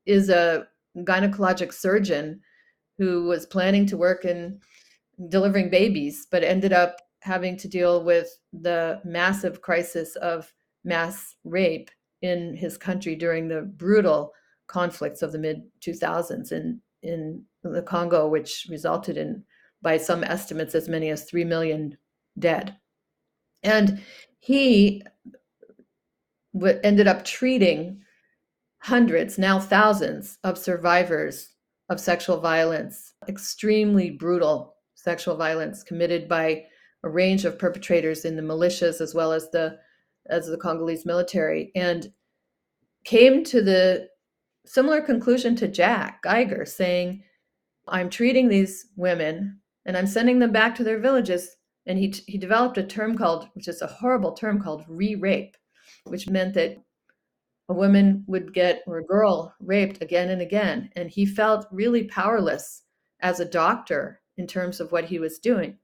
is 0.05 0.29
a 0.29 0.67
gynecologic 0.97 1.73
surgeon 1.73 2.39
who 2.97 3.25
was 3.25 3.45
planning 3.45 3.85
to 3.87 3.97
work 3.97 4.23
in 4.23 4.59
delivering 5.29 5.69
babies, 5.69 6.27
but 6.29 6.43
ended 6.43 6.71
up 6.71 6.97
having 7.21 7.57
to 7.57 7.67
deal 7.67 8.03
with 8.03 8.37
the 8.53 9.01
massive 9.03 9.61
crisis 9.61 10.15
of 10.17 10.53
mass 10.83 11.35
rape 11.43 11.89
in 12.23 12.55
his 12.55 12.77
country 12.77 13.15
during 13.15 13.47
the 13.47 13.61
brutal 13.61 14.33
conflicts 14.65 15.21
of 15.21 15.31
the 15.31 15.37
mid 15.37 15.61
2000s 15.81 16.51
in 16.51 16.81
in 17.03 17.43
the 17.63 17.81
Congo, 17.81 18.29
which 18.29 18.65
resulted 18.69 19.17
in, 19.17 19.43
by 19.81 19.97
some 19.97 20.23
estimates, 20.23 20.73
as 20.73 20.87
many 20.87 21.09
as 21.09 21.25
three 21.25 21.43
million 21.43 21.97
dead. 22.39 22.75
And 23.61 24.01
he 24.39 25.03
w- 26.53 26.79
ended 26.81 27.07
up 27.07 27.25
treating 27.25 28.01
hundreds, 28.79 29.37
now 29.37 29.59
thousands, 29.59 30.39
of 30.45 30.57
survivors 30.57 31.49
of 31.89 31.99
sexual 31.99 32.39
violence, 32.39 33.13
extremely 33.27 34.09
brutal 34.09 34.75
sexual 34.95 35.35
violence 35.35 35.83
committed 35.83 36.29
by 36.29 36.63
a 37.03 37.09
range 37.09 37.43
of 37.43 37.59
perpetrators 37.59 38.23
in 38.23 38.37
the 38.37 38.41
militias 38.41 39.01
as 39.01 39.13
well 39.13 39.33
as 39.33 39.49
the 39.51 39.77
as 40.27 40.47
the 40.47 40.57
Congolese 40.57 41.05
military 41.05 41.71
and 41.75 42.11
came 43.03 43.43
to 43.43 43.61
the 43.61 44.07
similar 44.65 45.01
conclusion 45.01 45.55
to 45.57 45.67
Jack 45.67 46.21
Geiger 46.23 46.65
saying 46.65 47.23
I'm 47.87 48.09
treating 48.09 48.47
these 48.47 48.87
women 48.95 49.59
and 49.85 49.97
I'm 49.97 50.07
sending 50.07 50.39
them 50.39 50.51
back 50.51 50.75
to 50.75 50.83
their 50.83 50.99
villages. 50.99 51.57
And 51.85 51.99
he 51.99 52.13
he 52.27 52.37
developed 52.37 52.77
a 52.77 52.83
term 52.83 53.17
called 53.17 53.49
which 53.53 53.67
is 53.67 53.81
a 53.81 53.87
horrible 53.87 54.31
term 54.31 54.61
called 54.61 54.85
re-rape 54.87 55.57
which 56.05 56.29
meant 56.29 56.53
that 56.53 56.77
a 57.69 57.73
woman 57.73 58.23
would 58.27 58.53
get 58.53 58.83
or 58.87 58.99
a 58.99 59.05
girl 59.05 59.53
raped 59.59 60.01
again 60.01 60.29
and 60.29 60.41
again. 60.41 60.89
And 60.95 61.09
he 61.09 61.25
felt 61.25 61.67
really 61.71 62.05
powerless 62.05 62.83
as 63.19 63.39
a 63.39 63.45
doctor 63.45 64.21
in 64.37 64.47
terms 64.47 64.79
of 64.79 64.91
what 64.91 65.05
he 65.05 65.19
was 65.19 65.39
doing 65.39 65.77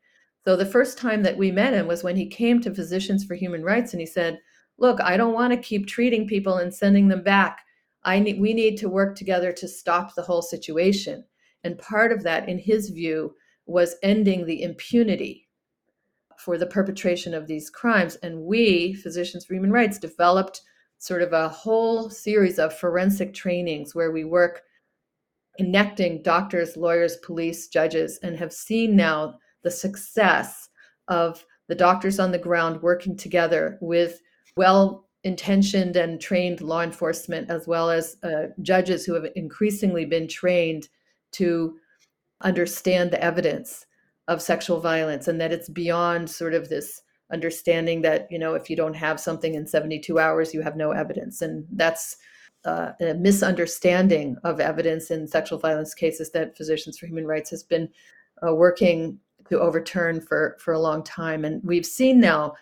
so 0.45 0.55
the 0.55 0.65
first 0.65 0.97
time 0.97 1.23
that 1.23 1.37
we 1.37 1.51
met 1.51 1.73
him 1.73 1.87
was 1.87 2.03
when 2.03 2.15
he 2.15 2.25
came 2.27 2.61
to 2.61 2.73
Physicians 2.73 3.23
for 3.23 3.35
Human 3.35 3.63
Rights 3.63 3.93
and 3.93 3.99
he 3.99 4.05
said, 4.05 4.39
"Look, 4.77 5.01
I 5.01 5.17
don't 5.17 5.33
want 5.33 5.53
to 5.53 5.59
keep 5.59 5.87
treating 5.87 6.27
people 6.27 6.57
and 6.57 6.73
sending 6.73 7.07
them 7.07 7.23
back. 7.23 7.59
I 8.03 8.19
need 8.19 8.39
we 8.39 8.53
need 8.53 8.77
to 8.77 8.89
work 8.89 9.15
together 9.15 9.51
to 9.51 9.67
stop 9.67 10.15
the 10.15 10.23
whole 10.23 10.41
situation." 10.41 11.25
And 11.63 11.77
part 11.77 12.11
of 12.11 12.23
that 12.23 12.47
in 12.47 12.57
his 12.57 12.89
view 12.89 13.35
was 13.65 13.97
ending 14.01 14.45
the 14.45 14.63
impunity 14.63 15.47
for 16.37 16.57
the 16.57 16.65
perpetration 16.65 17.33
of 17.33 17.47
these 17.47 17.69
crimes 17.69 18.15
and 18.23 18.41
we 18.41 18.93
Physicians 18.93 19.45
for 19.45 19.53
Human 19.53 19.71
Rights 19.71 19.99
developed 19.99 20.61
sort 20.97 21.21
of 21.21 21.33
a 21.33 21.49
whole 21.49 22.09
series 22.09 22.59
of 22.59 22.73
forensic 22.73 23.33
trainings 23.33 23.93
where 23.93 24.11
we 24.11 24.23
work 24.23 24.63
connecting 25.57 26.21
doctors, 26.23 26.77
lawyers, 26.77 27.17
police, 27.17 27.67
judges 27.67 28.19
and 28.23 28.37
have 28.37 28.53
seen 28.53 28.95
now 28.95 29.37
the 29.63 29.71
success 29.71 30.69
of 31.07 31.45
the 31.67 31.75
doctors 31.75 32.19
on 32.19 32.31
the 32.31 32.37
ground 32.37 32.81
working 32.81 33.15
together 33.15 33.77
with 33.81 34.21
well 34.55 35.05
intentioned 35.23 35.95
and 35.95 36.21
trained 36.21 36.61
law 36.61 36.81
enforcement, 36.81 37.49
as 37.49 37.67
well 37.67 37.89
as 37.89 38.17
uh, 38.23 38.47
judges 38.61 39.05
who 39.05 39.13
have 39.13 39.27
increasingly 39.35 40.05
been 40.05 40.27
trained 40.27 40.87
to 41.33 41.77
understand 42.41 43.11
the 43.11 43.21
evidence 43.23 43.85
of 44.27 44.41
sexual 44.41 44.79
violence 44.79 45.27
and 45.27 45.41
that 45.41 45.51
it's 45.51 45.69
beyond 45.69 46.29
sort 46.29 46.53
of 46.53 46.69
this 46.69 47.01
understanding 47.31 48.01
that 48.01 48.27
you 48.31 48.39
know 48.39 48.55
if 48.55 48.69
you 48.69 48.75
don't 48.75 48.95
have 48.95 49.19
something 49.19 49.53
in 49.53 49.67
72 49.67 50.17
hours 50.17 50.53
you 50.53 50.61
have 50.61 50.75
no 50.75 50.91
evidence. 50.91 51.41
And 51.41 51.65
that's 51.71 52.17
uh, 52.65 52.91
a 53.01 53.13
misunderstanding 53.13 54.37
of 54.43 54.59
evidence 54.59 55.11
in 55.11 55.27
sexual 55.27 55.59
violence 55.59 55.93
cases 55.93 56.31
that 56.31 56.57
physicians 56.57 56.97
for 56.97 57.07
human 57.07 57.25
rights 57.25 57.49
has 57.49 57.63
been 57.63 57.89
uh, 58.45 58.53
working 58.53 59.19
to 59.49 59.59
overturn 59.59 60.21
for, 60.21 60.57
for 60.59 60.73
a 60.73 60.79
long 60.79 61.03
time. 61.03 61.45
And 61.45 61.61
we've 61.63 61.85
seen 61.85 62.19
now 62.19 62.55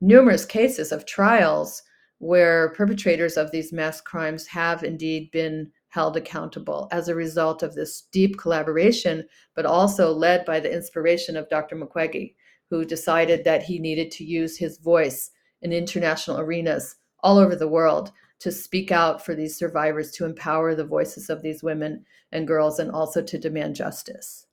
numerous 0.00 0.44
cases 0.44 0.92
of 0.92 1.06
trials 1.06 1.82
where 2.18 2.70
perpetrators 2.70 3.36
of 3.36 3.50
these 3.50 3.72
mass 3.72 4.00
crimes 4.00 4.46
have 4.46 4.82
indeed 4.82 5.30
been 5.32 5.70
held 5.88 6.16
accountable 6.16 6.88
as 6.92 7.08
a 7.08 7.14
result 7.14 7.62
of 7.62 7.74
this 7.74 8.02
deep 8.12 8.38
collaboration, 8.38 9.24
but 9.54 9.66
also 9.66 10.12
led 10.12 10.44
by 10.44 10.60
the 10.60 10.72
inspiration 10.72 11.36
of 11.36 11.48
Dr. 11.48 11.76
Mukwege, 11.76 12.34
who 12.68 12.84
decided 12.84 13.44
that 13.44 13.62
he 13.62 13.78
needed 13.78 14.10
to 14.10 14.24
use 14.24 14.58
his 14.58 14.78
voice 14.78 15.30
in 15.62 15.72
international 15.72 16.40
arenas 16.40 16.96
all 17.20 17.38
over 17.38 17.56
the 17.56 17.68
world 17.68 18.12
to 18.38 18.52
speak 18.52 18.92
out 18.92 19.24
for 19.24 19.34
these 19.34 19.56
survivors, 19.56 20.10
to 20.12 20.26
empower 20.26 20.74
the 20.74 20.84
voices 20.84 21.30
of 21.30 21.40
these 21.40 21.62
women 21.62 22.04
and 22.32 22.46
girls, 22.46 22.78
and 22.78 22.90
also 22.90 23.22
to 23.22 23.38
demand 23.38 23.74
justice. 23.74 24.46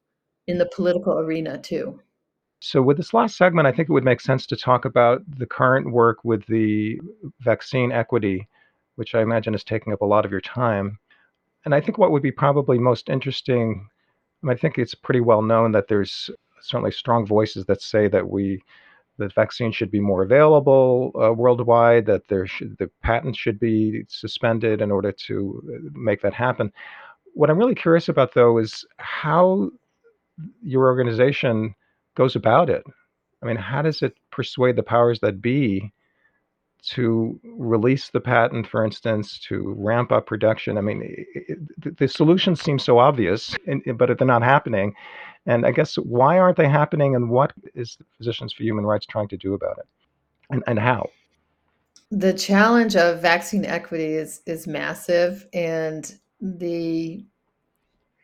In 0.48 0.58
the 0.58 0.70
political 0.76 1.20
arena 1.20 1.58
too. 1.58 2.00
So, 2.60 2.82
with 2.82 2.98
this 2.98 3.14
last 3.14 3.36
segment, 3.36 3.68
I 3.68 3.72
think 3.72 3.90
it 3.90 3.92
would 3.94 4.06
make 4.06 4.22
sense 4.22 4.46
to 4.48 4.56
talk 4.56 4.86
about 4.86 5.22
the 5.38 5.46
current 5.46 5.92
work 5.92 6.24
with 6.24 6.46
the 6.46 7.00
vaccine 7.42 7.92
equity, 7.92 8.48
which 8.96 9.16
I 9.16 9.22
imagine 9.22 9.54
is 9.54 9.66
taking 9.66 9.92
up 9.92 10.02
a 10.02 10.06
lot 10.06 10.24
of 10.24 10.32
your 10.32 10.42
time. 10.42 10.98
And 11.66 11.76
I 11.76 11.82
think 11.82 11.98
what 11.98 12.12
would 12.12 12.24
be 12.24 12.32
probably 12.32 12.78
most 12.78 13.10
interesting, 13.10 13.88
I 14.48 14.56
think 14.56 14.78
it's 14.78 14.96
pretty 14.96 15.20
well 15.20 15.42
known 15.42 15.74
that 15.74 15.88
there's 15.88 16.30
certainly 16.62 16.92
strong 16.92 17.26
voices 17.26 17.66
that 17.66 17.82
say 17.82 18.08
that 18.08 18.30
we 18.30 18.62
that 19.18 19.34
vaccines 19.34 19.76
should 19.76 19.92
be 19.92 20.00
more 20.00 20.24
available 20.24 21.12
uh, 21.22 21.32
worldwide, 21.34 22.06
that 22.06 22.28
there 22.30 22.48
should 22.48 22.78
the 22.80 22.90
patents 23.04 23.38
should 23.38 23.60
be 23.60 24.06
suspended 24.08 24.82
in 24.82 24.90
order 24.90 25.12
to 25.12 25.62
uh, 25.68 25.90
make 25.94 26.22
that 26.22 26.34
happen. 26.34 26.72
What 27.34 27.50
I'm 27.50 27.58
really 27.58 27.76
curious 27.76 28.10
about, 28.10 28.34
though, 28.34 28.58
is 28.58 28.86
how 28.98 29.70
your 30.62 30.86
organization 30.86 31.76
goes 32.16 32.36
about 32.36 32.70
it. 32.70 32.84
I 33.42 33.46
mean, 33.46 33.58
how 33.58 33.82
does 33.82 34.02
it 34.02 34.16
persuade 34.32 34.76
the 34.76 34.84
powers 34.84 35.20
that 35.20 35.42
be 35.42 35.92
to 36.86 37.40
release 37.44 38.10
the 38.10 38.20
patent, 38.20 38.68
for 38.68 38.86
instance, 38.86 39.40
to 39.48 39.74
ramp 39.78 40.12
up 40.12 40.26
production? 40.26 40.78
I 40.78 40.82
mean, 40.82 41.02
it, 41.04 41.98
the 41.98 42.08
solutions 42.08 42.62
seem 42.62 42.80
so 42.80 43.00
obvious, 43.00 43.56
but 43.96 44.18
they're 44.18 44.28
not 44.28 44.44
happening. 44.44 44.94
And 45.46 45.66
I 45.66 45.72
guess 45.72 45.96
why 45.96 46.40
aren't 46.40 46.58
they 46.58 46.70
happening, 46.70 47.16
and 47.16 47.30
what 47.30 47.52
is 47.76 47.98
Physicians 48.18 48.54
for 48.54 48.64
Human 48.64 48.86
Rights 48.86 49.06
trying 49.06 49.28
to 49.30 49.38
do 49.38 49.54
about 49.54 49.78
it, 49.78 49.86
and, 50.50 50.64
and 50.68 50.80
how? 50.80 51.10
The 52.12 52.34
challenge 52.34 52.96
of 52.96 53.22
vaccine 53.22 53.66
equity 53.66 54.14
is 54.14 54.42
is 54.46 54.68
massive, 54.68 55.48
and 55.54 56.14
the 56.40 57.26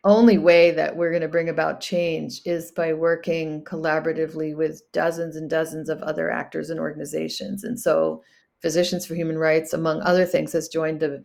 only 0.04 0.38
way 0.38 0.70
that 0.70 0.96
we're 0.96 1.10
going 1.10 1.22
to 1.22 1.28
bring 1.28 1.48
about 1.48 1.80
change 1.80 2.40
is 2.44 2.72
by 2.72 2.92
working 2.92 3.62
collaboratively 3.64 4.56
with 4.56 4.82
dozens 4.92 5.36
and 5.36 5.50
dozens 5.50 5.88
of 5.88 6.00
other 6.02 6.30
actors 6.30 6.70
and 6.70 6.80
organizations. 6.80 7.64
And 7.64 7.78
so, 7.78 8.22
Physicians 8.60 9.06
for 9.06 9.14
Human 9.14 9.38
Rights, 9.38 9.72
among 9.72 10.02
other 10.02 10.26
things, 10.26 10.52
has 10.52 10.68
joined 10.68 11.02
a, 11.02 11.22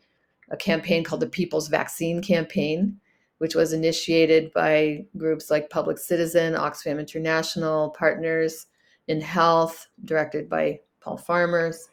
a 0.52 0.58
campaign 0.58 1.04
called 1.04 1.22
the 1.22 1.28
People's 1.28 1.68
Vaccine 1.68 2.22
Campaign, 2.22 2.98
which 3.40 3.56
was 3.56 3.74
initiated 3.74 4.54
by 4.54 5.06
groups 5.18 5.52
like 5.52 5.70
Public 5.70 5.98
Citizen, 5.98 6.54
Oxfam 6.54 6.98
International, 7.00 7.90
Partners 7.90 8.68
in 9.08 9.20
Health, 9.20 9.88
directed 10.06 10.50
by 10.50 10.80
Paul 11.02 11.18
Farmers, 11.18 11.90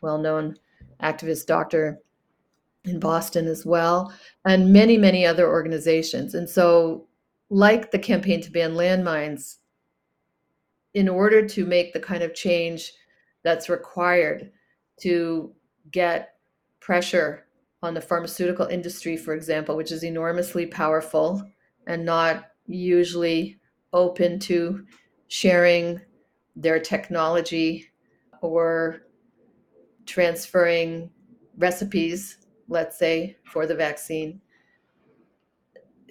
well 0.00 0.18
known 0.18 0.56
activist 1.02 1.46
doctor 1.46 2.00
in 2.88 3.00
Boston 3.00 3.46
as 3.46 3.64
well, 3.64 4.12
and 4.44 4.72
many, 4.72 4.96
many 4.96 5.26
other 5.26 5.48
organizations. 5.48 6.34
And 6.34 6.48
so, 6.48 7.06
like 7.50 7.90
the 7.90 7.98
campaign 7.98 8.40
to 8.42 8.50
ban 8.50 8.74
landmines, 8.74 9.56
in 10.94 11.08
order 11.08 11.46
to 11.46 11.64
make 11.64 11.92
the 11.92 12.00
kind 12.00 12.22
of 12.22 12.34
change 12.34 12.92
that's 13.42 13.68
required 13.68 14.50
to 15.00 15.52
get 15.90 16.34
pressure 16.80 17.46
on 17.82 17.94
the 17.94 18.00
pharmaceutical 18.00 18.66
industry, 18.66 19.16
for 19.16 19.34
example, 19.34 19.76
which 19.76 19.92
is 19.92 20.02
enormously 20.02 20.66
powerful 20.66 21.42
and 21.86 22.04
not 22.04 22.50
usually 22.66 23.58
open 23.92 24.38
to 24.38 24.84
sharing 25.28 26.00
their 26.56 26.80
technology 26.80 27.86
or 28.40 29.02
transferring 30.06 31.10
recipes 31.56 32.38
let's 32.68 32.98
say, 32.98 33.36
for 33.44 33.66
the 33.66 33.74
vaccine, 33.74 34.40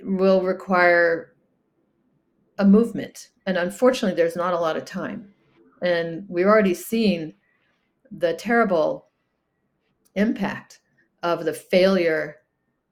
will 0.04 0.42
require 0.42 1.34
a 2.58 2.66
movement. 2.66 3.30
And 3.46 3.58
unfortunately, 3.58 4.16
there's 4.16 4.36
not 4.36 4.54
a 4.54 4.60
lot 4.60 4.78
of 4.78 4.86
time. 4.86 5.34
And 5.82 6.26
we've 6.28 6.46
already 6.46 6.74
seen 6.74 7.36
the 8.12 8.34
terrible 8.34 9.08
impact 10.16 10.80
of 11.24 11.46
the 11.46 11.54
failure 11.54 12.38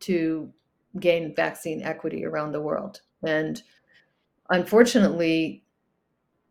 to 0.01 0.51
gain 0.99 1.35
vaccine 1.35 1.81
equity 1.81 2.25
around 2.25 2.51
the 2.51 2.61
world. 2.61 3.01
And 3.23 3.61
unfortunately, 4.49 5.63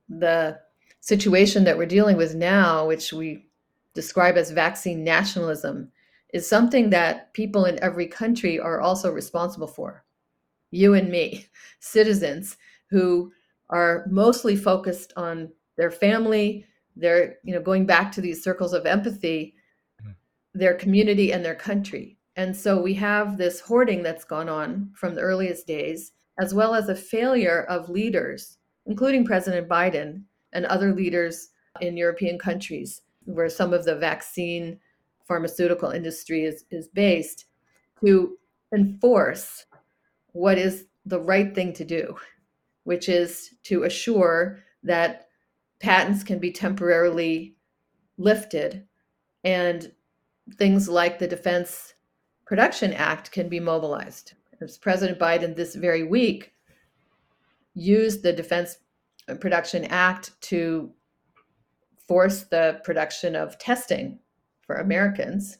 the 0.08 0.58
situation 1.00 1.64
that 1.64 1.78
we're 1.78 1.86
dealing 1.86 2.16
with 2.16 2.34
now, 2.34 2.86
which 2.86 3.12
we 3.12 3.46
describe 3.94 4.36
as 4.36 4.50
vaccine 4.50 5.04
nationalism, 5.04 5.92
is 6.34 6.48
something 6.48 6.90
that 6.90 7.32
people 7.32 7.64
in 7.64 7.80
every 7.80 8.08
country 8.08 8.58
are 8.58 8.80
also 8.80 9.10
responsible 9.10 9.68
for. 9.68 10.04
You 10.72 10.94
and 10.94 11.08
me, 11.08 11.46
citizens 11.80 12.56
who 12.90 13.32
are 13.70 14.04
mostly 14.10 14.56
focused 14.56 15.12
on 15.16 15.50
their 15.76 15.92
family, 15.92 16.66
their, 16.96 17.36
you 17.44 17.54
know, 17.54 17.62
going 17.62 17.86
back 17.86 18.10
to 18.12 18.20
these 18.20 18.42
circles 18.42 18.72
of 18.72 18.84
empathy, 18.84 19.54
mm-hmm. 20.02 20.10
their 20.54 20.74
community 20.74 21.32
and 21.32 21.44
their 21.44 21.54
country. 21.54 22.18
And 22.34 22.54
so 22.54 22.82
we 22.82 22.94
have 22.94 23.38
this 23.38 23.60
hoarding 23.60 24.02
that's 24.02 24.24
gone 24.24 24.48
on 24.48 24.90
from 24.96 25.14
the 25.14 25.20
earliest 25.20 25.68
days, 25.68 26.12
as 26.40 26.52
well 26.52 26.74
as 26.74 26.88
a 26.88 26.96
failure 26.96 27.62
of 27.68 27.88
leaders, 27.88 28.58
including 28.86 29.24
President 29.24 29.68
Biden 29.68 30.22
and 30.52 30.66
other 30.66 30.92
leaders 30.92 31.50
in 31.80 31.96
European 31.96 32.40
countries, 32.40 33.02
where 33.24 33.48
some 33.48 33.72
of 33.72 33.84
the 33.84 33.94
vaccine 33.94 34.80
pharmaceutical 35.26 35.90
industry 35.90 36.44
is, 36.44 36.64
is 36.70 36.88
based 36.88 37.46
to 38.04 38.36
enforce 38.74 39.66
what 40.32 40.58
is 40.58 40.86
the 41.06 41.20
right 41.20 41.54
thing 41.54 41.72
to 41.72 41.84
do, 41.84 42.16
which 42.84 43.08
is 43.08 43.54
to 43.64 43.84
assure 43.84 44.60
that 44.82 45.28
patents 45.80 46.22
can 46.22 46.38
be 46.38 46.50
temporarily 46.50 47.56
lifted 48.18 48.86
and 49.44 49.92
things 50.56 50.88
like 50.88 51.18
the 51.18 51.26
Defense 51.26 51.94
Production 52.46 52.92
Act 52.92 53.32
can 53.32 53.48
be 53.48 53.60
mobilized. 53.60 54.34
As 54.60 54.78
President 54.78 55.18
Biden 55.18 55.54
this 55.56 55.74
very 55.74 56.04
week 56.04 56.52
used 57.74 58.22
the 58.22 58.32
Defense 58.32 58.78
Production 59.40 59.84
Act 59.86 60.38
to 60.42 60.92
force 62.06 62.42
the 62.44 62.80
production 62.84 63.34
of 63.34 63.58
testing 63.58 64.18
for 64.66 64.76
Americans. 64.76 65.58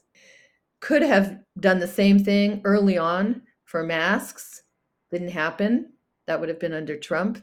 Could 0.80 1.02
have 1.02 1.38
done 1.60 1.78
the 1.78 1.88
same 1.88 2.22
thing 2.22 2.60
early 2.64 2.98
on 2.98 3.42
for 3.64 3.82
masks. 3.82 4.62
Didn't 5.10 5.28
happen. 5.28 5.92
That 6.26 6.40
would 6.40 6.48
have 6.48 6.60
been 6.60 6.72
under 6.72 6.96
Trump. 6.96 7.42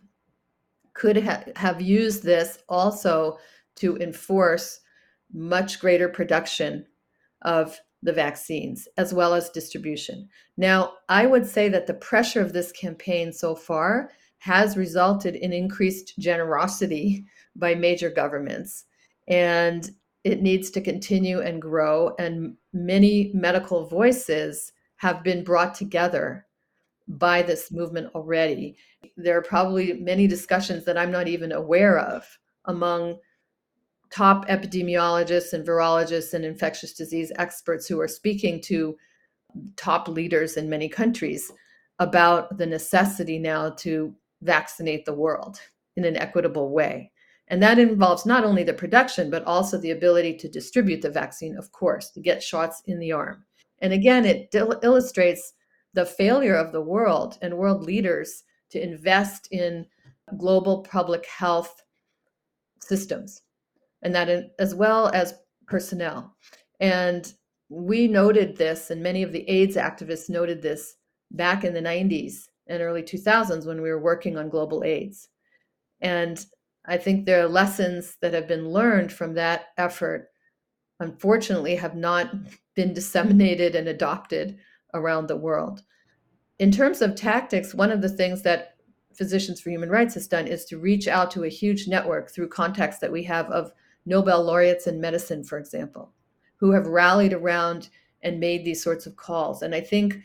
Could 0.93 1.23
ha- 1.23 1.43
have 1.55 1.81
used 1.81 2.23
this 2.23 2.59
also 2.69 3.37
to 3.77 3.97
enforce 3.97 4.81
much 5.33 5.79
greater 5.79 6.09
production 6.09 6.85
of 7.43 7.79
the 8.03 8.13
vaccines 8.13 8.87
as 8.97 9.13
well 9.13 9.33
as 9.33 9.49
distribution. 9.49 10.27
Now, 10.57 10.93
I 11.07 11.25
would 11.25 11.45
say 11.45 11.69
that 11.69 11.87
the 11.87 11.93
pressure 11.93 12.41
of 12.41 12.53
this 12.53 12.71
campaign 12.71 13.31
so 13.31 13.55
far 13.55 14.11
has 14.39 14.75
resulted 14.75 15.35
in 15.35 15.53
increased 15.53 16.17
generosity 16.17 17.25
by 17.55 17.75
major 17.75 18.09
governments. 18.09 18.85
And 19.27 19.89
it 20.23 20.41
needs 20.41 20.69
to 20.71 20.81
continue 20.81 21.41
and 21.41 21.61
grow. 21.61 22.15
And 22.19 22.55
many 22.73 23.31
medical 23.33 23.87
voices 23.87 24.73
have 24.97 25.23
been 25.23 25.43
brought 25.43 25.73
together 25.73 26.45
by 27.07 27.41
this 27.41 27.71
movement 27.71 28.13
already. 28.15 28.77
There 29.17 29.37
are 29.37 29.41
probably 29.41 29.93
many 29.93 30.27
discussions 30.27 30.85
that 30.85 30.97
I'm 30.97 31.11
not 31.11 31.27
even 31.27 31.51
aware 31.51 31.99
of 31.99 32.23
among 32.65 33.17
top 34.11 34.47
epidemiologists 34.47 35.53
and 35.53 35.65
virologists 35.65 36.33
and 36.33 36.45
infectious 36.45 36.93
disease 36.93 37.31
experts 37.37 37.87
who 37.87 37.99
are 37.99 38.07
speaking 38.07 38.61
to 38.61 38.97
top 39.75 40.07
leaders 40.07 40.57
in 40.57 40.69
many 40.69 40.87
countries 40.87 41.51
about 41.99 42.57
the 42.57 42.65
necessity 42.65 43.39
now 43.39 43.69
to 43.69 44.13
vaccinate 44.41 45.05
the 45.05 45.13
world 45.13 45.59
in 45.95 46.05
an 46.05 46.17
equitable 46.17 46.69
way. 46.69 47.11
And 47.51 47.61
that 47.61 47.77
involves 47.77 48.25
not 48.25 48.45
only 48.45 48.63
the 48.63 48.73
production, 48.73 49.29
but 49.29 49.43
also 49.43 49.77
the 49.77 49.91
ability 49.91 50.37
to 50.37 50.47
distribute 50.47 51.01
the 51.01 51.09
vaccine, 51.09 51.57
of 51.57 51.69
course, 51.73 52.09
to 52.11 52.21
get 52.21 52.41
shots 52.41 52.81
in 52.85 52.97
the 52.97 53.11
arm. 53.11 53.43
And 53.79 53.91
again, 53.91 54.25
it 54.25 54.55
illustrates 54.55 55.53
the 55.93 56.05
failure 56.05 56.55
of 56.55 56.71
the 56.71 56.81
world 56.81 57.37
and 57.41 57.57
world 57.57 57.83
leaders 57.83 58.43
to 58.69 58.81
invest 58.81 59.49
in 59.51 59.85
global 60.37 60.81
public 60.83 61.25
health 61.25 61.83
systems, 62.79 63.41
and 64.01 64.15
that 64.15 64.29
in, 64.29 64.49
as 64.57 64.73
well 64.73 65.09
as 65.09 65.33
personnel. 65.67 66.33
And 66.79 67.33
we 67.67 68.07
noted 68.07 68.55
this, 68.55 68.91
and 68.91 69.03
many 69.03 69.23
of 69.23 69.33
the 69.33 69.47
AIDS 69.49 69.75
activists 69.75 70.29
noted 70.29 70.61
this 70.61 70.95
back 71.31 71.65
in 71.65 71.73
the 71.73 71.81
90s 71.81 72.45
and 72.67 72.81
early 72.81 73.03
2000s 73.03 73.65
when 73.65 73.81
we 73.81 73.89
were 73.89 74.01
working 74.01 74.37
on 74.37 74.47
global 74.47 74.85
AIDS. 74.85 75.27
And 75.99 76.45
I 76.85 76.97
think 76.97 77.25
there 77.25 77.43
are 77.43 77.49
lessons 77.49 78.17
that 78.21 78.33
have 78.33 78.47
been 78.47 78.69
learned 78.69 79.11
from 79.11 79.35
that 79.35 79.67
effort, 79.77 80.29
unfortunately, 80.99 81.75
have 81.75 81.95
not 81.95 82.33
been 82.75 82.93
disseminated 82.93 83.75
and 83.75 83.87
adopted 83.87 84.57
around 84.93 85.27
the 85.27 85.37
world. 85.37 85.83
In 86.59 86.71
terms 86.71 87.01
of 87.01 87.15
tactics, 87.15 87.73
one 87.73 87.91
of 87.91 88.01
the 88.01 88.09
things 88.09 88.41
that 88.43 88.75
Physicians 89.13 89.59
for 89.59 89.69
Human 89.69 89.89
Rights 89.89 90.13
has 90.13 90.27
done 90.27 90.47
is 90.47 90.65
to 90.65 90.77
reach 90.77 91.07
out 91.07 91.31
to 91.31 91.43
a 91.43 91.49
huge 91.49 91.87
network 91.87 92.31
through 92.31 92.49
contacts 92.49 92.99
that 92.99 93.11
we 93.11 93.23
have 93.23 93.47
of 93.51 93.71
Nobel 94.05 94.43
laureates 94.43 94.87
in 94.87 95.01
medicine, 95.01 95.43
for 95.43 95.57
example, 95.59 96.13
who 96.57 96.71
have 96.71 96.87
rallied 96.87 97.33
around 97.33 97.89
and 98.23 98.39
made 98.39 98.63
these 98.63 98.83
sorts 98.83 99.05
of 99.05 99.15
calls. 99.15 99.61
And 99.61 99.75
I 99.75 99.81
think, 99.81 100.17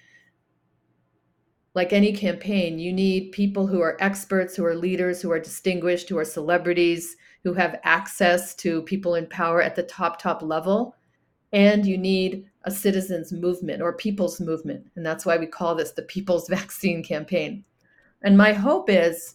like 1.77 1.93
any 1.93 2.11
campaign, 2.11 2.79
you 2.79 2.91
need 2.91 3.33
people 3.33 3.67
who 3.67 3.83
are 3.83 3.99
experts, 4.01 4.57
who 4.57 4.65
are 4.65 4.75
leaders, 4.75 5.21
who 5.21 5.31
are 5.31 5.39
distinguished, 5.39 6.09
who 6.09 6.17
are 6.17 6.25
celebrities, 6.25 7.19
who 7.45 7.53
have 7.53 7.79
access 7.85 8.55
to 8.55 8.81
people 8.83 9.17
in 9.17 9.27
power 9.27 9.61
at 9.61 9.77
the 9.77 9.83
top, 9.83 10.19
top 10.19 10.41
level. 10.41 10.97
And 11.53 11.85
you 11.85 11.99
need 11.99 12.47
a 12.65 12.71
citizens' 12.71 13.31
movement 13.31 13.83
or 13.83 13.93
people's 13.93 14.41
movement. 14.41 14.87
And 14.97 15.05
that's 15.05 15.27
why 15.27 15.37
we 15.37 15.45
call 15.45 15.75
this 15.75 15.91
the 15.91 16.03
People's 16.03 16.49
Vaccine 16.57 17.05
Campaign. 17.05 17.63
And 18.23 18.39
my 18.39 18.55
hope 18.55 18.89
is 18.89 19.35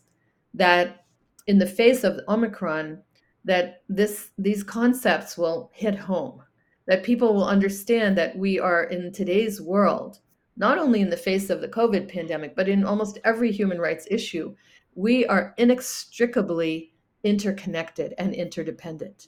that 0.55 1.05
in 1.45 1.59
the 1.59 1.67
face 1.67 2.03
of 2.03 2.19
Omicron, 2.27 3.03
that 3.45 3.83
this 3.87 4.31
these 4.39 4.63
concepts 4.63 5.37
will 5.37 5.69
hit 5.73 5.95
home 5.95 6.41
that 6.87 7.03
people 7.03 7.33
will 7.33 7.45
understand 7.45 8.17
that 8.17 8.37
we 8.37 8.59
are 8.59 8.85
in 8.85 9.11
today's 9.11 9.61
world, 9.61 10.19
not 10.57 10.77
only 10.77 11.01
in 11.01 11.09
the 11.09 11.17
face 11.17 11.49
of 11.49 11.61
the 11.61 11.67
COVID 11.67 12.11
pandemic, 12.11 12.55
but 12.55 12.69
in 12.69 12.83
almost 12.83 13.19
every 13.23 13.51
human 13.51 13.79
rights 13.79 14.07
issue, 14.11 14.55
we 14.95 15.25
are 15.25 15.53
inextricably 15.57 16.93
interconnected 17.23 18.13
and 18.17 18.33
interdependent. 18.33 19.27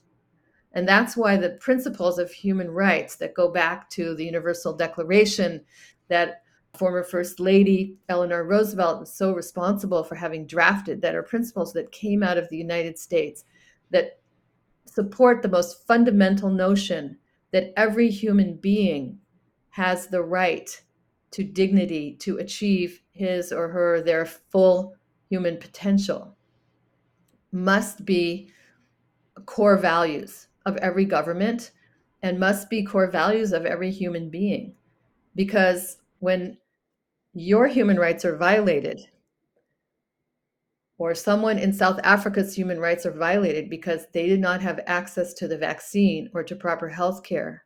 And 0.74 0.88
that's 0.88 1.16
why 1.16 1.38
the 1.38 1.52
principles 1.52 2.18
of 2.18 2.32
human 2.32 2.72
rights 2.72 3.16
that 3.18 3.36
go 3.36 3.52
back 3.52 3.90
to 3.92 4.16
the 4.16 4.26
Universal 4.26 4.76
Declaration 4.76 5.62
that 6.10 6.42
former 6.76 7.04
First 7.04 7.40
Lady 7.40 7.98
Eleanor 8.10 8.44
Roosevelt 8.44 9.00
was 9.00 9.14
so 9.14 9.34
responsible 9.34 10.04
for 10.04 10.16
having 10.16 10.48
drafted, 10.48 11.02
that 11.02 11.14
are 11.14 11.22
principles 11.22 11.72
that 11.74 11.92
came 11.92 12.24
out 12.24 12.38
of 12.38 12.50
the 12.50 12.58
United 12.58 12.98
States 12.98 13.46
that 13.92 14.20
support 14.86 15.42
the 15.42 15.50
most 15.50 15.86
fundamental 15.86 16.50
notion 16.50 17.18
that 17.52 17.72
every 17.78 18.10
human 18.10 18.56
being 18.56 19.20
has 19.70 20.08
the 20.08 20.22
right 20.22 20.82
to 21.34 21.44
dignity 21.44 22.16
to 22.20 22.38
achieve 22.38 23.02
his 23.12 23.52
or 23.52 23.68
her 23.68 24.02
their 24.02 24.26
full 24.26 24.96
human 25.30 25.58
potential 25.58 26.36
must 27.52 28.06
be 28.06 28.52
core 29.46 29.78
values 29.78 30.48
of 30.66 30.78
every 30.78 31.06
government 31.06 31.72
and 32.22 32.40
must 32.40 32.70
be 32.70 32.84
core 32.84 33.10
values 33.10 33.52
of 33.52 33.66
every 33.66 33.92
human 33.92 34.30
being. 34.30 34.74
Because 35.36 35.98
when 36.20 36.58
your 37.34 37.68
human 37.68 37.98
rights 37.98 38.24
are 38.26 38.38
violated 38.38 39.02
or 40.98 41.14
someone 41.16 41.58
in 41.58 41.74
South 41.74 42.00
Africa's 42.04 42.56
human 42.56 42.80
rights 42.80 43.06
are 43.06 43.12
violated 43.12 43.70
because 43.70 44.06
they 44.14 44.28
did 44.28 44.40
not 44.40 44.62
have 44.62 44.80
access 44.86 45.34
to 45.34 45.48
the 45.48 45.58
vaccine 45.58 46.30
or 46.34 46.44
to 46.44 46.56
proper 46.56 46.88
health 46.90 47.24
care, 47.24 47.66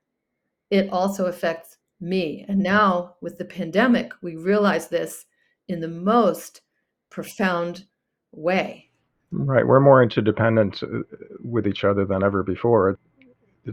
it 0.71 0.89
also 0.89 1.25
affects 1.25 1.76
me. 1.99 2.45
And 2.47 2.59
now 2.59 3.15
with 3.21 3.37
the 3.37 3.45
pandemic, 3.45 4.11
we 4.21 4.35
realize 4.35 4.87
this 4.87 5.25
in 5.67 5.79
the 5.79 5.87
most 5.87 6.61
profound 7.09 7.85
way. 8.31 8.89
Right. 9.31 9.65
We're 9.67 9.79
more 9.79 10.01
interdependent 10.01 10.83
uh, 10.83 10.99
with 11.43 11.67
each 11.67 11.83
other 11.83 12.05
than 12.05 12.23
ever 12.23 12.43
before. 12.43 12.97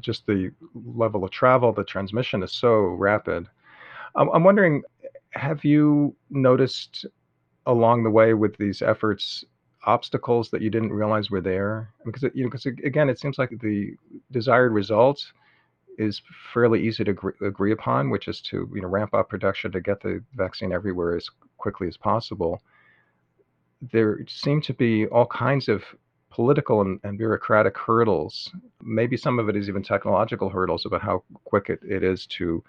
Just 0.00 0.26
the 0.26 0.50
level 0.74 1.22
of 1.22 1.30
travel, 1.30 1.72
the 1.72 1.84
transmission 1.84 2.42
is 2.42 2.52
so 2.52 2.72
rapid. 2.72 3.46
I'm 4.16 4.42
wondering, 4.44 4.82
have 5.30 5.64
you 5.64 6.16
noticed 6.30 7.06
along 7.66 8.04
the 8.04 8.10
way 8.10 8.34
with 8.34 8.56
these 8.56 8.82
efforts 8.82 9.44
obstacles 9.86 10.50
that 10.50 10.62
you 10.62 10.70
didn't 10.70 10.92
realize 10.92 11.30
were 11.30 11.40
there? 11.40 11.92
Because 12.04 12.24
it, 12.24 12.34
you 12.34 12.44
know, 12.44 12.50
because 12.50 12.66
again, 12.66 13.08
it 13.08 13.20
seems 13.20 13.38
like 13.38 13.50
the 13.60 13.94
desired 14.30 14.72
result 14.72 15.24
is 15.98 16.22
fairly 16.52 16.86
easy 16.86 17.04
to 17.04 17.10
agree, 17.10 17.32
agree 17.42 17.72
upon, 17.72 18.10
which 18.10 18.28
is 18.28 18.40
to 18.42 18.70
you 18.74 18.82
know 18.82 18.88
ramp 18.88 19.14
up 19.14 19.28
production 19.28 19.72
to 19.72 19.80
get 19.80 20.00
the 20.00 20.22
vaccine 20.34 20.72
everywhere 20.72 21.16
as 21.16 21.28
quickly 21.58 21.88
as 21.88 21.96
possible. 21.96 22.60
There 23.92 24.24
seem 24.28 24.60
to 24.62 24.74
be 24.74 25.06
all 25.06 25.26
kinds 25.26 25.68
of 25.68 25.82
political 26.30 26.80
and, 26.80 26.98
and, 27.04 27.16
bureaucratic 27.16 27.78
hurdles. 27.78 28.50
Maybe 28.82 29.16
some 29.16 29.38
of 29.38 29.48
it 29.48 29.56
is 29.56 29.68
even 29.68 29.84
technological 29.84 30.48
hurdles 30.48 30.84
about 30.84 31.00
how 31.00 31.22
quick 31.44 31.68
it, 31.68 31.78
it 31.88 32.02
is 32.02 32.26
to 32.38 32.62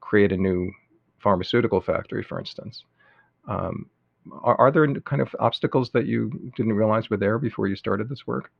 create 0.00 0.32
a 0.32 0.36
new 0.36 0.70
pharmaceutical 1.18 1.80
factory, 1.80 2.22
for 2.22 2.38
instance. 2.38 2.84
Um, 3.48 3.88
are, 4.42 4.56
are 4.60 4.70
there 4.70 4.86
kind 5.00 5.22
of 5.22 5.34
obstacles 5.38 5.90
that 5.90 6.06
you 6.06 6.52
didn't 6.56 6.74
realize 6.74 7.08
were 7.08 7.16
there 7.16 7.38
before 7.38 7.68
you 7.68 7.76
started 7.76 8.08
this 8.08 8.26
work? 8.26 8.50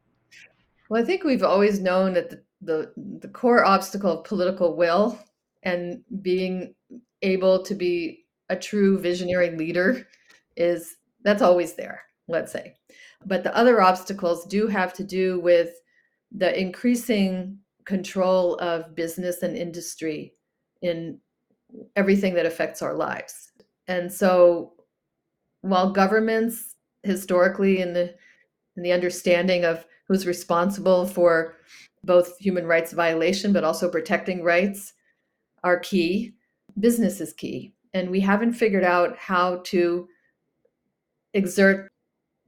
Well, 0.89 1.03
I 1.03 1.05
think 1.05 1.25
we've 1.25 1.43
always 1.43 1.81
known 1.81 2.15
that 2.15 2.31
the, 2.31 2.43
the, 2.61 2.93
the 3.21 3.29
core 3.29 3.65
obstacle 3.65 4.19
of 4.19 4.25
political 4.25 4.77
will 4.77 5.19
and 5.63 6.03
being 6.23 6.75
able 7.23 7.63
to 7.63 7.75
be 7.75 8.25
a 8.49 8.57
true 8.57 8.99
visionary 8.99 9.51
leader 9.51 10.07
is 10.57 10.97
that's 11.23 11.43
always 11.43 11.75
there, 11.75 12.03
let's 12.29 12.53
say. 12.53 12.77
But 13.25 13.43
the 13.43 13.57
other 13.57 13.81
obstacles 13.83 14.47
do 14.47 14.69
have 14.69 14.93
to 14.95 15.05
do 15.05 15.41
with 15.41 15.71
the 16.31 16.59
increasing 16.59 17.59
control 17.85 18.57
of 18.57 18.95
business 18.95 19.43
and 19.43 19.57
industry 19.57 20.35
in 20.83 21.19
everything 21.97 22.35
that 22.35 22.47
affects 22.47 22.83
our 22.83 22.95
lives. 22.95 23.53
And 23.89 24.13
so 24.13 24.75
while 25.63 25.91
governments 25.91 26.77
historically 27.03 27.81
in 27.81 27.93
the 27.93 28.15
in 28.77 28.83
the 28.83 28.93
understanding 28.93 29.65
of 29.65 29.87
who's 30.07 30.27
responsible 30.27 31.07
for 31.07 31.57
both 32.07 32.39
human 32.39 32.67
rights 32.67 32.93
violation 32.93 33.53
but 33.53 33.65
also 33.65 33.91
protecting 33.91 34.43
rights 34.43 34.93
are 35.65 35.79
key. 35.79 36.33
Business 36.79 37.21
is 37.21 37.33
key. 37.33 37.75
And 37.93 38.11
we 38.11 38.21
haven't 38.21 38.53
figured 38.53 38.85
out 38.85 39.17
how 39.19 39.63
to 39.67 40.07
exert 41.35 41.91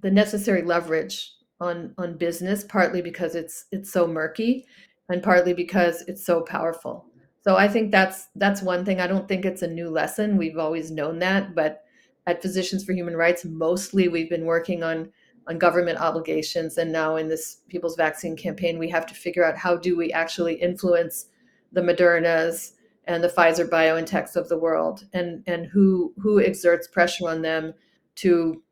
the 0.01 0.11
necessary 0.11 0.63
leverage 0.63 1.33
on 1.61 1.93
on 1.99 2.17
business 2.17 2.65
partly 2.65 3.03
because 3.03 3.35
it's 3.35 3.67
it's 3.73 3.93
so 3.93 4.07
murky 4.07 4.65
and 5.09 5.23
partly 5.23 5.53
because 5.53 6.03
it's 6.03 6.25
so 6.25 6.41
powerful. 6.43 7.07
So 7.43 7.57
i 7.57 7.67
think 7.67 7.91
that's 7.91 8.29
that's 8.37 8.63
one 8.63 8.85
thing. 8.85 9.01
I 9.01 9.07
don't 9.07 9.27
think 9.27 9.45
it's 9.45 9.63
a 9.63 9.67
new 9.67 9.91
lesson. 9.91 10.37
We've 10.37 10.59
always 10.59 10.91
known 10.91 11.19
that 11.19 11.55
but 11.55 11.83
at 12.29 12.43
Physicians 12.43 12.85
for 12.85 12.93
Human 12.93 13.17
Rights, 13.17 13.47
mostly 13.47 14.07
we've 14.07 14.29
been 14.29 14.45
working 14.45 14.83
on 14.83 15.11
on 15.49 15.59
government 15.59 15.99
obligations, 15.99 16.77
and 16.77 16.93
now 16.93 17.17
in 17.17 17.29
this 17.29 17.63
People's 17.69 17.97
Vaccine 17.97 18.37
Campaign, 18.37 18.79
we 18.79 18.89
have 18.91 19.07
to 19.07 19.15
figure 19.15 19.45
out 19.45 19.57
how 19.57 19.77
do 19.77 19.97
we 19.97 20.13
actually 20.13 20.55
influence 20.55 21.27
the 21.73 21.81
Modernas 21.81 22.73
and 23.05 23.25
the 23.25 23.29
Pfizer 23.29 23.67
BioNTechs 23.69 24.37
of 24.37 24.49
the 24.49 24.59
world, 24.59 25.07
and 25.15 25.43
and 25.47 25.67
who 25.67 26.13
who 26.19 26.41
exerts 26.41 26.87
pressure 26.87 27.29
on 27.29 27.41
them 27.41 27.73
to 28.17 28.63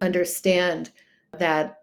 understand 0.00 0.90
that 1.38 1.78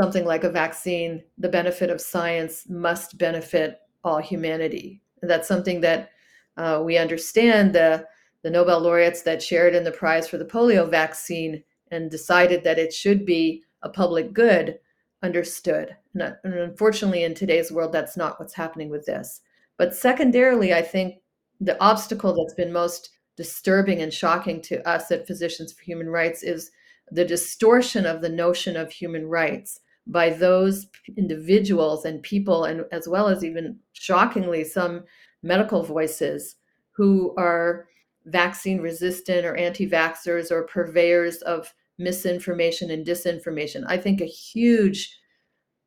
something 0.00 0.24
like 0.24 0.44
a 0.44 0.50
vaccine, 0.50 1.22
the 1.36 1.48
benefit 1.48 1.90
of 1.90 2.00
science 2.00 2.68
must 2.68 3.18
benefit 3.18 3.80
all 4.02 4.18
humanity. 4.18 5.02
And 5.20 5.30
that's 5.30 5.48
something 5.48 5.80
that 5.82 6.10
uh, 6.56 6.80
we 6.82 6.96
understand 6.96 7.74
the 7.74 8.06
the 8.42 8.50
Nobel 8.50 8.80
laureates 8.80 9.22
that 9.22 9.42
shared 9.42 9.74
in 9.74 9.84
the 9.84 9.92
prize 9.92 10.28
for 10.28 10.38
the 10.38 10.44
polio 10.44 10.88
vaccine 10.88 11.62
and 11.94 12.10
decided 12.10 12.64
that 12.64 12.78
it 12.78 12.92
should 12.92 13.24
be 13.24 13.62
a 13.82 13.88
public 13.88 14.32
good 14.32 14.78
understood. 15.22 15.96
Uh, 16.20 16.30
and, 16.44 16.54
unfortunately, 16.54 17.24
in 17.24 17.34
today's 17.34 17.72
world, 17.72 17.92
that's 17.92 18.16
not 18.16 18.38
what's 18.38 18.54
happening 18.54 18.90
with 18.90 19.06
this. 19.06 19.40
But 19.78 19.94
secondarily, 19.94 20.74
I 20.74 20.82
think 20.82 21.16
the 21.60 21.80
obstacle 21.82 22.34
that's 22.34 22.54
been 22.54 22.72
most 22.72 23.10
disturbing 23.36 24.02
and 24.02 24.12
shocking 24.12 24.60
to 24.62 24.86
us 24.88 25.10
at 25.10 25.26
Physicians 25.26 25.72
for 25.72 25.82
Human 25.82 26.08
Rights 26.08 26.42
is 26.42 26.70
the 27.10 27.24
distortion 27.24 28.06
of 28.06 28.20
the 28.20 28.28
notion 28.28 28.76
of 28.76 28.90
human 28.90 29.26
rights 29.26 29.80
by 30.06 30.30
those 30.30 30.86
individuals 31.16 32.04
and 32.04 32.22
people, 32.22 32.64
and 32.64 32.84
as 32.92 33.08
well 33.08 33.28
as 33.28 33.42
even 33.42 33.78
shockingly, 33.92 34.64
some 34.64 35.04
medical 35.42 35.82
voices 35.82 36.56
who 36.92 37.34
are 37.36 37.86
vaccine 38.26 38.80
resistant 38.80 39.44
or 39.44 39.56
anti 39.56 39.88
vaxxers 39.88 40.50
or 40.50 40.64
purveyors 40.64 41.38
of 41.38 41.72
misinformation 41.98 42.90
and 42.90 43.06
disinformation. 43.06 43.84
I 43.86 43.96
think 43.96 44.20
a 44.20 44.26
huge, 44.26 45.16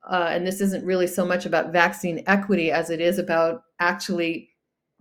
uh, 0.09 0.29
and 0.29 0.45
this 0.45 0.61
isn't 0.61 0.85
really 0.85 1.07
so 1.07 1.25
much 1.25 1.45
about 1.45 1.73
vaccine 1.73 2.23
equity 2.27 2.71
as 2.71 2.89
it 2.89 3.01
is 3.01 3.17
about 3.17 3.63
actually 3.79 4.49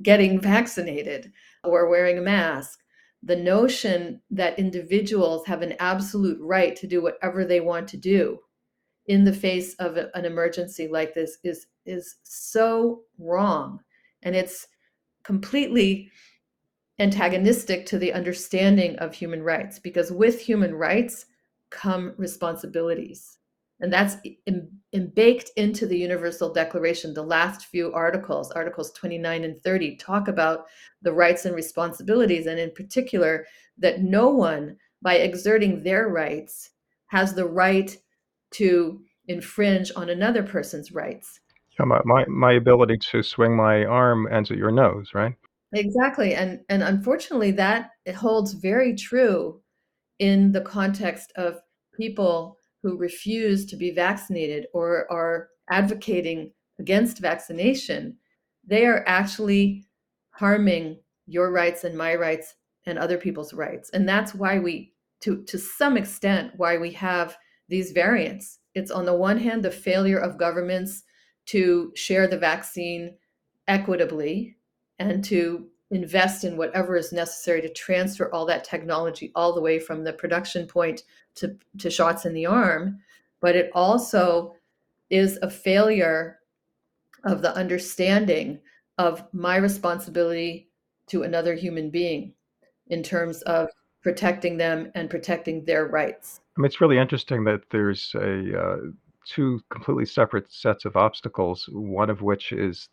getting 0.02 0.40
vaccinated 0.52 1.32
or 1.64 1.88
wearing 1.88 2.18
a 2.18 2.22
mask. 2.22 2.80
The 3.22 3.36
notion 3.36 4.20
that 4.30 4.58
individuals 4.58 5.46
have 5.46 5.62
an 5.62 5.74
absolute 5.80 6.38
right 6.40 6.76
to 6.76 6.86
do 6.86 7.02
whatever 7.02 7.44
they 7.44 7.60
want 7.60 7.88
to 7.88 7.96
do 7.96 8.38
in 9.06 9.24
the 9.24 9.32
face 9.32 9.74
of 9.74 9.96
an 9.96 10.24
emergency 10.24 10.88
like 10.88 11.14
this 11.14 11.38
is 11.44 11.66
is 11.84 12.16
so 12.24 13.02
wrong 13.18 13.80
and 14.22 14.34
it's 14.34 14.66
completely 15.22 16.10
antagonistic 16.98 17.86
to 17.86 17.98
the 17.98 18.12
understanding 18.12 18.96
of 18.98 19.14
human 19.14 19.42
rights 19.42 19.78
because 19.78 20.10
with 20.10 20.40
human 20.40 20.74
rights 20.74 21.26
come 21.70 22.14
responsibilities. 22.16 23.38
And 23.80 23.92
that's 23.92 24.16
in, 24.46 25.12
baked 25.14 25.50
into 25.56 25.86
the 25.86 25.98
Universal 25.98 26.54
Declaration. 26.54 27.12
The 27.12 27.22
last 27.22 27.66
few 27.66 27.92
articles, 27.92 28.50
Articles 28.52 28.90
29 28.92 29.44
and 29.44 29.62
30, 29.62 29.96
talk 29.96 30.28
about 30.28 30.64
the 31.02 31.12
rights 31.12 31.44
and 31.44 31.54
responsibilities, 31.54 32.46
and 32.46 32.58
in 32.58 32.70
particular, 32.70 33.44
that 33.76 34.00
no 34.00 34.28
one, 34.28 34.78
by 35.02 35.16
exerting 35.16 35.82
their 35.82 36.08
rights, 36.08 36.70
has 37.08 37.34
the 37.34 37.44
right 37.44 37.94
to 38.52 39.02
infringe 39.28 39.92
on 39.94 40.08
another 40.08 40.42
person's 40.42 40.92
rights. 40.92 41.40
Yeah, 41.78 41.84
my, 41.84 42.00
my, 42.06 42.24
my 42.28 42.52
ability 42.52 42.96
to 43.10 43.22
swing 43.22 43.54
my 43.54 43.84
arm 43.84 44.26
ends 44.32 44.50
at 44.50 44.56
your 44.56 44.70
nose, 44.70 45.10
right? 45.14 45.34
Exactly. 45.72 46.34
And 46.34 46.60
and 46.68 46.82
unfortunately 46.82 47.50
that 47.52 47.90
it 48.04 48.14
holds 48.14 48.52
very 48.54 48.94
true 48.94 49.60
in 50.18 50.52
the 50.52 50.60
context 50.62 51.32
of 51.36 51.60
people 51.94 52.58
who 52.82 52.96
refuse 52.98 53.66
to 53.66 53.76
be 53.76 53.90
vaccinated 53.92 54.66
or 54.74 55.10
are 55.12 55.50
advocating 55.70 56.52
against 56.78 57.18
vaccination. 57.20 58.16
They 58.66 58.86
are 58.86 59.04
actually 59.08 59.86
harming 60.32 60.98
your 61.26 61.52
rights 61.52 61.84
and 61.84 61.96
my 61.98 62.14
rights 62.16 62.54
and 62.86 62.98
other 62.98 63.18
people's 63.18 63.54
rights. 63.54 63.90
And 63.92 64.08
that's 64.08 64.34
why 64.34 64.58
we 64.60 64.94
to 65.22 65.42
to 65.44 65.58
some 65.58 65.96
extent 65.96 66.52
why 66.56 66.78
we 66.78 66.92
have 66.92 67.36
these 67.68 67.92
variants. 67.92 68.60
It's 68.74 68.90
on 68.92 69.06
the 69.06 69.14
one 69.16 69.38
hand 69.38 69.64
the 69.64 69.70
failure 69.72 70.18
of 70.18 70.38
governments 70.38 71.02
to 71.46 71.92
share 71.96 72.28
the 72.28 72.38
vaccine 72.38 73.16
equitably 73.68 74.55
and 74.98 75.24
to 75.24 75.66
invest 75.90 76.44
in 76.44 76.56
whatever 76.56 76.96
is 76.96 77.12
necessary 77.12 77.60
to 77.62 77.72
transfer 77.72 78.32
all 78.32 78.44
that 78.46 78.64
technology 78.64 79.30
all 79.34 79.52
the 79.52 79.60
way 79.60 79.78
from 79.78 80.02
the 80.02 80.12
production 80.12 80.66
point 80.66 81.04
to, 81.36 81.56
to 81.78 81.90
shots 81.90 82.24
in 82.24 82.34
the 82.34 82.46
arm. 82.46 82.98
But 83.40 83.54
it 83.54 83.70
also 83.74 84.56
is 85.10 85.38
a 85.42 85.50
failure 85.50 86.40
of 87.24 87.42
the 87.42 87.54
understanding 87.54 88.60
of 88.98 89.22
my 89.32 89.56
responsibility 89.56 90.68
to 91.08 91.22
another 91.22 91.54
human 91.54 91.90
being 91.90 92.32
in 92.88 93.02
terms 93.02 93.42
of 93.42 93.68
protecting 94.02 94.56
them 94.56 94.90
and 94.94 95.10
protecting 95.10 95.64
their 95.64 95.86
rights. 95.86 96.40
I 96.56 96.60
mean, 96.60 96.66
it's 96.66 96.80
really 96.80 96.98
interesting 96.98 97.44
that 97.44 97.62
there's 97.70 98.12
a 98.14 98.60
uh, 98.60 98.76
two 99.26 99.60
completely 99.70 100.06
separate 100.06 100.50
sets 100.50 100.84
of 100.84 100.96
obstacles. 100.96 101.68
One 101.72 102.08
of 102.08 102.22
which 102.22 102.52
is 102.52 102.88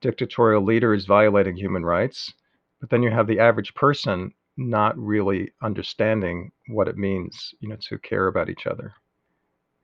dictatorial 0.00 0.62
leaders 0.62 1.06
violating 1.06 1.56
human 1.56 1.84
rights, 1.84 2.32
but 2.80 2.90
then 2.90 3.02
you 3.02 3.10
have 3.10 3.26
the 3.26 3.40
average 3.40 3.74
person 3.74 4.32
not 4.56 4.98
really 4.98 5.52
understanding 5.62 6.50
what 6.68 6.88
it 6.88 6.96
means, 6.96 7.54
you 7.60 7.68
know, 7.68 7.76
to 7.88 7.98
care 7.98 8.26
about 8.26 8.50
each 8.50 8.66
other. 8.66 8.92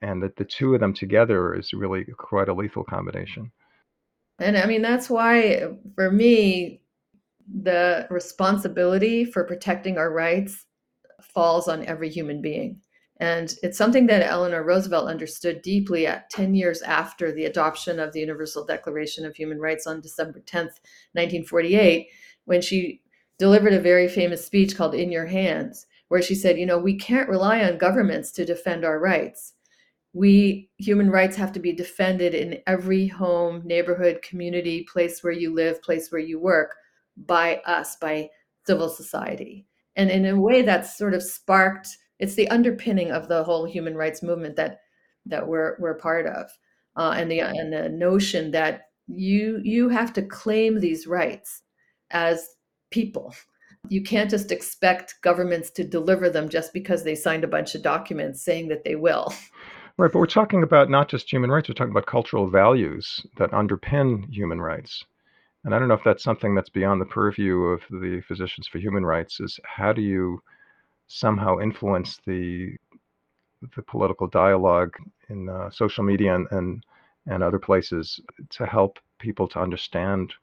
And 0.01 0.21
that 0.21 0.35
the 0.35 0.45
two 0.45 0.73
of 0.73 0.81
them 0.81 0.93
together 0.93 1.55
is 1.55 1.73
really 1.73 2.05
quite 2.17 2.49
a 2.49 2.53
lethal 2.53 2.83
combination. 2.83 3.51
And 4.39 4.57
I 4.57 4.65
mean, 4.65 4.81
that's 4.81 5.09
why 5.09 5.63
for 5.95 6.11
me, 6.11 6.81
the 7.61 8.07
responsibility 8.09 9.23
for 9.23 9.45
protecting 9.45 9.97
our 9.97 10.11
rights 10.11 10.65
falls 11.21 11.67
on 11.67 11.85
every 11.85 12.09
human 12.09 12.41
being. 12.41 12.81
And 13.17 13.55
it's 13.63 13.77
something 13.77 14.07
that 14.07 14.23
Eleanor 14.23 14.63
Roosevelt 14.63 15.07
understood 15.07 15.61
deeply 15.61 16.05
at 16.05 16.29
10 16.31 16.53
years 16.53 16.81
after 16.81 17.31
the 17.31 17.45
adoption 17.45 17.99
of 17.99 18.11
the 18.11 18.19
Universal 18.19 18.65
Declaration 18.65 19.25
of 19.25 19.35
Human 19.35 19.59
Rights 19.59 19.87
on 19.87 20.01
December 20.01 20.41
10th, 20.41 20.79
1948, 21.13 22.09
when 22.43 22.61
she 22.61 23.01
delivered 23.37 23.73
a 23.73 23.79
very 23.79 24.07
famous 24.09 24.45
speech 24.45 24.75
called 24.75 24.95
In 24.95 25.11
Your 25.11 25.27
Hands, 25.27 25.85
where 26.09 26.21
she 26.21 26.35
said, 26.35 26.57
You 26.57 26.65
know, 26.65 26.77
we 26.77 26.97
can't 26.97 27.29
rely 27.29 27.63
on 27.63 27.77
governments 27.77 28.31
to 28.33 28.45
defend 28.45 28.83
our 28.83 28.99
rights. 28.99 29.53
We, 30.13 30.69
human 30.77 31.09
rights, 31.09 31.35
have 31.37 31.51
to 31.53 31.59
be 31.59 31.73
defended 31.73 32.33
in 32.33 32.59
every 32.67 33.07
home, 33.07 33.61
neighborhood, 33.65 34.21
community, 34.21 34.85
place 34.91 35.23
where 35.23 35.33
you 35.33 35.53
live, 35.53 35.81
place 35.81 36.11
where 36.11 36.21
you 36.21 36.39
work 36.39 36.75
by 37.17 37.57
us, 37.65 37.95
by 37.95 38.29
civil 38.65 38.89
society. 38.89 39.67
And 39.95 40.09
in 40.09 40.25
a 40.25 40.39
way, 40.39 40.61
that's 40.61 40.97
sort 40.97 41.13
of 41.13 41.23
sparked 41.23 41.97
it's 42.19 42.35
the 42.35 42.49
underpinning 42.49 43.11
of 43.11 43.27
the 43.27 43.43
whole 43.43 43.65
human 43.65 43.95
rights 43.95 44.23
movement 44.23 44.55
that 44.55 44.81
that 45.25 45.47
we're 45.47 45.75
we're 45.79 45.95
part 45.95 46.27
of, 46.27 46.49
uh, 46.95 47.15
and 47.17 47.29
the 47.29 47.39
and 47.39 47.73
the 47.73 47.89
notion 47.89 48.51
that 48.51 48.89
you 49.07 49.59
you 49.63 49.89
have 49.89 50.13
to 50.13 50.21
claim 50.21 50.79
these 50.79 51.07
rights 51.07 51.63
as 52.11 52.47
people. 52.91 53.33
You 53.89 54.01
can't 54.01 54.29
just 54.29 54.51
expect 54.51 55.15
governments 55.21 55.69
to 55.71 55.83
deliver 55.83 56.29
them 56.29 56.49
just 56.49 56.73
because 56.73 57.03
they 57.03 57.13
signed 57.13 57.43
a 57.43 57.47
bunch 57.47 57.75
of 57.75 57.83
documents 57.83 58.43
saying 58.43 58.67
that 58.69 58.83
they 58.83 58.95
will. 58.95 59.31
Right, 59.97 60.11
but 60.11 60.19
we're 60.19 60.25
talking 60.25 60.63
about 60.63 60.89
not 60.89 61.07
just 61.07 61.31
human 61.31 61.49
rights, 61.49 61.69
we're 61.69 61.75
talking 61.75 61.91
about 61.91 62.05
cultural 62.05 62.49
values 62.49 63.25
that 63.37 63.51
underpin 63.51 64.29
human 64.29 64.59
rights. 64.59 65.05
And 65.63 65.73
I 65.73 65.79
don't 65.79 65.87
know 65.87 65.93
if 65.93 66.03
that's 66.03 66.23
something 66.23 66.53
that's 66.53 66.69
beyond 66.69 66.99
the 66.99 67.05
purview 67.05 67.61
of 67.63 67.81
the 67.89 68.21
Physicians 68.27 68.67
for 68.67 68.77
Human 68.77 69.05
Rights 69.05 69.39
is 69.39 69.59
how 69.63 69.93
do 69.93 70.01
you 70.01 70.39
somehow 71.07 71.59
influence 71.59 72.19
the 72.25 72.75
the 73.75 73.81
political 73.83 74.27
dialogue 74.27 74.93
in 75.29 75.49
uh, 75.49 75.69
social 75.69 76.03
media 76.03 76.35
and, 76.35 76.47
and 76.51 76.85
and 77.27 77.41
other 77.41 77.59
places 77.59 78.19
to 78.49 78.65
help 78.65 78.99
people 79.19 79.47
to 79.47 79.59
understand 79.59 80.33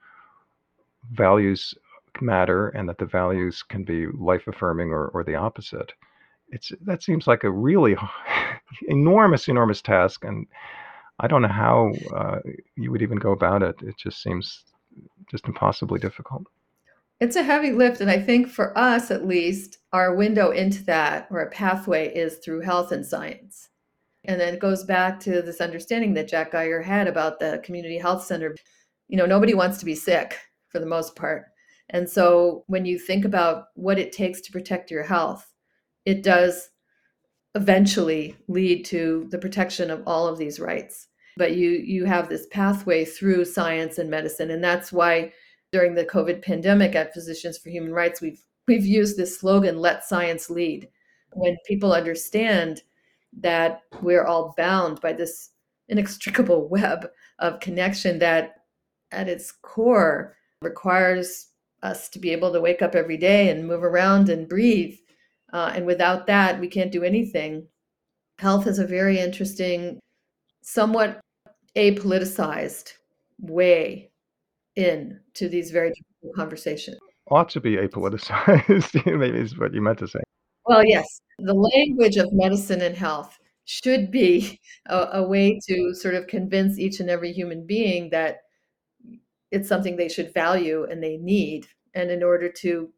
values 1.13 1.75
matter 2.21 2.69
and 2.71 2.89
that 2.89 2.99
the 2.99 3.07
values 3.07 3.63
can 3.63 3.85
be 3.85 4.07
life 4.09 4.47
affirming 4.47 4.91
or, 4.91 5.09
or 5.09 5.25
the 5.25 5.35
opposite. 5.35 5.93
It's 6.51 6.73
that 6.83 7.03
seems 7.03 7.27
like 7.27 7.45
a 7.45 7.51
really 7.51 7.97
enormous 8.89 9.49
enormous 9.49 9.83
task 9.83 10.25
and 10.25 10.47
i 11.21 11.27
don't 11.27 11.43
know 11.43 11.49
how 11.49 11.93
uh, 12.15 12.39
you 12.77 12.91
would 12.91 13.03
even 13.03 13.19
go 13.19 13.33
about 13.33 13.63
it. 13.63 13.77
It 13.83 13.97
just 13.97 14.23
seems 14.23 14.65
just 15.31 15.47
impossibly 15.47 15.99
difficult 15.99 16.47
it's 17.23 17.37
a 17.37 17.43
heavy 17.45 17.70
lift. 17.70 18.01
And 18.01 18.11
I 18.11 18.18
think 18.18 18.49
for 18.49 18.77
us, 18.77 19.12
at 19.12 19.29
least, 19.29 19.79
our 19.93 20.16
window 20.16 20.51
into 20.51 20.83
that 20.87 21.29
or 21.31 21.39
a 21.39 21.51
pathway 21.51 22.12
is 22.12 22.39
through 22.39 22.62
health 22.62 22.91
and 22.91 23.07
science. 23.07 23.68
And 24.25 24.41
then 24.41 24.55
it 24.55 24.59
goes 24.59 24.83
back 24.83 25.20
to 25.20 25.41
this 25.41 25.61
understanding 25.61 26.14
that 26.14 26.27
Jack 26.27 26.51
Geiger 26.51 26.83
had 26.83 27.07
about 27.07 27.39
the 27.39 27.62
community 27.62 27.97
health 27.97 28.25
center. 28.25 28.57
You 29.07 29.16
know, 29.16 29.27
nobody 29.27 29.55
wants 29.55 29.79
to 29.79 29.85
be 29.85 29.95
sick 29.95 30.37
for 30.68 30.81
the 30.81 30.87
most 30.87 31.14
part. 31.14 31.45
And 31.91 32.11
so 32.11 32.64
when 32.66 32.85
you 32.85 32.99
think 32.99 33.25
about 33.25 33.66
what 33.75 34.01
it 34.01 34.11
takes 34.11 34.41
to 34.41 34.53
protect 34.53 34.91
your 34.91 35.05
health, 35.05 35.49
it 36.05 36.25
does 36.25 36.70
eventually 37.55 38.37
lead 38.49 38.85
to 38.87 39.29
the 39.31 39.39
protection 39.39 39.93
of 39.93 40.03
all 40.09 40.27
of 40.27 40.39
these 40.39 40.59
rights. 40.59 41.07
But 41.37 41.55
you 41.55 41.70
you 41.70 42.05
have 42.05 42.29
this 42.29 42.49
pathway 42.51 43.05
through 43.05 43.45
science 43.45 43.99
and 43.99 44.11
medicine. 44.11 44.51
And 44.51 44.64
that's 44.64 44.93
why 44.93 45.33
during 45.73 45.95
the 45.95 46.05
COVID 46.05 46.43
pandemic 46.43 46.95
at 46.95 47.14
Physicians 47.14 47.59
for 47.59 47.70
Human 47.70 47.93
Rights, 47.93 48.20
we've 48.20 48.43
we've 48.68 48.87
used 48.87 49.16
this 49.16 49.39
slogan, 49.39 49.79
let 49.79 50.05
science 50.05 50.49
lead. 50.49 50.89
When 51.33 51.57
people 51.66 51.93
understand 51.93 52.83
that 53.41 53.83
we're 54.03 54.25
all 54.25 54.55
bound 54.57 55.01
by 55.01 55.14
this 55.14 55.51
inextricable 55.89 56.68
web 56.70 57.11
of 57.39 57.61
connection 57.61 58.18
that 58.18 58.57
at 59.11 59.29
its 59.29 59.51
core 59.51 60.37
requires 60.61 61.49
us 61.83 62.09
to 62.11 62.18
be 62.18 62.31
able 62.31 62.53
to 62.53 62.61
wake 62.61 62.83
up 62.83 62.95
every 62.95 63.16
day 63.16 63.49
and 63.49 63.66
move 63.66 63.83
around 63.83 64.29
and 64.29 64.49
breathe. 64.49 64.97
Uh, 65.53 65.73
and 65.75 65.85
without 65.85 66.27
that, 66.27 66.61
we 66.61 66.68
can't 66.68 66.93
do 66.93 67.03
anything. 67.03 67.66
Health 68.39 68.66
is 68.66 68.79
a 68.79 68.87
very 68.87 69.18
interesting, 69.18 69.99
somewhat 70.62 71.20
apoliticized 71.77 72.93
way 73.41 74.12
in 74.77 75.20
to 75.35 75.49
these 75.49 75.70
very 75.70 75.91
difficult 75.91 76.37
conversations. 76.37 76.99
Ought 77.31 77.49
to 77.51 77.61
be 77.61 77.77
apoliticized, 77.77 79.07
maybe 79.18 79.39
is 79.39 79.59
what 79.59 79.75
you 79.75 79.81
meant 79.81 79.99
to 79.99 80.09
say. 80.09 80.20
Well, 80.66 80.85
yes, 80.85 81.20
the 81.39 81.55
language 81.55 82.16
of 82.16 82.33
medicine 82.33 82.83
and 82.83 82.97
health 82.97 83.39
should 83.64 84.11
be 84.11 84.61
a, 84.87 85.09
a 85.14 85.23
way 85.27 85.59
to 85.68 85.95
sort 85.95 86.14
of 86.14 86.27
convince 86.27 86.79
each 86.79 87.01
and 87.01 87.11
every 87.11 87.33
human 87.33 87.66
being 87.66 88.11
that 88.11 88.39
it's 89.51 89.68
something 89.68 89.97
they 89.97 90.09
should 90.09 90.33
value 90.33 90.87
and 90.91 91.03
they 91.03 91.18
need. 91.18 91.66
And 91.95 92.11
in 92.11 92.23
order 92.23 92.49
to 92.49 92.89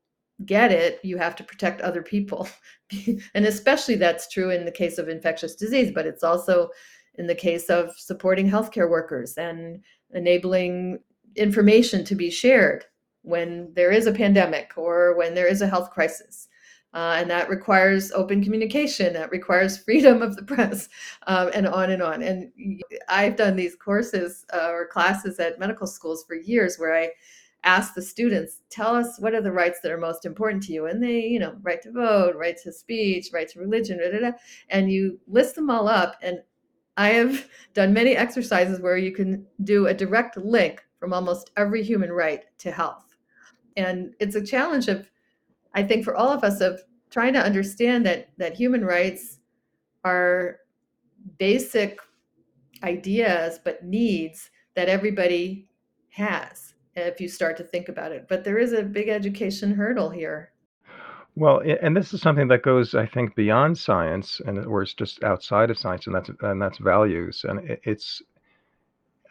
get 0.46 0.72
it, 0.72 1.00
you 1.02 1.18
have 1.18 1.36
to 1.36 1.44
protect 1.44 1.80
other 1.80 2.02
people. 2.02 2.48
and 3.34 3.46
especially 3.46 3.96
that's 3.96 4.28
true 4.28 4.50
in 4.50 4.64
the 4.64 4.70
case 4.70 4.98
of 4.98 5.08
infectious 5.08 5.54
disease, 5.56 5.90
but 5.92 6.06
it's 6.06 6.22
also 6.22 6.68
in 7.16 7.26
the 7.26 7.34
case 7.34 7.70
of 7.70 7.90
supporting 7.96 8.48
healthcare 8.48 8.90
workers 8.90 9.36
and 9.36 9.82
enabling 10.12 10.98
information 11.36 12.04
to 12.04 12.14
be 12.14 12.30
shared 12.30 12.84
when 13.22 13.72
there 13.74 13.90
is 13.90 14.06
a 14.06 14.12
pandemic 14.12 14.72
or 14.76 15.16
when 15.16 15.34
there 15.34 15.46
is 15.46 15.62
a 15.62 15.66
health 15.66 15.90
crisis. 15.90 16.48
Uh, 16.92 17.16
and 17.18 17.28
that 17.28 17.50
requires 17.50 18.12
open 18.12 18.42
communication, 18.42 19.12
that 19.14 19.30
requires 19.30 19.76
freedom 19.84 20.22
of 20.22 20.36
the 20.36 20.44
press, 20.44 20.88
um, 21.26 21.50
and 21.52 21.66
on 21.66 21.90
and 21.90 22.00
on. 22.00 22.22
And 22.22 22.52
I've 23.08 23.36
done 23.36 23.56
these 23.56 23.74
courses 23.74 24.44
uh, 24.54 24.68
or 24.68 24.86
classes 24.86 25.40
at 25.40 25.58
medical 25.58 25.88
schools 25.88 26.24
for 26.24 26.36
years 26.36 26.76
where 26.76 26.94
I 26.94 27.10
ask 27.64 27.94
the 27.94 28.02
students, 28.02 28.60
tell 28.70 28.94
us 28.94 29.18
what 29.18 29.34
are 29.34 29.40
the 29.40 29.50
rights 29.50 29.80
that 29.82 29.90
are 29.90 29.98
most 29.98 30.24
important 30.24 30.62
to 30.62 30.72
you. 30.72 30.86
And 30.86 31.02
they, 31.02 31.20
you 31.20 31.40
know, 31.40 31.56
right 31.62 31.82
to 31.82 31.90
vote, 31.90 32.36
right 32.36 32.56
to 32.62 32.72
speech, 32.72 33.30
right 33.32 33.48
to 33.48 33.58
religion, 33.58 33.98
da, 33.98 34.10
da, 34.10 34.30
da. 34.30 34.36
and 34.68 34.92
you 34.92 35.18
list 35.26 35.54
them 35.54 35.70
all 35.70 35.88
up. 35.88 36.16
And 36.22 36.40
I 36.96 37.08
have 37.08 37.48
done 37.74 37.92
many 37.92 38.14
exercises 38.16 38.80
where 38.80 38.96
you 38.96 39.12
can 39.12 39.46
do 39.64 39.86
a 39.86 39.94
direct 39.94 40.36
link 40.36 40.83
from 41.04 41.12
almost 41.12 41.50
every 41.58 41.82
human 41.82 42.10
right 42.10 42.44
to 42.56 42.70
health. 42.72 43.14
And 43.76 44.14
it's 44.20 44.36
a 44.36 44.42
challenge 44.42 44.88
of, 44.88 45.10
I 45.74 45.82
think, 45.82 46.02
for 46.02 46.16
all 46.16 46.30
of 46.30 46.42
us 46.42 46.62
of 46.62 46.80
trying 47.10 47.34
to 47.34 47.44
understand 47.44 48.06
that 48.06 48.30
that 48.38 48.56
human 48.56 48.82
rights 48.82 49.40
are 50.02 50.60
basic 51.36 51.98
ideas 52.82 53.60
but 53.62 53.84
needs 53.84 54.50
that 54.76 54.88
everybody 54.88 55.68
has 56.08 56.72
if 56.96 57.20
you 57.20 57.28
start 57.28 57.58
to 57.58 57.64
think 57.64 57.90
about 57.90 58.10
it. 58.10 58.24
But 58.26 58.42
there 58.42 58.56
is 58.56 58.72
a 58.72 58.82
big 58.82 59.10
education 59.10 59.74
hurdle 59.74 60.08
here. 60.08 60.52
Well, 61.36 61.60
and 61.82 61.94
this 61.94 62.14
is 62.14 62.22
something 62.22 62.48
that 62.48 62.62
goes, 62.62 62.94
I 62.94 63.04
think, 63.04 63.34
beyond 63.34 63.76
science, 63.76 64.40
and 64.46 64.64
or 64.64 64.80
it's 64.80 64.94
just 64.94 65.22
outside 65.22 65.68
of 65.68 65.76
science, 65.76 66.06
and 66.06 66.16
that's 66.16 66.30
and 66.40 66.62
that's 66.62 66.78
values, 66.78 67.44
and 67.46 67.76
it's 67.84 68.22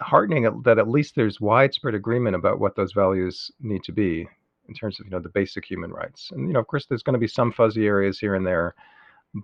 heartening 0.04 0.62
that 0.64 0.78
at 0.78 0.88
least 0.88 1.16
there's 1.16 1.42
widespread 1.42 1.96
agreement 1.96 2.36
about 2.36 2.60
what 2.60 2.76
those 2.76 2.94
values 2.94 3.52
need 3.60 3.84
to 3.84 3.92
be 3.92 4.28
in 4.68 4.74
terms 4.74 5.00
of 5.00 5.06
you 5.06 5.12
know 5.12 5.20
the 5.20 5.30
basic 5.30 5.66
human 5.66 5.92
rights. 5.92 6.30
And 6.32 6.48
you 6.48 6.54
know, 6.54 6.60
of 6.60 6.68
course, 6.68 6.86
there's 6.86 7.04
going 7.04 7.14
to 7.14 7.20
be 7.20 7.28
some 7.28 7.52
fuzzy 7.52 7.86
areas 7.86 8.20
here 8.20 8.36
and 8.36 8.46
there, 8.46 8.76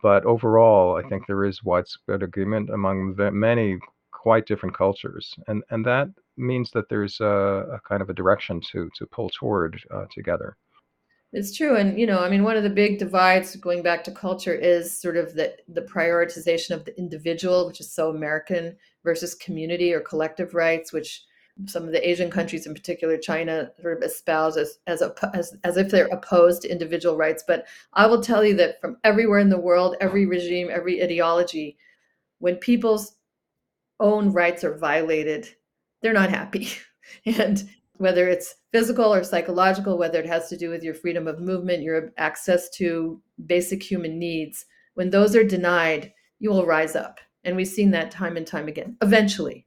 but 0.02 0.26
overall, 0.26 0.98
I 0.98 1.08
think 1.08 1.26
there 1.26 1.46
is 1.46 1.64
widespread 1.64 2.24
agreement 2.24 2.70
among 2.70 3.16
many 3.18 3.80
quite 4.12 4.46
different 4.46 4.78
cultures, 4.78 5.36
and 5.48 5.64
and 5.70 5.86
that 5.86 6.10
means 6.38 6.72
that 6.72 6.90
there's 6.90 7.20
a, 7.20 7.26
a 7.74 7.80
kind 7.88 8.02
of 8.02 8.10
a 8.10 8.14
direction 8.14 8.62
to 8.72 8.90
to 8.96 9.06
pull 9.08 9.30
toward 9.30 9.82
uh, 9.94 10.06
together. 10.14 10.56
It's 11.32 11.56
true, 11.56 11.76
and 11.76 12.00
you 12.00 12.08
know, 12.08 12.20
I 12.20 12.30
mean, 12.30 12.44
one 12.44 12.58
of 12.58 12.64
the 12.64 12.70
big 12.70 12.98
divides 12.98 13.56
going 13.56 13.84
back 13.84 14.04
to 14.06 14.12
culture 14.12 14.54
is 14.54 15.00
sort 15.00 15.18
of 15.18 15.36
the 15.36 15.56
the 15.68 15.82
prioritization 15.82 16.72
of 16.72 16.86
the 16.86 16.98
individual, 16.98 17.68
which 17.68 17.80
is 17.80 17.92
so 17.92 18.10
American, 18.10 18.76
versus 19.04 19.36
community 19.36 19.94
or 19.94 20.00
collective 20.00 20.54
rights, 20.54 20.92
which 20.94 21.24
some 21.66 21.84
of 21.84 21.92
the 21.92 22.08
Asian 22.08 22.32
countries, 22.32 22.66
in 22.66 22.74
particular 22.74 23.18
China, 23.18 23.72
sort 23.82 23.98
of 23.98 24.04
espouse 24.04 24.58
as 24.58 24.80
as, 24.88 25.04
as 25.34 25.56
as 25.64 25.78
if 25.78 25.90
they're 25.90 26.08
opposed 26.08 26.62
to 26.62 26.72
individual 26.72 27.18
rights. 27.18 27.44
But 27.46 27.68
I 27.94 28.08
will 28.08 28.22
tell 28.22 28.44
you 28.44 28.56
that 28.56 28.80
from 28.80 28.98
everywhere 29.04 29.40
in 29.40 29.50
the 29.50 29.60
world, 29.60 29.96
every 30.00 30.26
regime, 30.26 30.70
every 30.72 31.04
ideology, 31.04 31.78
when 32.40 32.56
people's 32.56 33.16
own 34.00 34.32
rights 34.32 34.64
are 34.64 34.78
violated, 34.78 35.48
they're 36.02 36.14
not 36.14 36.30
happy, 36.30 36.70
and 37.26 37.70
whether 37.98 38.30
it's 38.30 38.56
physical 38.72 39.14
or 39.14 39.24
psychological, 39.26 39.98
whether 39.98 40.20
it 40.20 40.26
has 40.26 40.48
to 40.48 40.58
do 40.58 40.70
with 40.70 40.84
your 40.84 40.94
freedom 40.94 41.28
of 41.28 41.42
movement, 41.42 41.84
your 41.84 42.14
access 42.18 42.70
to 42.70 43.22
basic 43.46 43.84
human 43.84 44.18
needs, 44.18 44.66
when 44.94 45.10
those 45.10 45.36
are 45.36 45.44
denied, 45.44 46.14
you 46.40 46.50
will 46.50 46.66
rise 46.66 46.96
up. 46.96 47.20
And 47.44 47.56
we've 47.56 47.68
seen 47.68 47.92
that 47.92 48.12
time 48.12 48.38
and 48.38 48.46
time 48.46 48.68
again, 48.68 48.98
eventually. 49.02 49.66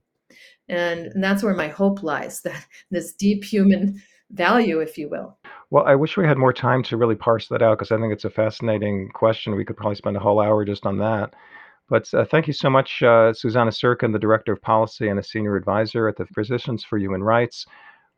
And, 0.68 1.06
and 1.06 1.22
that's 1.22 1.42
where 1.42 1.54
my 1.54 1.68
hope 1.68 2.02
lies 2.02 2.40
that 2.44 2.66
this 2.90 3.14
deep 3.14 3.44
human 3.44 4.00
value, 4.30 4.80
if 4.80 4.96
you 4.96 5.08
will. 5.08 5.38
Well, 5.70 5.84
I 5.84 5.94
wish 5.94 6.16
we 6.16 6.26
had 6.26 6.38
more 6.38 6.52
time 6.52 6.82
to 6.84 6.96
really 6.96 7.14
parse 7.14 7.48
that 7.48 7.62
out 7.62 7.78
because 7.78 7.92
I 7.92 7.98
think 7.98 8.12
it's 8.12 8.24
a 8.24 8.30
fascinating 8.30 9.10
question. 9.14 9.56
We 9.56 9.64
could 9.64 9.76
probably 9.76 9.96
spend 9.96 10.16
a 10.16 10.20
whole 10.20 10.40
hour 10.40 10.64
just 10.64 10.86
on 10.86 10.98
that. 10.98 11.34
But 11.88 12.12
uh, 12.14 12.24
thank 12.24 12.46
you 12.46 12.52
so 12.52 12.70
much, 12.70 13.02
uh, 13.02 13.32
Susannah 13.34 13.70
Sirkin, 13.70 14.12
the 14.12 14.18
Director 14.18 14.52
of 14.52 14.62
Policy 14.62 15.08
and 15.08 15.18
a 15.18 15.22
Senior 15.22 15.56
Advisor 15.56 16.08
at 16.08 16.16
the 16.16 16.26
Physicians 16.26 16.84
for 16.84 16.96
Human 16.98 17.22
Rights 17.22 17.66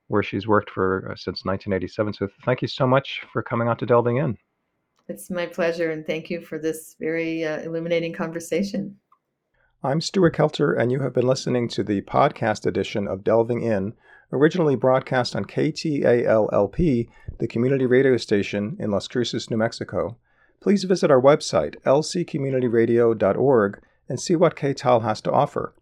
where 0.09 0.23
she's 0.23 0.47
worked 0.47 0.71
for 0.71 1.11
uh, 1.11 1.17
since 1.17 1.45
1987. 1.45 2.15
So 2.15 2.29
thank 2.45 2.63
you 2.63 2.69
so 2.69 2.87
much 2.87 3.23
for 3.33 3.43
coming 3.43 3.69
on 3.69 3.77
to 3.79 3.87
Delving 3.87 4.19
In. 4.19 4.37
It's 5.09 5.31
my 5.31 5.47
pleasure, 5.47 5.91
and 5.91 6.07
thank 6.07 6.31
you 6.31 6.41
for 6.41 6.59
this 6.59 6.97
very 6.99 7.45
uh, 7.45 7.61
illuminating 7.61 8.15
conversation. 8.15 8.97
I'm 9.87 10.01
Stuart 10.01 10.35
Kelter, 10.35 10.75
and 10.75 10.91
you 10.91 11.01
have 11.01 11.13
been 11.13 11.27
listening 11.27 11.69
to 11.69 11.83
the 11.83 12.01
podcast 12.01 12.65
edition 12.65 13.07
of 13.07 13.23
Delving 13.23 13.61
In, 13.61 13.93
originally 14.33 14.77
broadcast 14.77 15.37
on 15.37 15.45
KTALLP, 15.45 17.09
the 17.39 17.47
community 17.47 17.85
radio 17.85 18.17
station 18.17 18.79
in 18.81 18.91
Las 18.91 19.07
Cruces, 19.07 19.51
New 19.51 19.59
Mexico. 19.59 20.17
Please 20.63 20.85
visit 20.85 21.11
our 21.11 21.21
website, 21.21 21.77
lccommunityradio.org, 21.83 23.83
and 24.09 24.19
see 24.19 24.35
what 24.35 24.57
KTAL 24.57 25.03
has 25.03 25.21
to 25.21 25.31
offer. 25.31 25.75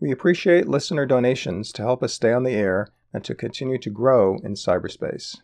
We 0.00 0.10
appreciate 0.10 0.66
listener 0.66 1.06
donations 1.06 1.70
to 1.74 1.82
help 1.82 2.02
us 2.02 2.14
stay 2.14 2.32
on 2.32 2.42
the 2.42 2.50
air 2.50 2.88
and 3.14 3.22
to 3.22 3.36
continue 3.36 3.78
to 3.78 3.90
grow 3.90 4.38
in 4.42 4.54
cyberspace. 4.54 5.36